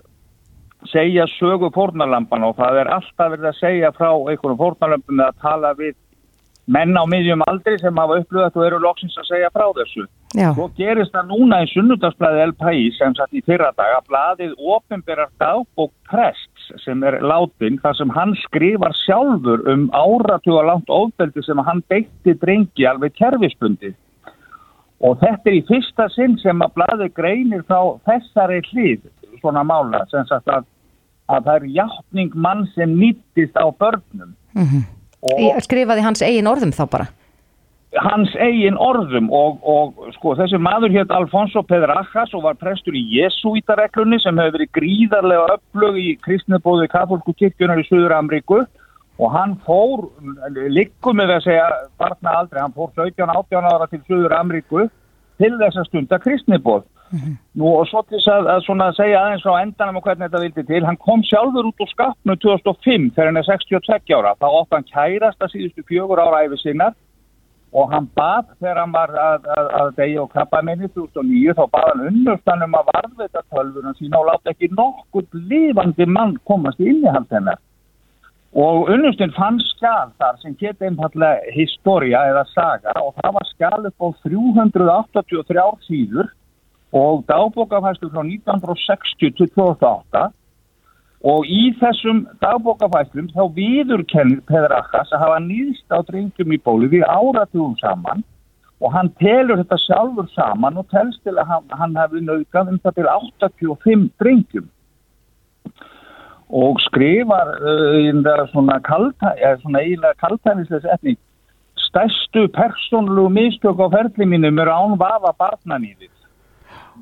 segja 0.88 1.26
sögu 1.28 1.70
fórnarlampan 1.76 2.44
og 2.44 2.56
það 2.56 2.80
er 2.80 2.88
alltaf 2.88 3.32
verið 3.32 3.46
að 3.46 3.60
segja 3.60 3.92
frá 3.92 4.12
einhvern 4.32 4.58
fórnarlampum 4.58 5.20
að 5.20 5.42
tala 5.42 5.74
við 5.74 5.96
menn 6.70 6.98
á 6.98 7.04
miðjum 7.10 7.44
aldri 7.50 7.78
sem 7.82 7.98
hafa 7.98 8.20
upplöðat 8.22 8.58
og 8.58 8.66
eru 8.68 8.80
loksins 8.84 9.18
að 9.20 9.30
segja 9.32 9.50
frá 9.54 9.66
þessu. 9.78 10.06
Já. 10.38 10.52
Svo 10.54 10.68
gerist 10.78 11.14
það 11.16 11.32
núna 11.32 11.62
í 11.66 11.70
sunnudagsblæði 11.72 12.44
El 12.46 12.54
País 12.60 13.00
sem 13.02 13.16
satt 13.18 13.34
í 13.34 13.42
fyrra 13.48 13.72
dag 13.78 13.96
að 13.98 14.10
blæðið 14.12 14.54
ofinberar 14.76 15.32
dagbók 15.42 15.94
prests 16.10 16.70
sem 16.84 17.02
er 17.08 17.18
látin 17.26 17.80
þar 17.82 17.98
sem 17.98 18.14
hann 18.14 18.36
skrifar 18.44 18.94
sjálfur 19.02 19.66
um 19.74 19.88
áratuga 19.98 20.68
langt 20.68 20.94
ofbeldi 20.94 21.44
sem 21.46 21.64
hann 21.66 21.82
beitti 21.90 22.38
drengi 22.38 22.86
alveg 22.86 23.18
kerfisbundi. 23.18 23.96
Og 25.00 25.16
þetta 25.22 25.50
er 25.50 25.58
í 25.58 25.66
fyrsta 25.66 26.10
sinn 26.14 26.38
sem 26.44 26.62
að 26.62 26.76
blæði 26.78 27.10
greinir 27.16 27.64
þá 27.66 27.98
þessari 28.06 28.62
hlið 28.70 29.08
svona 29.40 29.64
mála 29.66 30.04
sem 30.12 30.28
sagt 30.30 30.52
að 30.52 30.68
að 31.30 31.46
það 31.46 31.56
er 31.56 31.66
játning 31.78 32.32
mann 32.34 32.64
sem 32.76 32.96
nýttist 32.98 33.58
á 33.58 33.70
börnum 33.70 34.34
Ég 35.28 35.64
skrifaði 35.66 36.04
hans 36.06 36.22
eigin 36.24 36.48
orðum 36.48 36.72
þá 36.76 36.84
bara? 36.92 37.08
Hans 38.06 38.32
eigin 38.38 38.78
orðum 38.78 39.32
og, 39.34 39.58
og 39.66 40.12
sko 40.16 40.36
þessi 40.38 40.60
maður 40.62 40.94
hétt 40.94 41.12
Alfonso 41.12 41.64
Pedrajas 41.66 42.36
og 42.38 42.46
var 42.46 42.60
prestur 42.62 42.96
í 42.96 43.02
Jesuítareglunni 43.18 44.20
sem 44.22 44.38
hefur 44.38 44.60
verið 44.60 44.72
gríðarlega 44.78 45.56
öflug 45.56 45.98
í 45.98 46.12
kristnebóðu 46.24 46.86
katholsku 46.94 47.34
kirkjunar 47.42 47.82
í 47.82 47.88
Suður 47.90 48.16
Amríku 48.20 48.62
og 49.20 49.34
hann 49.34 49.58
fór 49.66 50.06
líkum 50.72 51.18
með 51.20 51.40
að 51.40 51.48
segja 51.50 51.66
barna 52.00 52.38
aldrei, 52.40 52.62
hann 52.62 52.78
fór 52.78 52.94
17-18 52.96 53.68
ára 53.74 53.90
til 53.90 54.04
Suður 54.06 54.38
Amríku 54.38 54.86
til 55.42 55.52
þess 55.58 55.82
að 55.82 55.90
stunda 55.90 56.22
kristnebóð 56.24 56.86
Nú 57.57 57.70
og 57.74 57.88
svo 57.89 58.03
til 58.05 58.20
þess 58.20 58.30
að, 58.30 58.47
að 58.53 58.64
svona 58.68 58.88
segja 58.93 59.20
aðeins 59.24 59.45
á 59.49 59.53
endanum 59.64 59.97
og 59.97 60.05
hvernig 60.05 60.28
þetta 60.28 60.41
vildi 60.43 60.64
til, 60.68 60.82
hann 60.86 60.99
kom 61.01 61.24
sjálfur 61.26 61.70
út 61.72 61.84
úr 61.84 61.89
skapnu 61.89 62.36
2005 62.43 63.07
þegar 63.16 63.32
hann 63.32 63.41
er 63.41 63.47
62 63.47 64.18
ára, 64.18 64.36
þá 64.38 64.47
ótt 64.49 64.76
hann 64.78 64.89
kærast 64.91 65.41
að 65.41 65.55
síðustu 65.55 65.86
fjögur 65.89 66.22
ára 66.22 66.43
æfi 66.45 66.62
sinnar 66.62 66.97
og 67.74 67.91
hann 67.93 68.10
bað 68.18 68.49
þegar 68.57 68.82
hann 68.82 68.93
var 68.93 69.14
að, 69.14 69.47
að, 69.55 69.72
að 69.80 69.89
degi 69.99 70.20
og 70.22 70.30
krabba 70.34 70.62
minni 70.66 70.89
2009 70.95 71.55
þá 71.57 71.64
bað 71.74 71.89
hann 71.91 72.05
unnustan 72.10 72.66
um 72.66 72.78
að 72.80 72.91
varðveita 72.93 73.43
tölvunum 73.53 73.97
sína 73.97 74.22
og 74.22 74.30
láta 74.30 74.53
ekki 74.53 74.72
nokkuð 74.74 75.41
lifandi 75.51 76.07
mann 76.10 76.38
komast 76.49 76.82
inn 76.82 77.03
í 77.03 77.14
hans 77.14 77.30
hennar. 77.34 77.60
Og 78.57 78.89
unnustin 78.89 79.34
fann 79.36 79.60
skjál 79.62 80.10
þar 80.18 80.39
sem 80.41 80.55
geta 80.57 80.88
einfallega 80.88 81.53
historia 81.53 82.24
eða 82.32 82.47
saga 82.49 82.95
og 83.03 83.14
það 83.20 83.36
var 83.38 83.49
skjál 83.51 83.89
upp 83.91 84.05
á 84.05 84.07
383 84.26 85.68
síður 85.86 86.32
og 86.92 87.24
dagbókafæslu 87.30 88.10
frá 88.10 88.24
1960 88.26 89.36
til 89.38 89.50
2008 89.56 90.30
og 91.20 91.46
í 91.52 91.70
þessum 91.82 92.24
dagbókafæslum 92.42 93.28
þá 93.36 93.44
viðurkennir 93.54 94.42
Pedrachas 94.48 95.12
að 95.12 95.24
hafa 95.26 95.40
nýðst 95.44 95.92
á 95.92 96.00
drengjum 96.08 96.54
í 96.56 96.60
bóli 96.64 96.88
við 96.88 97.04
áratugum 97.04 97.76
saman. 97.82 98.24
Og 98.80 98.94
hann 98.96 99.10
telur 99.20 99.60
þetta 99.60 99.78
sjálfur 99.84 100.30
saman 100.32 100.80
og 100.80 100.88
telst 100.88 101.20
til 101.28 101.36
að 101.36 101.50
hann, 101.52 101.66
hann 101.76 101.98
hefði 102.00 102.22
naukað 102.24 102.70
um 102.72 102.78
það 102.80 102.96
til 102.96 103.10
85 103.12 104.06
drengjum. 104.24 104.70
Og 106.50 106.80
skrifar 106.82 107.52
uh, 107.60 108.46
svona, 108.54 108.80
kalta, 108.80 109.34
svona 109.60 109.84
eiginlega 109.84 110.16
kaltænisleis 110.24 110.88
etni 110.96 111.18
stærstu 111.90 112.48
persónlu 112.56 113.28
mistök 113.30 113.84
á 113.84 113.88
ferli 113.92 114.26
mínum 114.26 114.64
er 114.64 114.72
án 114.72 114.96
vafa 114.98 115.36
barnanýðið 115.36 116.10
maður 116.10 116.16
sér 116.16 116.19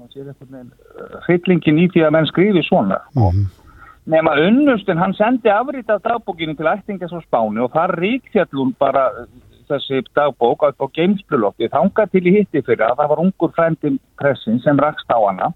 eitthvað 0.03 1.23
hryllingin 1.27 1.81
í 1.81 1.87
því 1.93 2.05
að 2.07 2.13
menn 2.15 2.29
skrifi 2.29 2.63
svona. 2.67 2.99
Mhm. 3.15 3.47
nema 4.07 4.37
unnustin, 4.39 4.97
hann 4.97 5.13
sendi 5.13 5.49
afrið 5.51 5.89
af 5.91 6.01
dagbókinu 6.01 6.55
til 6.55 6.67
ættingas 6.71 7.11
á 7.11 7.19
Spáni 7.25 7.59
og 7.59 7.73
það 7.73 7.95
ríkfjallun 7.99 8.73
bara 8.79 9.09
uh, 9.11 9.25
þessi 9.67 10.03
dagbók 10.15 10.63
á 10.63 10.71
geimslulotti 10.95 11.67
þanga 11.67 12.05
til 12.11 12.23
í 12.23 12.35
hitti 12.37 12.61
fyrir 12.63 12.85
að 12.87 13.01
það 13.01 13.09
var 13.11 13.23
ungur 13.25 13.51
frendi 13.55 13.97
pressin 14.19 14.61
sem 14.63 14.79
rakst 14.79 15.11
á 15.11 15.19
hana. 15.19 15.51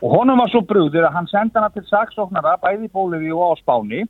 Og 0.00 0.12
honum 0.12 0.40
var 0.40 0.48
svo 0.52 0.62
brúðir 0.64 1.04
að 1.08 1.14
hann 1.16 1.28
sendi 1.28 1.56
hana 1.56 1.68
til 1.72 1.84
saksóknara 1.88 2.56
bæði 2.62 2.88
Bóliði 2.92 3.32
og 3.36 3.52
á 3.52 3.60
Spáni 3.60 4.06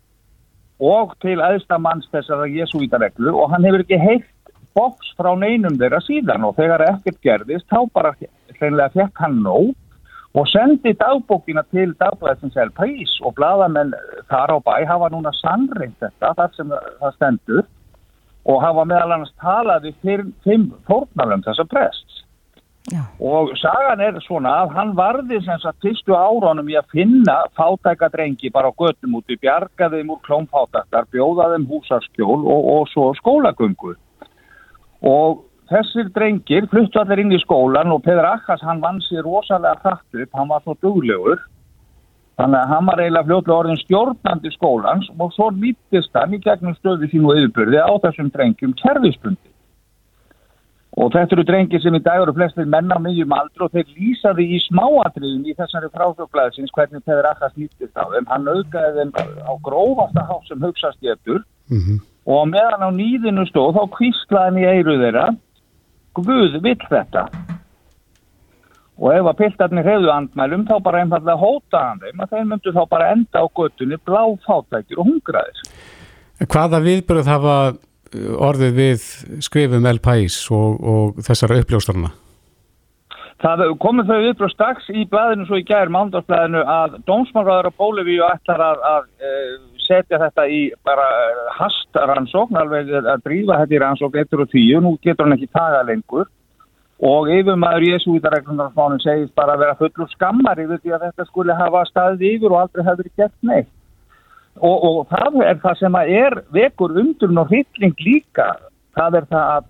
og 0.79 1.15
til 1.25 1.39
aðstamanns 1.41 2.09
þessara 2.13 2.47
jesúítareglu 2.53 3.35
og 3.35 3.51
hann 3.51 3.65
hefur 3.67 3.83
ekki 3.83 3.99
heilt 3.99 4.33
boks 4.77 5.15
frá 5.19 5.33
neinum 5.39 5.79
þeirra 5.81 6.03
síðan. 6.05 6.47
Og 6.47 6.57
þegar 6.59 6.85
ekkert 6.91 7.23
gerðist 7.25 7.69
þá 7.71 7.87
bara 7.95 8.15
hreinlega 8.61 8.95
fekk 8.95 9.23
hann 9.25 9.43
nóg 9.45 9.75
og 10.37 10.49
sendi 10.53 10.93
dagbókina 11.01 11.65
til 11.73 11.95
dagblæðsins 12.01 12.59
El 12.61 12.73
País 12.77 13.15
og 13.25 13.37
bladamenn 13.39 13.95
þar 14.31 14.53
á 14.53 14.59
bæ 14.61 14.75
hafa 14.89 15.09
núna 15.13 15.33
sannreitt 15.39 15.97
þetta 16.03 16.35
þar 16.41 16.53
sem 16.57 16.75
það 16.75 17.17
stendur 17.17 17.65
og 18.47 18.61
hafa 18.63 18.85
meðal 18.85 19.17
annars 19.17 19.33
talaði 19.43 19.95
fyrir 20.03 20.29
fimm 20.45 20.69
fórnalum 20.89 21.45
þessa 21.47 21.65
prest 21.71 22.23
Já. 22.87 23.01
og 23.19 23.51
sagan 23.59 24.01
er 24.05 24.19
svona 24.23 24.53
að 24.63 24.75
hann 24.77 24.93
varði 24.99 25.41
sem 25.43 25.59
sagt 25.59 25.83
fyrstu 25.83 26.15
áraunum 26.15 26.69
í 26.71 26.77
að 26.79 26.93
finna 26.95 27.41
fátæka 27.59 28.13
drengi 28.13 28.53
bara 28.55 28.71
á 28.71 28.79
göttum 28.79 29.17
úti, 29.19 29.35
bjargaði 29.43 30.05
þeim 30.05 30.13
úr 30.15 30.21
klómfátæktar, 30.29 31.09
bjóða 31.11 31.49
þeim 31.55 31.67
húsarskjól 31.73 32.45
og, 32.45 32.69
og 32.77 32.87
svo 32.93 33.09
skólagöngu 33.19 33.97
og 35.03 35.43
þessir 35.71 36.13
drengir 36.15 36.69
fluttu 36.71 37.01
allir 37.01 37.23
inn 37.23 37.35
í 37.35 37.41
skólan 37.43 37.93
og 37.95 38.05
Peður 38.07 38.29
Akkas 38.35 38.63
hann 38.67 38.83
vann 38.85 39.03
sér 39.07 39.27
rosalega 39.27 39.81
hratt 39.83 40.23
upp, 40.23 40.31
hann 40.33 40.49
var 40.53 40.63
svo 40.63 40.77
duglegur. 40.83 41.43
Þannig 42.37 42.61
að 42.61 42.73
hann 42.75 42.89
var 42.91 43.01
eiginlega 43.01 43.29
fljótlega 43.31 43.59
orðin 43.59 43.79
stjórnandi 43.81 44.51
skólans 44.53 45.11
og 45.17 45.31
svo 45.33 45.51
lítist 45.57 46.17
hann 46.17 46.37
í 46.37 46.41
gegnum 46.45 46.77
stöðu 46.77 47.09
sín 47.11 47.25
og 47.25 47.39
yfirbyrði 47.41 47.81
á 47.81 47.93
þessum 48.05 48.33
drengjum 48.35 48.75
kerfisbundi 48.77 49.53
og 50.97 51.13
þetta 51.13 51.37
eru 51.37 51.45
drengir 51.45 51.83
sem 51.85 51.97
í 51.97 52.01
dag 52.05 52.23
eru 52.23 52.33
flestir 52.37 52.69
menna 52.73 52.97
miðjum 53.03 53.33
aldru 53.37 53.67
og 53.67 53.73
þeir 53.75 53.89
lýsaði 53.99 54.47
í 54.57 54.61
smáatriðum 54.65 55.49
í 55.49 55.57
þessari 55.59 55.91
frásöflaðsins 55.93 56.73
hvernig 56.77 57.05
Peður 57.05 57.31
Akkas 57.33 57.57
lítist 57.61 57.97
á 58.01 58.05
þeim. 58.13 58.29
Hann 58.31 58.49
auðgaði 58.49 59.03
þeim 59.03 59.13
á 59.45 59.53
grófasta 59.67 60.25
hátt 60.29 60.49
sem 60.49 60.63
hugsaðst 60.65 61.03
getur. 61.05 61.45
Mhm. 61.69 61.99
og 62.27 62.49
meðan 62.51 62.83
á 62.83 62.91
nýðinu 62.91 63.45
stóð 63.47 63.77
þá 63.77 63.85
kvíslaði 63.97 64.45
hann 64.47 64.59
í 64.59 64.67
eiru 64.67 64.95
þeirra 64.99 65.27
Guð 66.17 66.59
vill 66.65 66.81
þetta 66.89 67.27
og 68.97 69.13
ef 69.13 69.27
að 69.29 69.41
piltarnir 69.43 69.89
hefðu 69.91 70.13
andmælum 70.13 70.65
þá 70.69 70.77
bara 70.85 71.03
einfallega 71.05 71.37
hóta 71.41 71.83
hann 71.91 72.01
þeim 72.01 72.23
að 72.25 72.31
þeir 72.33 72.47
myndu 72.53 72.73
þá 72.73 72.83
bara 72.93 73.11
enda 73.13 73.43
á 73.45 73.47
göttunni 73.61 73.99
bláfátækir 74.09 75.01
og 75.03 75.11
hungraðir 75.11 75.67
Hvaða 76.53 76.83
viðbröð 76.85 77.29
hafa 77.33 77.57
uh, 77.73 78.47
orðið 78.49 78.79
við 78.81 79.05
skrifum 79.45 79.89
El 79.89 80.01
País 80.05 80.39
og, 80.53 80.81
og 80.81 81.21
þessara 81.27 81.61
uppljóstarna? 81.63 82.13
Það 83.41 83.67
komið 83.81 84.09
þau 84.09 84.21
viðbröð 84.25 84.53
strax 84.55 84.87
í 84.89 85.05
blæðinu 85.13 85.45
svo 85.45 85.59
í 85.61 85.65
gæri 85.69 85.93
mándagsblæðinu 85.93 86.63
að 86.73 86.95
dómsmálraður 87.09 87.69
á 87.69 87.73
Bólivíu 87.77 88.23
ætlar 88.25 88.63
að, 88.65 88.85
að, 88.91 89.11
að 89.21 89.76
setja 89.87 90.19
þetta 90.21 90.47
í 90.51 90.61
bara 90.87 91.07
hastransókn, 91.57 92.59
alveg 92.61 92.91
að 92.99 93.23
drífa 93.25 93.61
þetta 93.63 93.77
í 93.77 93.81
rannsókn 93.83 94.21
1 94.25 94.43
og 94.43 94.51
10, 94.53 94.83
nú 94.85 94.97
getur 95.03 95.27
hann 95.27 95.37
ekki 95.37 95.49
tagað 95.55 95.93
lengur. 95.93 96.29
Og 97.07 97.29
yfirmaður 97.29 97.85
Jésúítareglundarsmánin 97.91 99.03
segist 99.05 99.35
bara 99.37 99.57
að 99.57 99.65
vera 99.65 99.79
fullur 99.81 100.13
skammar 100.15 100.61
yfir 100.63 100.81
því 100.81 100.95
að 100.97 101.03
þetta 101.11 101.27
skulle 101.29 101.57
hafa 101.59 101.83
staðið 101.91 102.29
yfir 102.31 102.55
og 102.55 102.61
aldrei 102.63 102.87
hefur 102.87 103.11
gert 103.21 103.37
neitt. 103.45 103.73
Og, 104.57 104.77
og 104.89 105.01
það 105.11 105.43
er 105.45 105.59
það 105.61 105.81
sem 105.83 105.99
að 106.01 106.13
er 106.17 106.39
vekur 106.57 106.95
undurn 106.97 107.43
og 107.43 107.51
hrylling 107.53 107.99
líka, 108.01 108.47
það 108.97 109.19
er 109.21 109.27
það 109.29 109.51
að 109.57 109.67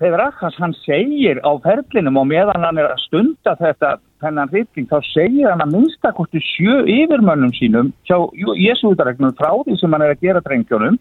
Peður 0.00 0.22
Akkas 0.24 0.56
hann 0.56 0.72
segir 0.80 1.42
á 1.44 1.50
ferlinum 1.60 2.16
og 2.16 2.26
meðan 2.30 2.62
hann 2.64 2.78
er 2.80 2.88
að 2.94 3.02
stunda 3.02 3.52
þetta 3.60 3.98
þennan 4.24 4.48
hrylling 4.52 4.86
þá 4.88 4.98
segir 5.10 5.50
hann 5.50 5.60
að 5.64 5.74
minnstakosti 5.74 6.40
sjö 6.44 6.78
yfirmönnum 6.88 7.52
sínum 7.56 7.90
hjá 8.08 8.16
Jésúítareglunum 8.56 9.36
frá 9.36 9.50
því 9.66 9.76
sem 9.80 9.92
hann 9.92 10.04
er 10.06 10.14
að 10.14 10.24
gera 10.24 10.40
drengjónum 10.46 10.96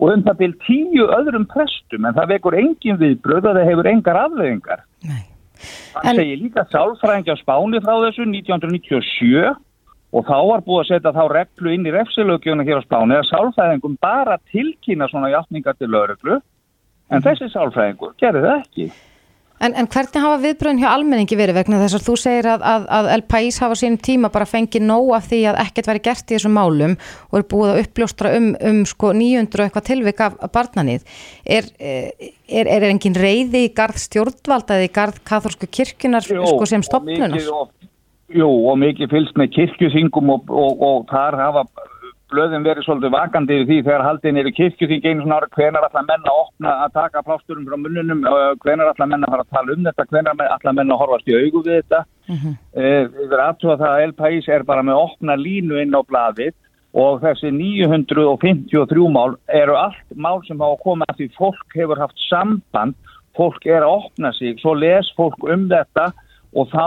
og 0.00 0.12
um 0.14 0.22
það 0.24 0.38
byrj 0.40 0.54
tíu 0.64 1.06
öðrum 1.18 1.44
prestum 1.52 2.06
en 2.08 2.16
það 2.16 2.30
vekur 2.32 2.56
engin 2.56 3.00
viðbröð 3.02 3.50
og 3.50 3.58
það 3.58 3.68
hefur 3.68 3.88
engar 3.92 4.20
afleðingar. 4.22 4.84
Nei. 5.04 5.24
Hann 5.98 6.14
En- 6.14 6.20
segir 6.22 6.38
líka 6.40 6.64
sálfræðingi 6.72 7.34
á 7.36 7.42
Spáni 7.42 7.82
frá 7.84 7.92
þessu 8.06 8.24
1997 8.24 9.50
og 10.16 10.24
þá 10.26 10.36
var 10.48 10.62
búið 10.64 10.80
að 10.80 10.88
setja 10.94 11.12
þá 11.12 11.24
reglu 11.34 11.74
inn 11.74 11.84
í 11.86 11.92
refsilögjöfuna 11.92 12.64
hér 12.64 12.80
á 12.80 12.86
Spáni 12.88 13.18
að 13.20 13.28
sálfræðingum 13.28 13.98
bara 14.00 14.38
tilkynna 14.50 15.10
svona 15.12 15.28
játningar 15.34 15.76
til 15.76 15.92
lögreglu 15.92 16.40
en 17.10 17.22
þessi 17.24 17.48
sálfræðingur 17.52 18.16
gerði 18.20 18.42
það 18.46 18.58
ekki. 18.64 18.90
En, 19.60 19.74
en 19.76 19.84
hvernig 19.92 20.22
hafa 20.24 20.36
viðbröðin 20.40 20.78
hjá 20.80 20.86
almenningi 20.88 21.36
verið 21.36 21.58
vegna 21.58 21.82
þess 21.82 21.98
að 21.98 22.04
þú 22.06 22.12
segir 22.16 22.46
að, 22.48 22.62
að, 22.64 22.84
að 22.96 23.08
El 23.12 23.22
País 23.28 23.58
hafa 23.60 23.76
á 23.76 23.80
sínum 23.82 23.98
tíma 24.00 24.30
bara 24.32 24.46
fengið 24.48 24.86
nóg 24.88 25.10
af 25.18 25.26
því 25.28 25.40
að 25.50 25.58
ekkert 25.66 25.90
væri 25.90 26.00
gert 26.06 26.32
í 26.32 26.36
þessum 26.38 26.54
málum 26.56 26.94
og 27.28 27.36
er 27.36 27.44
búið 27.50 27.72
að 27.74 27.80
uppljóstra 27.82 28.30
um, 28.38 28.46
um 28.70 28.78
sko 28.88 29.10
900 29.18 29.60
og 29.60 29.66
eitthvað 29.66 29.86
tilvik 29.90 30.22
af 30.24 30.38
barnanið. 30.54 31.04
Er, 31.44 31.68
er, 31.76 32.72
er, 32.72 32.88
engin 32.88 33.18
reyði 33.20 33.66
í 33.66 33.74
garð 33.76 34.00
stjórnvalda 34.06 34.78
eða 34.80 34.88
í 34.88 34.94
garð 34.96 35.20
katholsku 35.28 35.68
kirkjunar 35.68 36.24
sko 36.24 36.70
sem 36.72 36.80
og 36.80 36.88
stopnunar? 36.88 37.36
mikið- 37.36 37.52
og- 37.52 37.76
Jú, 38.30 38.46
og 38.46 38.76
mikið 38.78 39.10
fylgst 39.10 39.36
með 39.36 39.48
kirkjuþingum 39.56 40.28
og, 40.30 40.50
og, 40.54 40.82
og 40.86 41.06
þar 41.10 41.34
hafa 41.36 41.64
blöðin 42.30 42.64
verið 42.66 42.86
svolítið 42.86 43.12
vakandi 43.14 43.56
yfir 43.58 43.68
því 43.68 43.78
þegar 43.86 44.04
haldin 44.06 44.40
eru 44.40 44.52
kirkjuþing 44.54 45.04
einu 45.06 45.24
svona 45.24 45.40
ára 45.40 45.50
hvenar 45.56 45.86
allar 45.86 46.06
menn 46.08 46.24
að 46.30 46.40
opna 46.44 46.72
að 46.84 46.94
taka 46.96 47.22
plásturum 47.26 47.66
frá 47.68 47.76
munnunum, 47.80 48.24
uh, 48.28 48.52
hvenar 48.64 48.92
allar 48.92 49.10
menn 49.10 49.26
að 49.26 49.34
fara 49.34 49.46
að 49.46 49.56
tala 49.56 49.76
um 49.76 49.86
þetta, 49.88 50.06
hvenar 50.12 50.42
allar 50.46 50.76
menn 50.78 50.94
að 50.94 51.00
horfast 51.02 51.30
í 51.30 51.36
augu 51.36 51.62
við 51.66 51.78
þetta. 51.80 52.02
Mm 52.30 52.58
Yfir 52.80 53.40
aðtúa 53.42 53.76
það 53.80 53.92
að 53.92 54.02
El 54.04 54.12
País 54.18 54.48
er 54.48 54.64
bara 54.66 54.82
með 54.86 55.00
opna 55.00 55.36
línu 55.38 55.80
inn 55.82 55.96
á 55.96 56.00
blaðið 56.06 56.54
og 57.00 57.20
þessi 57.22 57.50
953 57.54 59.06
mál 59.14 59.36
eru 59.46 59.76
allt 59.78 60.14
mál 60.14 60.40
sem 60.46 60.58
hafa 60.58 60.78
komið 60.82 61.12
að 61.12 61.20
því 61.20 61.28
fólk 61.38 61.76
hefur 61.78 62.02
haft 62.02 62.18
samband, 62.26 62.96
fólk 63.38 63.66
er 63.66 63.86
að 63.86 63.96
opna 64.04 64.32
sig, 64.34 64.58
svo 64.62 64.74
les 64.74 65.10
fólk 65.18 65.38
um 65.46 65.68
þetta 65.70 66.10
og 66.54 66.70
þá 66.72 66.86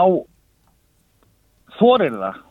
þorir 1.78 2.18
það 2.20 2.43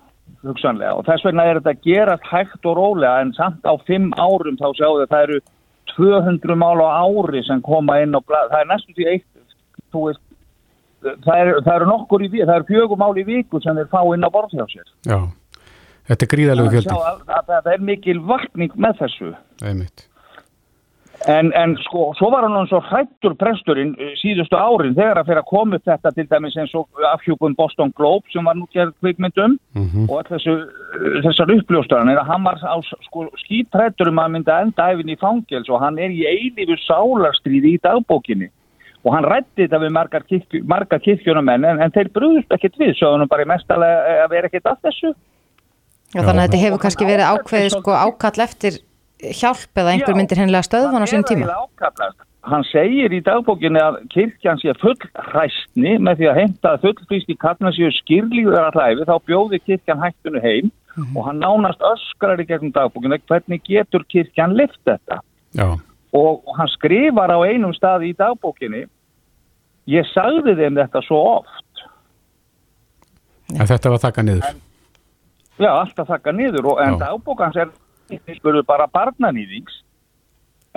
hugsanlega. 0.47 0.93
Og 0.97 1.07
þess 1.07 1.25
vegna 1.27 1.47
er 1.49 1.59
þetta 1.61 1.87
gerast 1.87 2.29
hægt 2.29 2.69
og 2.69 2.77
rólega 2.79 3.23
en 3.23 3.33
samt 3.37 3.65
á 3.67 3.73
fimm 3.87 4.11
árum 4.19 4.59
þá 4.59 4.67
sjáu 4.77 4.97
þau 4.97 5.03
að 5.05 5.09
það 5.13 5.25
eru 5.27 5.39
200 5.93 6.59
mál 6.59 6.83
á 6.83 6.89
ári 7.05 7.43
sem 7.47 7.61
koma 7.63 7.99
inn 8.03 8.15
og 8.17 8.25
það 8.29 8.59
er 8.59 8.69
næstu 8.69 8.95
því 8.97 9.09
eitt 9.11 9.27
veist, 9.93 10.23
það, 11.01 11.35
er, 11.37 11.51
það 11.65 11.75
eru 11.75 11.89
nokkur 11.91 12.25
í 12.25 12.31
við, 12.31 12.47
það 12.47 12.55
eru 12.55 12.69
fjögum 12.71 13.03
mál 13.03 13.13
í 13.19 13.27
viku 13.27 13.61
sem 13.63 13.77
þeir 13.77 13.91
fá 13.91 14.01
inn 14.15 14.25
á 14.25 14.29
borð 14.33 14.55
hjá 14.57 14.65
sér. 14.71 14.87
Já, 15.05 15.19
þetta 16.09 16.25
er 16.25 16.33
gríðalegu 16.33 16.73
fjöldi. 16.77 16.97
Það 17.51 17.69
er 17.75 17.85
mikil 17.91 18.17
vakning 18.31 18.73
með 18.79 19.03
þessu. 19.03 19.35
Einmitt 19.61 20.07
En, 21.29 21.53
en 21.55 21.75
sko, 21.85 22.09
svo 22.19 22.27
var 22.33 22.43
hann 22.43 22.67
svo 22.67 22.81
hrættur 22.83 23.35
presturinn 23.39 23.93
eh, 23.95 24.11
síðustu 24.19 24.57
árin 24.59 24.95
þegar 24.97 25.21
að 25.21 25.29
fyrir 25.29 25.39
að 25.39 25.51
koma 25.53 25.77
upp 25.77 25.85
þetta 25.87 26.11
til 26.17 26.25
dæmis 26.27 26.57
eins 26.59 26.73
og 26.75 27.05
afhjúkun 27.13 27.55
Boston 27.55 27.93
Globe 27.95 28.27
sem 28.33 28.43
var 28.43 28.57
nú 28.59 28.67
gerð 28.75 28.91
kvikmyndum 28.99 29.55
mm 29.55 29.85
-hmm. 29.87 30.09
og 30.11 30.27
þessu, 30.27 30.55
eh, 30.59 31.21
þessar 31.23 31.55
uppljóstaran 31.55 32.11
hann 32.11 32.43
var 32.43 32.59
á 32.59 32.75
sko, 33.07 33.29
skítrættur 33.39 34.11
um 34.11 34.19
að 34.19 34.31
mynda 34.35 34.61
enda 34.61 34.91
efinn 34.91 35.15
í 35.15 35.19
fangels 35.19 35.69
og 35.69 35.79
hann 35.79 35.99
er 35.99 36.11
í 36.11 36.27
eilífu 36.27 36.75
sálarstríði 36.87 37.75
í 37.75 37.81
dagbókinni. 37.83 38.49
Og 39.05 39.13
hann 39.13 39.23
rætti 39.23 39.67
þetta 39.67 39.79
við 39.79 39.91
margar, 39.91 40.23
kirkju, 40.23 40.63
margar 40.63 40.99
kirkjunamenn 40.99 41.65
en, 41.65 41.81
en 41.81 41.91
þeir 41.91 42.09
brúðust 42.11 42.51
ekkert 42.51 42.79
við 42.79 42.95
svo 42.95 43.17
hann 43.17 43.27
bara 43.27 43.43
í 43.43 43.47
mestalega 43.47 44.23
að 44.23 44.29
vera 44.29 44.47
ekkert 44.47 44.65
af 44.65 44.79
þessu. 44.83 45.15
Já, 46.13 46.21
þannig 46.21 46.41
að 46.41 46.45
þetta 46.47 46.63
hefur 46.65 46.79
kannski 46.79 47.05
verið 47.05 47.31
ákveðið 47.31 47.69
sko 47.69 47.91
ákall 47.91 48.39
eftir 48.43 48.73
hjálp 49.31 49.79
eða 49.79 49.95
einhver 49.95 50.17
myndir 50.17 50.39
hennilega 50.41 50.67
stöðvan 50.67 51.05
á 51.05 51.07
sín 51.09 51.25
tíma? 51.27 51.49
Hann 52.43 52.65
segir 52.67 53.13
í 53.15 53.21
dagbókinni 53.23 53.79
að 53.79 54.01
kirkjan 54.11 54.59
sé 54.59 54.73
full 54.81 54.97
hræstni 55.29 55.95
með 56.03 56.19
því 56.19 56.27
að 56.27 56.39
heimta 56.41 56.73
fullfrýst 56.81 57.31
í 57.31 57.37
katnarsíu 57.39 57.91
skýrlíður 58.01 58.59
að 58.59 58.79
hlæfi 58.79 59.07
þá 59.07 59.13
bjóði 59.29 59.59
kirkjan 59.63 60.03
hættinu 60.03 60.41
heim 60.43 60.67
mm 60.67 61.03
-hmm. 61.03 61.17
og 61.17 61.27
hann 61.27 61.39
nánast 61.39 61.79
öskrar 61.79 62.41
í 62.43 62.47
gegnum 62.49 62.75
dagbókinni 62.75 63.21
hvernig 63.27 63.63
getur 63.63 64.03
kirkjan 64.03 64.57
lift 64.59 64.81
þetta 64.83 65.21
Já. 65.55 65.79
og 66.11 66.43
hann 66.57 66.67
skrifar 66.67 67.31
á 67.31 67.39
einum 67.47 67.73
stað 67.73 68.11
í 68.11 68.13
dagbókinni 68.17 68.85
ég 69.87 70.05
sagði 70.13 70.55
þeim 70.55 70.75
þetta 70.75 71.01
svo 71.01 71.39
oft 71.39 71.63
En 73.53 73.67
þetta 73.67 73.89
var 73.89 73.99
þakka 73.99 74.23
niður? 74.23 74.45
En, 74.49 74.61
já, 75.61 75.69
alltaf 75.69 76.07
þakka 76.07 76.31
niður 76.31 76.69
og 76.73 76.81
en 76.81 76.99
dagbókans 77.01 77.55
er 77.55 77.69
spurðu 78.37 78.63
bara 78.67 78.89
barnanýðings 78.93 79.81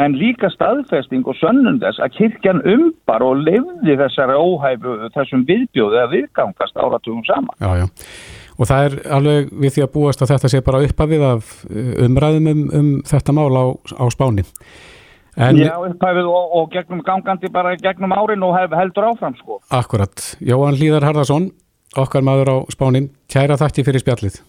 en 0.03 0.17
líka 0.17 0.49
staðfesting 0.53 1.27
og 1.29 1.37
sönnum 1.41 1.79
þess 1.81 2.01
að 2.05 2.17
kirkjan 2.19 2.63
umbar 2.69 3.25
og 3.25 3.45
lefði 3.47 3.97
þessari 4.01 4.37
óhæfu 4.37 4.97
þessum 5.15 5.45
viðbjóðu 5.49 6.01
að 6.03 6.17
viðgangast 6.17 6.77
áratugum 6.77 7.23
sama. 7.29 7.57
Já, 7.61 7.71
já. 7.81 7.87
Og 8.57 8.69
það 8.69 8.89
er 8.89 8.99
alveg 9.13 9.49
við 9.53 9.75
því 9.75 9.85
að 9.85 9.95
búast 9.95 10.23
að 10.25 10.33
þetta 10.33 10.51
sé 10.53 10.61
bara 10.65 10.83
uppafið 10.85 11.25
af 11.29 11.55
uh, 11.69 11.95
umræðum 12.07 12.51
um, 12.53 12.63
um 12.79 12.91
þetta 13.09 13.37
mál 13.37 13.51
á, 13.53 13.65
á 14.01 14.05
spáni. 14.13 14.45
En, 15.37 15.59
já, 15.61 15.75
uppafið 15.77 16.29
og, 16.33 16.57
og 16.57 16.71
gegnum 16.73 17.03
gangandi 17.05 17.53
bara 17.53 17.75
gegnum 17.81 18.17
árin 18.17 18.45
og 18.45 18.57
hef, 18.57 18.73
heldur 18.77 19.11
áfram 19.11 19.37
sko. 19.37 19.61
Akkurat. 19.69 20.33
Jóhann 20.41 20.81
Líðar 20.81 21.05
Harðarsson, 21.09 21.51
okkar 21.97 22.25
maður 22.25 22.53
á 22.53 22.57
spánin, 22.73 23.13
kæra 23.33 23.61
þætti 23.61 23.85
fyrir 23.85 24.05
spjallið. 24.05 24.41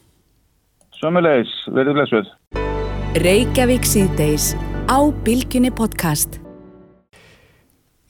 Sömmulegis, 1.01 1.51
verður 1.75 1.99
blessuð. 1.99 2.33
Reykjavík 3.17 3.81
síðdeis 3.87 4.51
á 4.85 5.01
Bilginni 5.25 5.71
podcast. 5.73 6.35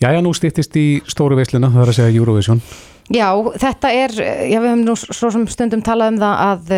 Jæja, 0.03 0.19
nú 0.19 0.33
stýttist 0.35 0.75
í 0.75 0.99
stóru 1.07 1.37
veisluna, 1.39 1.69
það 1.71 1.83
er 1.83 1.91
að 1.91 1.95
segja 1.95 2.19
Eurovision. 2.19 2.59
Já, 3.15 3.29
þetta 3.55 3.91
er, 3.95 4.15
já 4.51 4.57
við 4.59 4.67
höfum 4.67 4.83
nú 4.83 4.97
svo 4.99 5.29
sem 5.31 5.45
stundum 5.47 5.83
talað 5.85 6.11
um 6.11 6.19
það 6.25 6.43
að, 6.47 6.73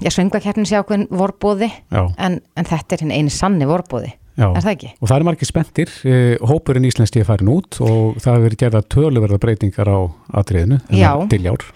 já, 0.00 0.10
söngvakernin 0.16 0.70
sé 0.70 0.80
ákveðin 0.80 1.04
vorbóði, 1.20 1.68
en, 1.92 2.40
en 2.40 2.70
þetta 2.70 2.96
er 2.96 3.04
hinn 3.04 3.12
eini 3.18 3.34
sanni 3.34 3.68
vorbóði. 3.68 4.14
Já, 4.40 4.46
er 4.48 4.64
það 4.64 4.72
ekki? 4.72 4.92
Og 4.96 5.10
það 5.10 5.16
er 5.18 5.28
margir 5.28 5.50
spendir, 5.50 5.96
hópurinn 6.48 6.88
íslenski 6.88 7.20
er 7.20 7.28
farin 7.28 7.52
út 7.52 7.76
og 7.84 8.16
það 8.22 8.38
hefur 8.38 8.46
verið 8.46 8.62
gerða 8.64 8.86
töluverða 8.96 9.42
breytingar 9.42 9.92
á 9.92 9.98
atriðinu, 10.40 10.80
til 11.28 11.44
jár. 11.44 11.68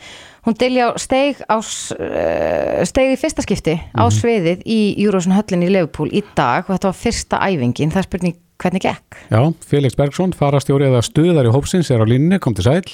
Hún 0.44 0.56
Diljá 0.60 0.90
steg, 1.00 1.38
á, 1.48 1.56
steg 1.64 3.14
í 3.14 3.16
fyrsta 3.16 3.40
skipti 3.44 3.78
mm 3.78 3.80
-hmm. 3.80 3.96
á 3.96 4.04
mhm. 4.04 4.16
sviðið 4.18 4.58
í 4.68 4.80
Júrósson 5.00 5.32
höllinni 5.32 5.70
í 5.70 5.72
Leopold 5.72 6.12
í 6.12 6.22
dag 6.36 6.68
og 6.68 6.76
þetta 6.76 6.90
var 6.90 7.00
fyrsta 7.00 7.36
æfingin, 7.40 7.92
það 7.92 8.02
er 8.02 8.08
spurning 8.08 8.36
hvernig 8.60 8.82
gekk? 8.84 9.16
Já, 9.30 9.40
Felix 9.64 9.96
Bergson, 9.96 10.32
farastjóri 10.32 10.84
eða 10.84 11.02
stuðar 11.02 11.48
í 11.48 11.54
hópsins 11.54 11.90
er 11.90 12.04
á 12.04 12.06
línni, 12.06 12.38
kom 12.38 12.54
til 12.54 12.64
sæl. 12.64 12.84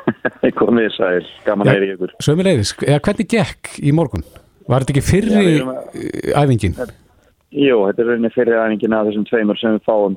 Komið 0.60 0.92
sæl, 0.96 1.26
gaman 1.44 1.68
að 1.68 1.72
heyri 1.72 1.92
ykkur. 1.94 2.12
Sömulegðis, 2.20 2.74
hvernig 2.76 3.28
gekk 3.28 3.80
í 3.80 3.92
morgun? 3.96 4.24
Var 4.68 4.84
þetta 4.84 4.92
ekki 4.94 5.06
fyrri 5.06 5.56
Já, 5.56 5.64
æfingin? 6.36 6.76
Jú, 7.50 7.80
þetta 7.88 8.02
er 8.02 8.10
rauninni 8.12 8.30
fyrri 8.34 8.58
æfingin 8.60 8.94
af 8.94 9.08
þessum 9.08 9.24
tveimur 9.26 9.58
sem 9.58 9.74
við 9.74 9.88
fáum 9.88 10.16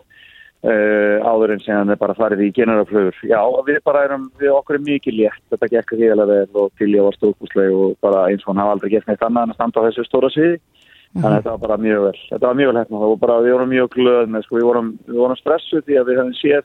Uh, 0.63 1.19
áður 1.27 1.57
en 1.57 1.59
sem 1.59 1.89
það 1.89 1.97
bara 1.99 2.13
farið 2.15 2.41
í 2.45 2.53
generaflögur 2.55 3.17
já, 3.27 3.39
við 3.67 3.81
bara 3.83 4.05
erum, 4.05 4.29
við 4.39 4.53
okkur 4.55 4.77
er 4.77 4.83
mikið 4.85 5.15
létt. 5.17 5.41
Þetta 5.51 5.67
gekk 5.73 5.89
híðilega 5.97 6.27
vel 6.29 6.61
og 6.61 6.69
til 6.79 6.87
ég 6.93 7.03
var 7.03 7.17
stókúsleg 7.17 7.73
og 7.75 7.97
bara 8.05 8.21
eins 8.29 8.45
og 8.45 8.53
hann 8.53 8.61
hafa 8.61 8.77
aldrei 8.77 8.93
gett 8.93 9.09
neitt 9.09 9.25
annað 9.27 9.49
en 9.49 9.51
að 9.51 9.57
standa 9.57 9.83
á 9.83 9.85
þessu 9.89 10.05
stóra 10.07 10.29
sviði. 10.31 10.53
Mm 10.55 10.63
-hmm. 10.63 11.19
þannig 11.19 11.35
að 11.35 11.41
þetta 11.41 11.51
var 11.51 11.63
bara 11.65 11.77
mjög 11.83 12.05
vel. 12.05 12.19
Þetta 12.29 12.47
var 12.47 12.55
mjög 12.59 12.69
vel 12.71 12.79
hérna 12.79 13.01
og 13.09 13.19
bara 13.19 13.35
við 13.43 13.53
vorum 13.53 13.73
mjög 13.75 13.89
glöð 13.97 14.31
með 14.31 14.45
sko, 14.45 14.55
við 14.55 14.67
vorum, 14.69 14.89
við 15.07 15.19
vorum 15.23 15.39
stressuð 15.41 15.83
því 15.83 15.97
að 15.99 16.07
við 16.07 16.17
hefum 16.17 16.37
séð 16.39 16.63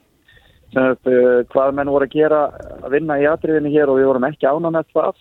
sem, 0.73 0.87
uh, 0.87 1.41
hvað 1.51 1.75
menn 1.75 1.91
voru 1.91 2.07
að 2.07 2.15
gera 2.15 2.41
að 2.85 2.95
vinna 2.95 3.19
í 3.19 3.27
atriðinu 3.27 3.75
hér 3.75 3.91
og 3.91 3.99
við 3.99 4.09
vorum 4.13 4.29
ekki 4.31 4.47
ána 4.47 4.71
með 4.71 4.87
það. 4.95 5.17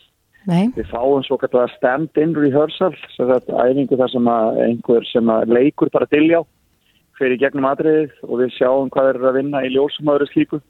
Nei. 0.48 0.72
við 0.78 0.86
fáum 0.88 1.24
svo 1.26 1.36
kallar 1.42 1.68
stand-in 1.76 2.32
rehearsal 2.38 2.94
sem 3.18 3.28
þetta 3.28 3.68
æfingu 3.68 3.98
þar 4.00 4.12
sem 4.14 4.28
að 4.32 4.60
einhver 4.64 5.04
sem 5.10 5.28
að 5.28 5.50
leikur 5.52 5.90
bara 5.92 6.08
tilljá 6.08 6.46
fyrir 7.20 7.40
gegnum 7.42 7.68
atriðið 7.70 8.18
og 8.28 8.42
við 8.42 8.56
sjáum 8.56 8.90
hvað 8.94 9.12
er 9.12 9.22
að 9.30 9.40
vinna 9.42 9.64
í 9.66 9.72
ljósum 9.76 10.12
öðru 10.14 10.30
slíku. 10.32 10.62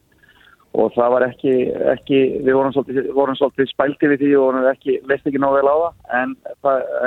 Og 0.77 0.91
það 0.93 1.13
var 1.13 1.23
ekki, 1.25 1.53
ekki 1.93 2.17
við 2.45 2.53
vorum 2.53 2.73
svolítið, 2.75 3.07
vorum 3.15 3.37
svolítið 3.39 3.69
spælti 3.71 4.09
við 4.11 4.25
því 4.25 4.33
og 4.41 4.57
ekki, 4.73 4.97
leist 5.09 5.25
ekki 5.25 5.39
náðu 5.41 5.61
vel 5.61 5.71
á 5.71 5.77
það 5.77 6.19
en, 6.19 6.35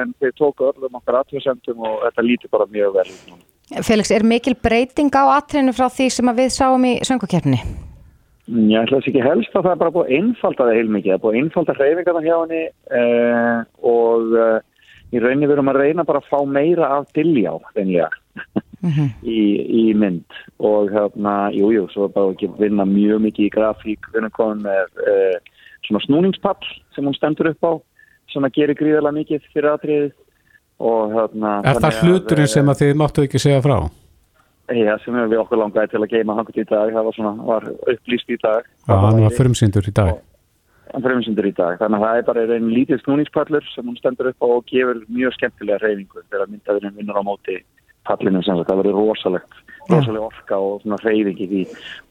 en 0.01 0.17
þeir 0.19 0.33
tóku 0.41 0.67
öllum 0.71 0.97
okkar 0.99 1.21
atriðsendum 1.21 1.85
og 1.87 2.01
þetta 2.09 2.25
líti 2.27 2.51
bara 2.51 2.67
mjög 2.73 2.97
vel 2.97 3.13
Felix, 3.87 4.11
er 4.11 4.27
mikil 4.27 4.57
breyting 4.59 5.15
á 5.15 5.37
atriðinu 5.37 5.77
frá 5.77 5.87
því 5.93 6.09
sem 6.11 6.33
við 6.41 6.51
sáum 6.57 6.89
í 6.89 6.97
söngukefni? 7.07 7.61
Já, 8.51 8.81
ég 8.81 8.81
ætla 8.81 8.99
þess 8.99 9.11
ekki 9.13 9.23
helst 9.23 9.55
að 9.55 9.69
það 9.69 9.75
er 9.77 9.81
bara 9.85 9.95
búið 9.95 10.17
einfaldaði 10.17 10.79
heilmikið, 10.81 11.11
það 11.13 11.17
er 11.17 11.23
búið 11.23 11.39
einfaldaði 11.41 11.85
hreyfingarna 11.85 12.23
hjá 12.25 12.35
henni 12.41 12.63
eh, 12.99 13.61
og 13.87 14.35
eh, 14.35 14.57
í 15.15 15.23
rauninni 15.23 15.51
verum 15.53 15.71
að 15.71 15.79
reyna 15.85 16.07
bara 16.09 16.19
að 16.19 16.33
fá 16.33 16.41
meira 16.59 16.89
af 16.97 17.07
dilljá, 17.15 17.53
reynilega 17.77 18.11
mm 18.83 18.91
-hmm. 18.91 19.09
í, 19.23 19.41
í 19.83 19.85
mynd 19.95 20.41
og 20.59 20.91
hérna, 20.93 21.51
jújú, 21.53 21.73
jú, 21.77 21.85
svo 21.93 22.09
er 22.09 22.15
bara 22.17 22.33
ekki 22.33 22.51
vinna 22.59 22.85
mjög 22.85 23.21
mikið 23.27 23.47
í 23.47 23.55
grafík, 23.57 24.11
við 24.13 24.21
erum 24.23 24.31
komin 24.31 24.63
með 24.65 24.87
eh, 25.07 25.39
svona 25.87 26.05
snúningspall 26.07 26.67
sem 26.95 27.05
hún 27.05 27.17
stendur 27.17 27.53
upp 27.53 27.65
á, 27.65 27.73
sem 28.33 28.45
að 28.45 28.55
gera 28.55 28.75
gríðarlega 28.75 29.19
mikið 29.19 29.49
fyrir 29.53 29.73
aðtriðið 29.73 30.13
og 30.81 31.13
hérna... 31.13 31.61
Er 31.65 31.81
það 31.83 32.01
hluturinn 32.05 32.49
að, 32.49 32.55
sem 32.55 32.69
að 32.69 32.81
þið 32.81 32.95
máttu 32.97 33.27
ekki 33.27 33.43
segja 33.43 33.61
frá? 33.65 33.79
Já, 34.71 34.95
sem 35.03 35.15
við 35.15 35.41
okkur 35.43 35.59
langaði 35.59 35.91
til 35.91 36.03
að 36.03 36.13
geima 36.15 36.35
hangut 36.39 36.57
í 36.57 36.65
dag, 36.65 36.93
það 36.95 37.07
var 37.07 37.15
svona, 37.17 37.33
var 37.43 37.65
upplýst 37.91 38.29
í 38.31 38.37
dag. 38.39 38.67
Já, 38.87 38.95
hann 38.95 39.25
var 39.25 39.35
förmsyndur 39.35 39.89
í 39.91 39.93
dag. 39.93 40.13
Hann 40.93 41.03
förmsyndur 41.03 41.47
í 41.47 41.53
dag, 41.55 41.79
þannig 41.79 41.99
að 41.99 42.07
það 42.07 42.21
er 42.21 42.27
bara 42.29 42.45
einn 42.55 42.71
lítið 42.71 43.03
snúningspallur 43.03 43.67
sem 43.75 43.87
hún 43.87 43.99
stendur 43.99 44.31
upp 44.31 44.47
á 44.47 44.47
og 44.47 44.65
gefur 44.71 45.03
mjög 45.11 45.35
skemmtilega 45.35 45.83
reyningu 45.83 46.23
þegar 46.31 46.51
myndaðurinn 46.51 46.97
vinnur 46.99 47.19
á 47.19 47.23
móti 47.27 47.59
pallinu 48.11 48.43
sem 48.45 48.61
það 48.61 48.83
verður 48.83 49.01
rosalegt 49.01 49.61
rosalega 49.91 50.29
orka 50.29 50.59
og 50.63 50.83
svona 50.83 50.99
reyðing 51.03 51.41
í 51.41 51.49
því. 51.51 51.63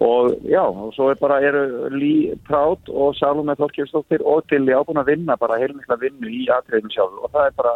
Og 0.03 0.33
já, 0.49 0.63
og 0.63 0.91
svo 0.95 1.09
er 1.11 1.21
bara 1.21 1.39
eru 1.45 1.63
Lí 1.93 2.13
Prátt 2.47 2.91
og 2.91 3.15
Salome 3.19 3.55
Þorkjörnsdóttir 3.59 4.25
og 4.27 4.43
Dilli 4.51 4.75
ábúin 4.75 4.99
að 5.01 5.13
vinna 5.13 5.37
bara 5.39 5.59
heilmikla 5.61 5.99
vinnu 6.01 6.31
í 6.31 6.45
atriðinu 6.55 6.93
sjálf 6.95 7.23
og 7.23 7.31
það 7.35 7.47
er 7.47 7.57
bara, 7.61 7.73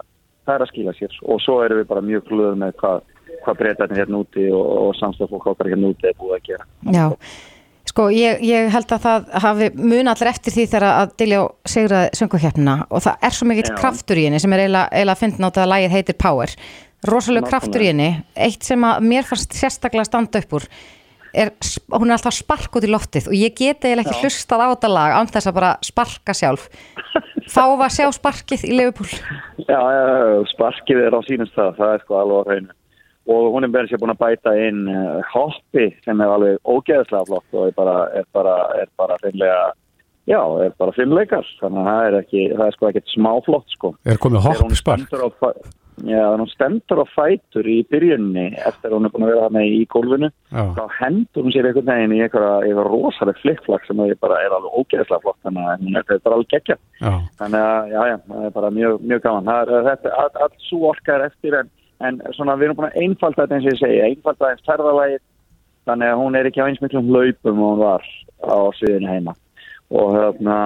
það 0.47 0.55
er 0.55 0.65
að 0.65 0.71
skila 0.73 0.95
sér. 0.99 1.17
Og 1.23 1.41
svo 1.43 1.61
eru 1.63 1.81
við 1.81 1.89
bara 1.93 2.05
mjög 2.05 2.27
glöð 2.31 2.61
með 2.65 2.77
hvað 2.83 3.09
hvað 3.43 3.57
breytarnir 3.59 4.03
hérna 4.03 4.21
úti 4.23 4.45
og, 4.53 4.69
og 4.83 4.93
samstafólk 4.99 5.49
okkar 5.51 5.71
hérna 5.73 5.89
úti 5.91 6.07
er 6.07 6.15
búið 6.19 6.37
að 6.37 6.45
gera. 6.47 6.67
Já, 6.95 7.05
sko 7.89 8.07
ég, 8.13 8.39
ég 8.45 8.69
held 8.71 8.95
að 8.95 9.03
það 9.03 9.27
hafi 9.43 9.69
mun 9.79 10.11
allir 10.11 10.31
eftir 10.31 10.55
því 10.55 10.65
þegar 10.71 10.87
að 10.91 11.13
Dilli 11.19 11.41
á 11.41 11.43
segraði 11.73 12.19
sönguhjörnuna 12.19 12.77
og 12.87 13.03
það 13.03 13.27
er 13.27 13.37
svo 13.37 13.49
mikill 13.49 13.75
kraftur 13.75 14.21
í 14.21 14.25
henni 14.29 14.41
sem 14.43 14.55
er 14.55 14.65
eiginlega 14.65 15.03
að 15.15 15.21
finna 15.25 15.51
á 15.51 15.53
það 15.55 15.65
að 15.65 15.71
lægið 15.73 15.95
heitir 15.97 16.19
Power 16.23 16.55
rosalega 17.09 17.49
kraftur 17.51 17.83
í 17.83 17.89
henni. 17.91 18.11
Eitt 18.35 18.65
sem 18.67 18.83
að 18.87 19.07
mér 19.07 19.25
fannst 19.27 19.55
sérstaklega 19.57 20.07
standa 20.07 20.43
upp 20.43 20.59
úr 20.59 20.67
er, 21.33 21.49
hún 21.89 22.11
er 22.11 22.17
alltaf 22.17 22.35
spark 22.37 22.77
út 22.77 22.85
í 22.85 22.91
loftið 22.91 23.31
og 23.31 23.35
ég 23.37 23.55
geti 23.57 23.89
eða 23.89 24.05
ekki 24.05 24.21
hlustað 24.21 24.63
á 24.63 24.67
þetta 24.75 24.93
lag 24.93 25.17
án 25.17 25.31
þess 25.33 25.49
að 25.49 25.57
bara 25.57 25.73
sparka 25.85 26.35
sjálf. 26.37 26.69
Þá 27.49 27.63
var 27.81 27.93
sjá 27.93 28.07
sparkið 28.13 28.67
í 28.69 28.77
Leifupúl 28.77 29.09
Já, 29.65 29.79
já, 29.79 30.05
sparkið 30.53 31.03
er 31.07 31.17
á 31.17 31.21
sínum 31.27 31.49
stað 31.51 31.77
það 31.81 31.93
er 31.97 32.03
sko 32.05 32.19
alveg 32.21 32.39
á 32.39 32.47
hreinu. 32.49 32.79
Og 33.33 33.53
hún 33.53 33.63
er 33.63 33.71
verið 33.71 33.93
sér 33.93 34.01
búin 34.01 34.11
að 34.11 34.19
bæta 34.19 34.51
inn 34.59 34.81
uh, 34.91 35.21
hoppi 35.31 35.85
sem 36.03 36.19
er 36.19 36.31
alveg 36.33 36.57
ógeðslega 36.67 37.29
flott 37.29 37.55
og 37.55 37.69
er 37.69 37.77
bara, 37.77 37.95
er 38.19 38.27
bara, 38.35 38.57
er 38.81 38.91
bara 38.99 39.17
reynlega 39.23 39.71
Já, 40.23 40.39
það 40.39 40.61
er 40.63 40.75
bara 40.79 40.93
fimm 40.95 41.13
leikar, 41.17 41.47
þannig 41.59 41.79
að 41.81 41.87
það 41.89 42.05
er 42.05 42.13
ekki, 42.21 42.43
það 42.53 42.61
er 42.65 42.75
sko 42.77 42.87
ekkert 42.87 43.09
smáflott 43.11 43.73
sko. 43.75 43.89
Er 44.07 44.19
komið 44.23 44.45
hoppspark? 44.45 45.17
Já, 46.01 46.17
þannig 46.17 46.33
að 46.33 46.41
hún 46.41 46.51
stendur 46.51 47.01
á 47.03 47.05
fætur 47.13 47.67
í 47.69 47.75
byrjunni 47.91 48.45
eftir 48.65 48.95
hún 48.95 49.05
er 49.05 49.11
búin 49.13 49.25
að 49.27 49.31
vera 49.33 49.43
þarna 49.45 49.63
í 49.69 49.81
gólfinu, 49.93 50.29
Já. 50.49 50.63
þá 50.77 50.83
hendur 50.97 51.45
hún 51.45 51.53
sér 51.53 51.67
einhvern 51.69 51.91
veginn 51.91 52.15
í 52.15 52.21
einhverja, 52.25 52.55
einhverja 52.63 52.87
rosaleg 52.89 53.41
flikkflakk 53.43 53.85
sem 53.85 54.01
bara 54.23 54.39
er 54.41 54.55
alveg 54.57 54.79
ógeðslega 54.79 55.21
flott, 55.23 55.37
þannig 55.45 55.69
að 55.69 55.85
hún 55.85 55.99
er 56.01 56.07
bara 56.25 56.39
alveg 56.39 56.49
geggja. 56.55 56.79
Þannig 57.41 57.67
að, 57.67 57.93
já, 57.93 58.01
já, 58.09 58.17
það 58.31 58.47
er 58.47 58.55
bara 58.57 58.73
mjög, 58.79 58.97
mjög 59.11 59.23
gaman. 59.27 59.51
Það 59.51 59.61
er, 59.61 59.87
þetta, 59.89 60.15
all, 60.23 60.33
all 60.47 60.65
svo 60.69 60.81
orka 60.89 61.15
er 61.17 61.27
eftir 61.29 61.59
en, 61.59 61.71
en 62.09 62.19
svona 62.33 62.57
við 62.57 62.69
erum 62.69 62.81
búin 62.81 62.89
að 62.89 62.99
einfalda 63.05 63.45
þetta 63.45 63.59
eins 63.59 63.69
og 63.69 63.73
ég 63.75 63.81
segi, 63.83 64.01
einfalda 64.09 64.49
eins 64.49 64.67
ferðalagið, 64.71 65.23
þannig 65.91 66.13
að 66.15 66.21
hún 66.23 66.39
er 66.39 66.49
ekki 66.49 66.65
á 66.65 66.67
eins 66.67 66.83
miklum 66.83 67.13
hlaupum 67.13 67.61
og 67.61 67.73
hún 67.75 67.85
var 67.85 68.11
á 68.41 68.57
sviðinu 68.79 69.13
heima. 69.13 69.37
Og, 69.93 70.07
hérna, 70.15 70.57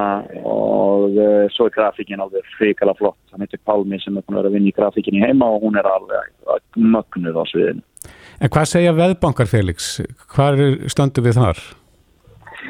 og 0.47 1.17
uh, 1.19 1.49
svo 1.51 1.65
er 1.67 1.73
grafíkin 1.75 2.21
alveg 2.23 2.45
frikala 2.55 2.93
flott. 2.95 3.19
Hann 3.33 3.43
heitir 3.43 3.59
Pálmi 3.67 3.99
sem 3.99 4.15
er 4.15 4.23
búin 4.23 4.37
að 4.37 4.45
vera 4.45 4.51
að 4.53 4.55
vinna 4.55 4.71
í 4.71 4.75
grafíkinni 4.77 5.19
heima 5.19 5.49
og 5.51 5.65
hún 5.65 5.75
er 5.75 5.89
alveg 5.89 6.31
mögnuð 6.77 7.41
á 7.41 7.43
sviðinu. 7.49 7.83
En 8.39 8.53
hvað 8.53 8.69
segja 8.71 8.95
veðbankar, 8.95 9.49
Felix? 9.51 9.97
Hvað 10.31 10.63
stöndu 10.93 11.25
við 11.25 11.41
þar? 11.41 11.61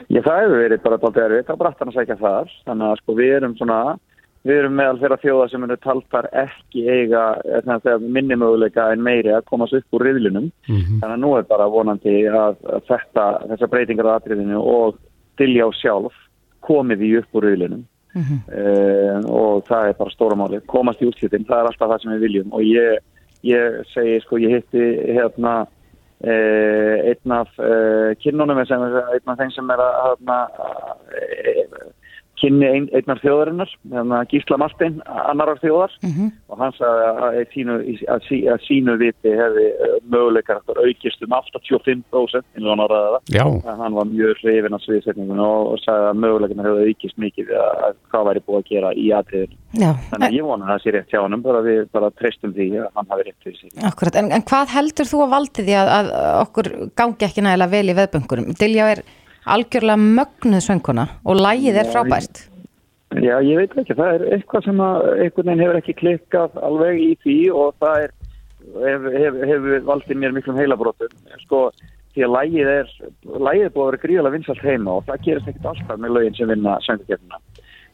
Já, 0.08 0.22
það 0.24 0.42
hefur 0.42 0.62
verið 0.62 0.84
bara 0.84 1.00
tóltið 1.02 1.26
erfitt 1.26 1.50
á 1.52 1.60
brattan 1.60 1.92
að 1.92 1.98
sækja 1.98 2.20
þar. 2.22 2.54
Þannig 2.68 2.88
að 2.90 3.02
sko 3.02 3.16
við 3.18 3.34
erum 3.38 3.56
svona, 3.60 3.80
við 4.48 4.62
erum 4.62 4.78
meðal 4.80 5.00
þeirra 5.02 5.18
þjóða 5.24 5.48
sem 5.52 5.66
eru 5.68 5.78
taldar 5.84 6.30
ekki 6.44 6.86
eiga, 6.88 7.24
er 7.44 7.66
þannig 7.66 7.76
að 7.76 7.88
segja, 7.88 8.14
minni 8.18 8.38
möguleika 8.40 8.88
en 8.94 9.04
meiri 9.04 9.34
að 9.36 9.48
komast 9.50 9.76
upp 9.78 9.98
úr 9.98 10.08
riðlunum. 10.08 10.48
Mhm. 10.70 11.02
Þannig 11.02 11.18
að 11.18 11.24
nú 11.26 11.34
er 11.38 11.50
bara 11.50 11.68
vonandi 11.74 12.16
að, 12.32 12.62
þetta, 12.88 13.28
þessar 13.52 13.74
breytingar 13.74 14.10
á 14.10 14.18
atriðinu 14.18 14.64
og 14.64 15.02
dilja 15.38 15.68
á 15.68 15.72
sjálf 15.78 16.24
komið 16.68 17.06
í 17.08 17.14
upp 17.22 17.40
úr 17.40 17.48
riðlunum. 17.50 17.86
Uh, 18.18 19.20
og 19.30 19.66
það 19.68 19.92
er 19.92 19.98
bara 20.00 20.14
stóra 20.14 20.38
máli 20.40 20.60
komast 20.72 21.02
í 21.04 21.08
úrslitin, 21.10 21.46
það 21.46 21.60
er 21.60 21.68
alltaf 21.70 21.92
það 21.92 22.04
sem 22.04 22.14
við 22.16 22.24
viljum. 22.26 22.54
Og 22.56 22.64
ég, 22.66 23.02
ég 23.46 23.82
segi 23.92 24.16
sko 24.24 24.40
ég 24.42 24.56
hitti 24.58 24.86
hérna 25.12 25.54
uh, 25.68 26.96
einn 27.12 27.36
af 27.38 27.52
uh, 27.62 28.16
kinnunum 28.24 28.64
sem, 28.66 28.88
einn 28.88 29.34
af 29.34 29.38
þeim 29.44 29.54
sem 29.54 29.76
er 29.76 29.84
að 29.86 30.00
hérna, 30.08 30.40
kynni 32.38 32.68
ein, 32.70 32.86
einn 32.94 33.10
af 33.14 33.20
þjóðarinnar 33.24 33.72
hérna, 33.92 34.20
Gísla 34.32 34.58
Martin, 34.62 35.00
annarar 35.08 35.58
þjóðar 35.62 35.94
og 36.54 36.60
hann 36.62 36.76
sagði 36.78 37.06
að, 37.08 37.20
að, 37.28 37.38
sínu, 37.54 37.78
að, 38.14 38.26
sí- 38.28 38.44
að 38.54 38.60
sínu 38.68 38.96
viti 39.02 39.34
hefði 39.40 39.66
uh, 39.88 39.96
möguleikar 40.14 40.62
aukist 40.78 41.24
um 41.26 41.34
85% 41.34 42.44
eins 42.54 42.64
og 42.66 42.70
hann 42.74 42.84
áraði 42.86 43.18
það 43.66 43.82
hann 43.84 43.98
var 43.98 44.10
mjög 44.12 44.42
hrifin 44.44 44.78
á 44.78 44.80
sviðsetningun 44.86 45.42
og, 45.44 45.72
og 45.74 45.82
sagði 45.84 46.10
að 46.12 46.22
möguleikarna 46.24 46.68
hefði 46.70 46.92
aukist 46.94 47.22
mikið 47.26 47.52
að, 47.58 47.84
að 47.88 47.98
hvað 48.14 48.28
væri 48.30 48.46
búið 48.48 48.60
að 48.62 48.70
gera 48.72 48.94
í 48.94 49.08
atriðinu. 49.18 49.60
Já, 49.78 49.90
Þannig 50.12 50.28
að 50.30 50.38
ég 50.38 50.48
vona 50.48 50.66
að 50.68 50.72
það 50.74 50.84
sé 50.86 50.94
rétt 50.96 51.12
hjá 51.14 51.20
hann, 51.26 51.42
bara 51.44 51.62
við 51.66 51.80
bara 51.98 52.12
treystum 52.22 52.54
því 52.56 52.68
að 52.82 52.88
hann 52.98 53.12
hafi 53.12 53.28
rétt 53.28 53.44
fyrir 53.46 53.60
sig. 53.60 53.72
akkurat. 53.90 54.20
En, 54.22 54.32
en 54.38 54.46
hvað 54.48 54.74
heldur 54.78 55.10
þú 55.10 55.24
að 55.26 55.34
valdi 55.36 55.66
því 55.68 55.76
að, 55.82 55.92
að 55.98 56.12
okkur 56.46 56.70
gangi 57.02 57.28
ekki 57.28 57.44
nægilega 57.46 57.74
vel 57.76 57.88
í 57.92 57.98
veðböngurum? 57.98 58.52
Dilja 58.62 58.92
er 58.96 59.04
algjörlega 59.56 59.98
mögnuð 60.20 60.64
sönguna 60.66 61.08
og 61.26 61.42
lægið 61.42 61.82
er 61.82 61.92
frábært. 61.94 62.46
Já, 63.16 63.38
ég 63.40 63.56
veit 63.58 63.76
ekki, 63.80 63.96
það 63.96 64.14
er 64.14 64.24
eitthvað 64.36 64.66
sem 64.68 64.82
að 64.84 65.06
einhvern 65.14 65.50
veginn 65.50 65.64
hefur 65.64 65.80
ekki 65.80 65.96
klikkað 66.02 66.58
alveg 66.68 67.00
í 67.02 67.12
því 67.24 67.38
og 67.56 67.70
það 67.82 68.02
er, 68.04 68.16
hefur 68.84 69.16
hef, 69.24 69.38
hef 69.52 69.68
valdið 69.88 70.22
mér 70.24 70.36
miklum 70.36 70.60
heilabrótum. 70.60 71.14
Sko, 71.46 71.62
því 72.14 72.26
að 72.28 72.36
lægið 72.36 72.72
er, 72.74 72.94
lægið 73.48 73.66
er 73.70 73.74
búið 73.76 73.86
að 73.86 73.92
vera 73.92 74.04
gríðalega 74.04 74.36
vinsalt 74.36 74.64
heima 74.66 74.98
og 74.98 75.08
það 75.08 75.24
gerist 75.30 75.52
ekkert 75.54 75.72
alltaf 75.72 76.04
með 76.04 76.16
lögin 76.18 76.38
sem 76.38 76.52
vinna 76.52 76.78
söngakefnina. 76.86 77.44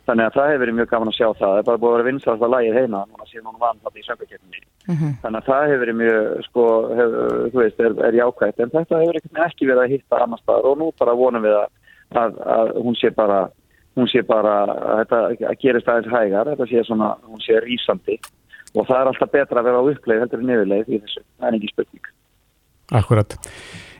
Þannig 0.03 0.25
að 0.25 0.37
það 0.39 0.49
hefur 0.51 0.63
verið 0.65 0.79
mjög 0.79 0.93
gaman 0.95 1.13
að 1.13 1.19
sjá 1.19 1.27
það. 1.29 1.43
Það 1.43 1.59
er 1.61 1.67
bara 1.69 1.83
búið 1.83 1.93
að 1.93 1.99
vera 1.99 2.09
vinsalt 2.09 2.47
að 2.47 2.55
lægið 2.57 2.79
heima, 2.81 3.05
núna 3.07 3.29
síðan 3.29 3.51
hún 3.53 3.61
vann 3.61 3.83
það 3.85 4.01
í 4.01 4.72
söngakefninni. 4.83 5.19
Þannig 5.23 5.39
að 5.39 5.49
það 5.49 5.65
hefur 5.69 5.81
verið 5.83 5.97
mjög, 5.99 6.45
sko, 6.47 6.65
hef, 6.99 7.17
þú 7.53 7.61
veist, 7.61 7.79
er, 7.79 7.97
er 8.07 8.17
jákvægt, 8.19 8.59
en 8.59 8.73
þetta 8.73 9.01
hefur 9.01 9.19
ekki 9.45 9.67
verið 9.69 9.83
að 9.83 9.93
hitta 9.93 10.21
annar 10.23 10.41
staðar 10.41 10.69
og 10.69 10.79
nú 10.79 10.89
bara 10.99 11.15
vonum 11.17 11.45
við 11.45 11.57
að, 11.59 11.69
að, 12.23 12.41
að 12.55 12.73
hún 12.83 12.97
sé 12.99 13.11
bara, 13.15 13.39
hún 13.95 14.09
sé 14.11 14.23
bara, 14.27 14.55
að 14.73 15.03
þetta 15.03 15.21
að 15.51 15.61
gerist 15.61 15.91
aðeins 15.93 16.13
hægar, 16.13 16.51
þetta 16.51 16.69
sé 16.71 16.83
svona, 16.87 17.13
hún 17.29 17.43
sé 17.43 17.61
rísandi 17.63 18.19
og 18.73 18.87
það 18.89 18.99
er 18.99 19.09
alltaf 19.11 19.31
betra 19.33 19.61
að 19.61 19.69
vera 19.69 19.81
á 19.81 19.89
uppleið 19.93 20.21
heldur 20.23 20.41
en 20.41 20.47
niðurleið 20.49 20.91
í 20.91 21.01
þessu, 21.03 21.25
það 21.37 21.49
er 21.49 21.57
ekki 21.59 21.73
spurning. 21.73 22.13
Akkurat. 22.93 23.35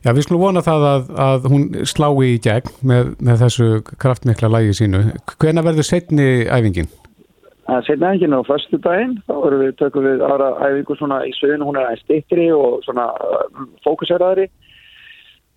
Já, 0.04 0.12
við 0.12 0.26
skulum 0.26 0.42
vona 0.44 0.64
það 0.66 0.86
að, 0.90 1.06
að 1.24 1.46
hún 1.54 1.68
slái 1.88 2.34
í 2.34 2.40
gegn 2.44 2.74
með, 2.84 3.14
með 3.24 3.46
þessu 3.46 3.68
kraftmikla 4.02 4.50
lægi 4.52 4.76
sínu. 4.82 5.04
Hvena 5.40 5.64
verður 5.64 5.88
setni 5.88 6.28
æfingin? 6.44 6.90
Að 7.72 7.86
setna 7.88 8.11
enginn 8.14 8.36
á 8.36 8.41
förstu 8.43 8.78
daginn 8.84 9.18
þá 9.28 9.34
erum 9.47 9.61
við, 9.64 9.76
tökum 9.80 10.03
við 10.03 10.24
aðra 10.28 10.49
æfingu 10.68 10.97
svona 10.99 11.22
í 11.28 11.32
sögunu, 11.38 11.70
hún 11.70 11.78
er 11.80 11.88
aðeins 11.88 12.03
stittri 12.03 12.49
og 12.51 12.84
svona 12.84 13.07
uh, 13.24 13.66
fókuseraðri. 13.86 14.49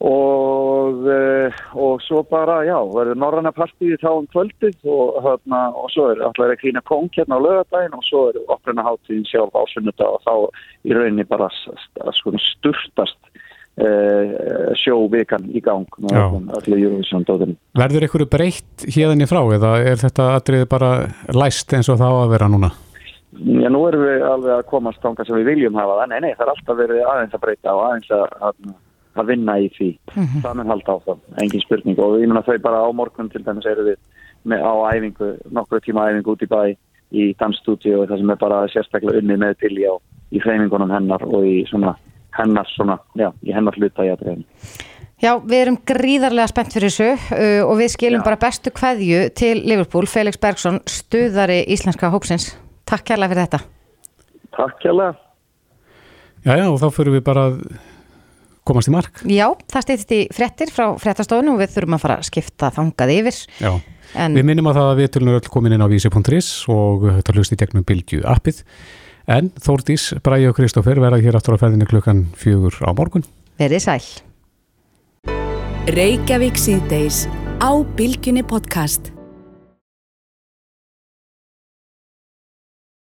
Og 0.07 1.07
uh, 1.09 1.49
og 1.73 2.03
svo 2.05 2.21
bara, 2.29 2.59
já, 2.69 2.77
verður 2.93 3.17
norranna 3.17 3.53
partíði 3.57 3.97
þá 4.03 4.11
um 4.13 4.27
kvöldið 4.29 4.77
og, 4.93 5.23
hérna, 5.25 5.63
og 5.73 5.89
svo 5.95 6.11
er 6.13 6.21
alltaf 6.21 6.51
að 6.53 6.59
klína 6.61 6.83
kong 6.85 7.09
hérna 7.17 7.39
á 7.41 7.45
lögadaginn 7.47 7.97
og 7.97 8.05
svo 8.05 8.27
er 8.29 8.43
oppruna 8.53 8.85
hátíðin 8.85 9.25
sjálf 9.31 9.57
á 9.57 9.63
sunnudag 9.73 10.19
og 10.19 10.21
þá 10.27 10.35
í 10.85 10.93
rauninni 10.93 11.25
bara 11.25 11.49
s- 11.49 11.89
uh, 13.83 14.73
sjóvikan 14.81 15.47
í 15.53 15.63
gang 15.65 15.87
Já. 16.11 16.25
Verður 17.77 18.07
einhverju 18.07 18.29
breytt 18.33 18.87
hérðinni 18.89 19.29
frá 19.29 19.43
eða 19.57 19.77
er 19.83 20.01
þetta 20.01 20.33
atriði 20.39 20.69
bara 20.71 20.91
læst 21.37 21.73
eins 21.77 21.91
og 21.93 22.01
það 22.01 22.17
á 22.17 22.23
að 22.25 22.35
vera 22.35 22.51
núna? 22.53 22.73
Já, 23.37 23.69
nú 23.69 23.83
erum 23.85 24.05
við 24.07 24.25
alveg 24.25 24.55
að 24.55 24.67
komast 24.71 25.03
þangað 25.05 25.29
sem 25.29 25.39
við 25.41 25.49
viljum 25.51 25.77
hafa 25.77 25.99
það. 26.01 26.11
Nei, 26.13 26.21
nei, 26.25 26.33
það 26.39 26.47
er 26.47 26.53
alltaf 26.55 26.79
verið 26.79 27.03
aðeins 27.05 27.37
að 27.37 27.43
breyta 27.43 27.75
og 27.75 27.83
aðeins 27.85 28.13
að, 28.17 28.25
að, 28.49 28.71
að 29.21 29.31
vinna 29.33 29.57
í 29.61 29.69
því. 29.77 29.89
Það 30.15 30.57
mun 30.57 30.73
halda 30.73 30.97
á 30.97 30.99
það, 31.05 31.21
engin 31.45 31.65
spurning. 31.65 32.01
Og 32.01 32.17
ég 32.23 32.31
meina 32.31 32.45
þau 32.47 32.57
bara 32.65 32.81
á 32.81 32.89
morgun 32.97 33.29
til 33.33 33.43
dæmis 33.45 33.69
eru 33.69 33.91
við 33.91 34.01
með, 34.49 34.65
á 34.65 34.73
æfingu, 34.95 35.31
nokkru 35.53 35.83
tíma 35.85 36.09
æfingu 36.09 36.33
út 36.33 36.47
í 36.47 36.51
bæ 36.51 36.61
í 37.17 37.29
dansstúdíu 37.39 38.01
og 38.01 38.11
það 38.11 38.23
sem 38.23 38.33
er 38.33 38.41
bara 38.41 38.65
sérstaklega 38.73 39.21
unnið 39.21 39.43
með 39.43 39.59
til 39.61 39.75
í, 39.77 39.85
á, 39.87 39.95
í 40.33 40.43
hreyfingunum 40.43 40.95
hennar 40.95 41.23
og 41.29 41.47
í 41.47 41.59
svona 41.69 41.95
hennar 42.37 42.69
svona, 42.75 42.99
já, 43.19 43.31
í 43.43 43.55
hennar 43.57 43.77
hluta 43.79 44.07
í 44.07 44.13
aðræðinu. 44.13 44.47
Já, 45.23 45.31
við 45.41 45.61
erum 45.63 45.79
gríðarlega 45.89 46.51
spennt 46.51 46.75
fyrir 46.77 46.93
þessu 46.93 47.09
uh, 47.17 47.63
og 47.65 47.79
við 47.81 47.93
skilum 47.95 48.25
bara 48.25 48.37
bestu 48.41 48.73
kveðju 48.77 49.23
til 49.39 49.55
Liverpool, 49.65 50.05
Felix 50.11 50.37
Bergson, 50.41 50.83
stuðari 50.85 51.63
íslenska 51.73 52.11
hópsins. 52.13 52.51
Takk 52.87 53.07
kærlega 53.09 53.33
fyrir 53.33 53.47
þetta. 53.47 53.63
Takk 54.57 54.83
kjærlega. 54.85 55.17
Já, 56.47 56.53
já, 56.61 56.67
og 56.69 56.77
þá 56.83 56.89
fyrir 56.95 57.17
við 57.17 57.25
bara 57.27 57.47
að 57.49 57.57
komast 58.67 58.91
í 58.91 58.95
mark. 58.95 59.23
Já, 59.31 59.47
það 59.73 59.87
stýttist 59.87 60.15
í 60.15 60.21
frettir 60.35 60.73
frá 60.75 60.91
frettastofunum 61.01 61.57
og 61.57 61.63
við 61.63 61.75
þurfum 61.75 61.97
að 61.97 62.05
fara 62.05 62.19
að 62.21 62.29
skipta 62.29 62.71
þangað 62.75 63.15
yfir. 63.17 63.41
Já. 63.63 63.73
En 64.17 64.37
Við 64.39 64.47
minnum 64.47 64.69
að 64.71 64.79
það 64.79 64.91
að 64.91 65.01
við 65.01 65.11
tölunum 65.17 65.39
öll 65.39 65.51
komin 65.51 65.75
inn 65.77 65.83
á 65.83 65.89
vísi.is 65.91 66.51
og 66.73 67.09
þetta 67.19 67.35
hlust 67.37 67.57
í 67.57 67.59
gegnum 67.61 67.87
Bildju 67.87 68.23
appið. 68.29 68.63
En 69.27 69.51
Þórdís, 69.59 70.13
Bræði 70.23 70.53
og 70.53 70.61
Kristófer 70.61 71.01
verða 71.03 71.19
hér 71.19 71.39
aftur 71.39 71.59
á 71.59 71.63
ferðinu 71.65 71.89
klukkan 71.91 72.27
fjögur 72.39 72.79
á 72.87 72.95
morgun. 72.95 73.27
verið 73.59 73.83
sæl. 73.83 74.07
Reykjavík 75.91 76.59
síðdeis 76.59 77.27
á 77.59 77.71
Bilginni 77.99 78.47
podcast. 78.47 79.16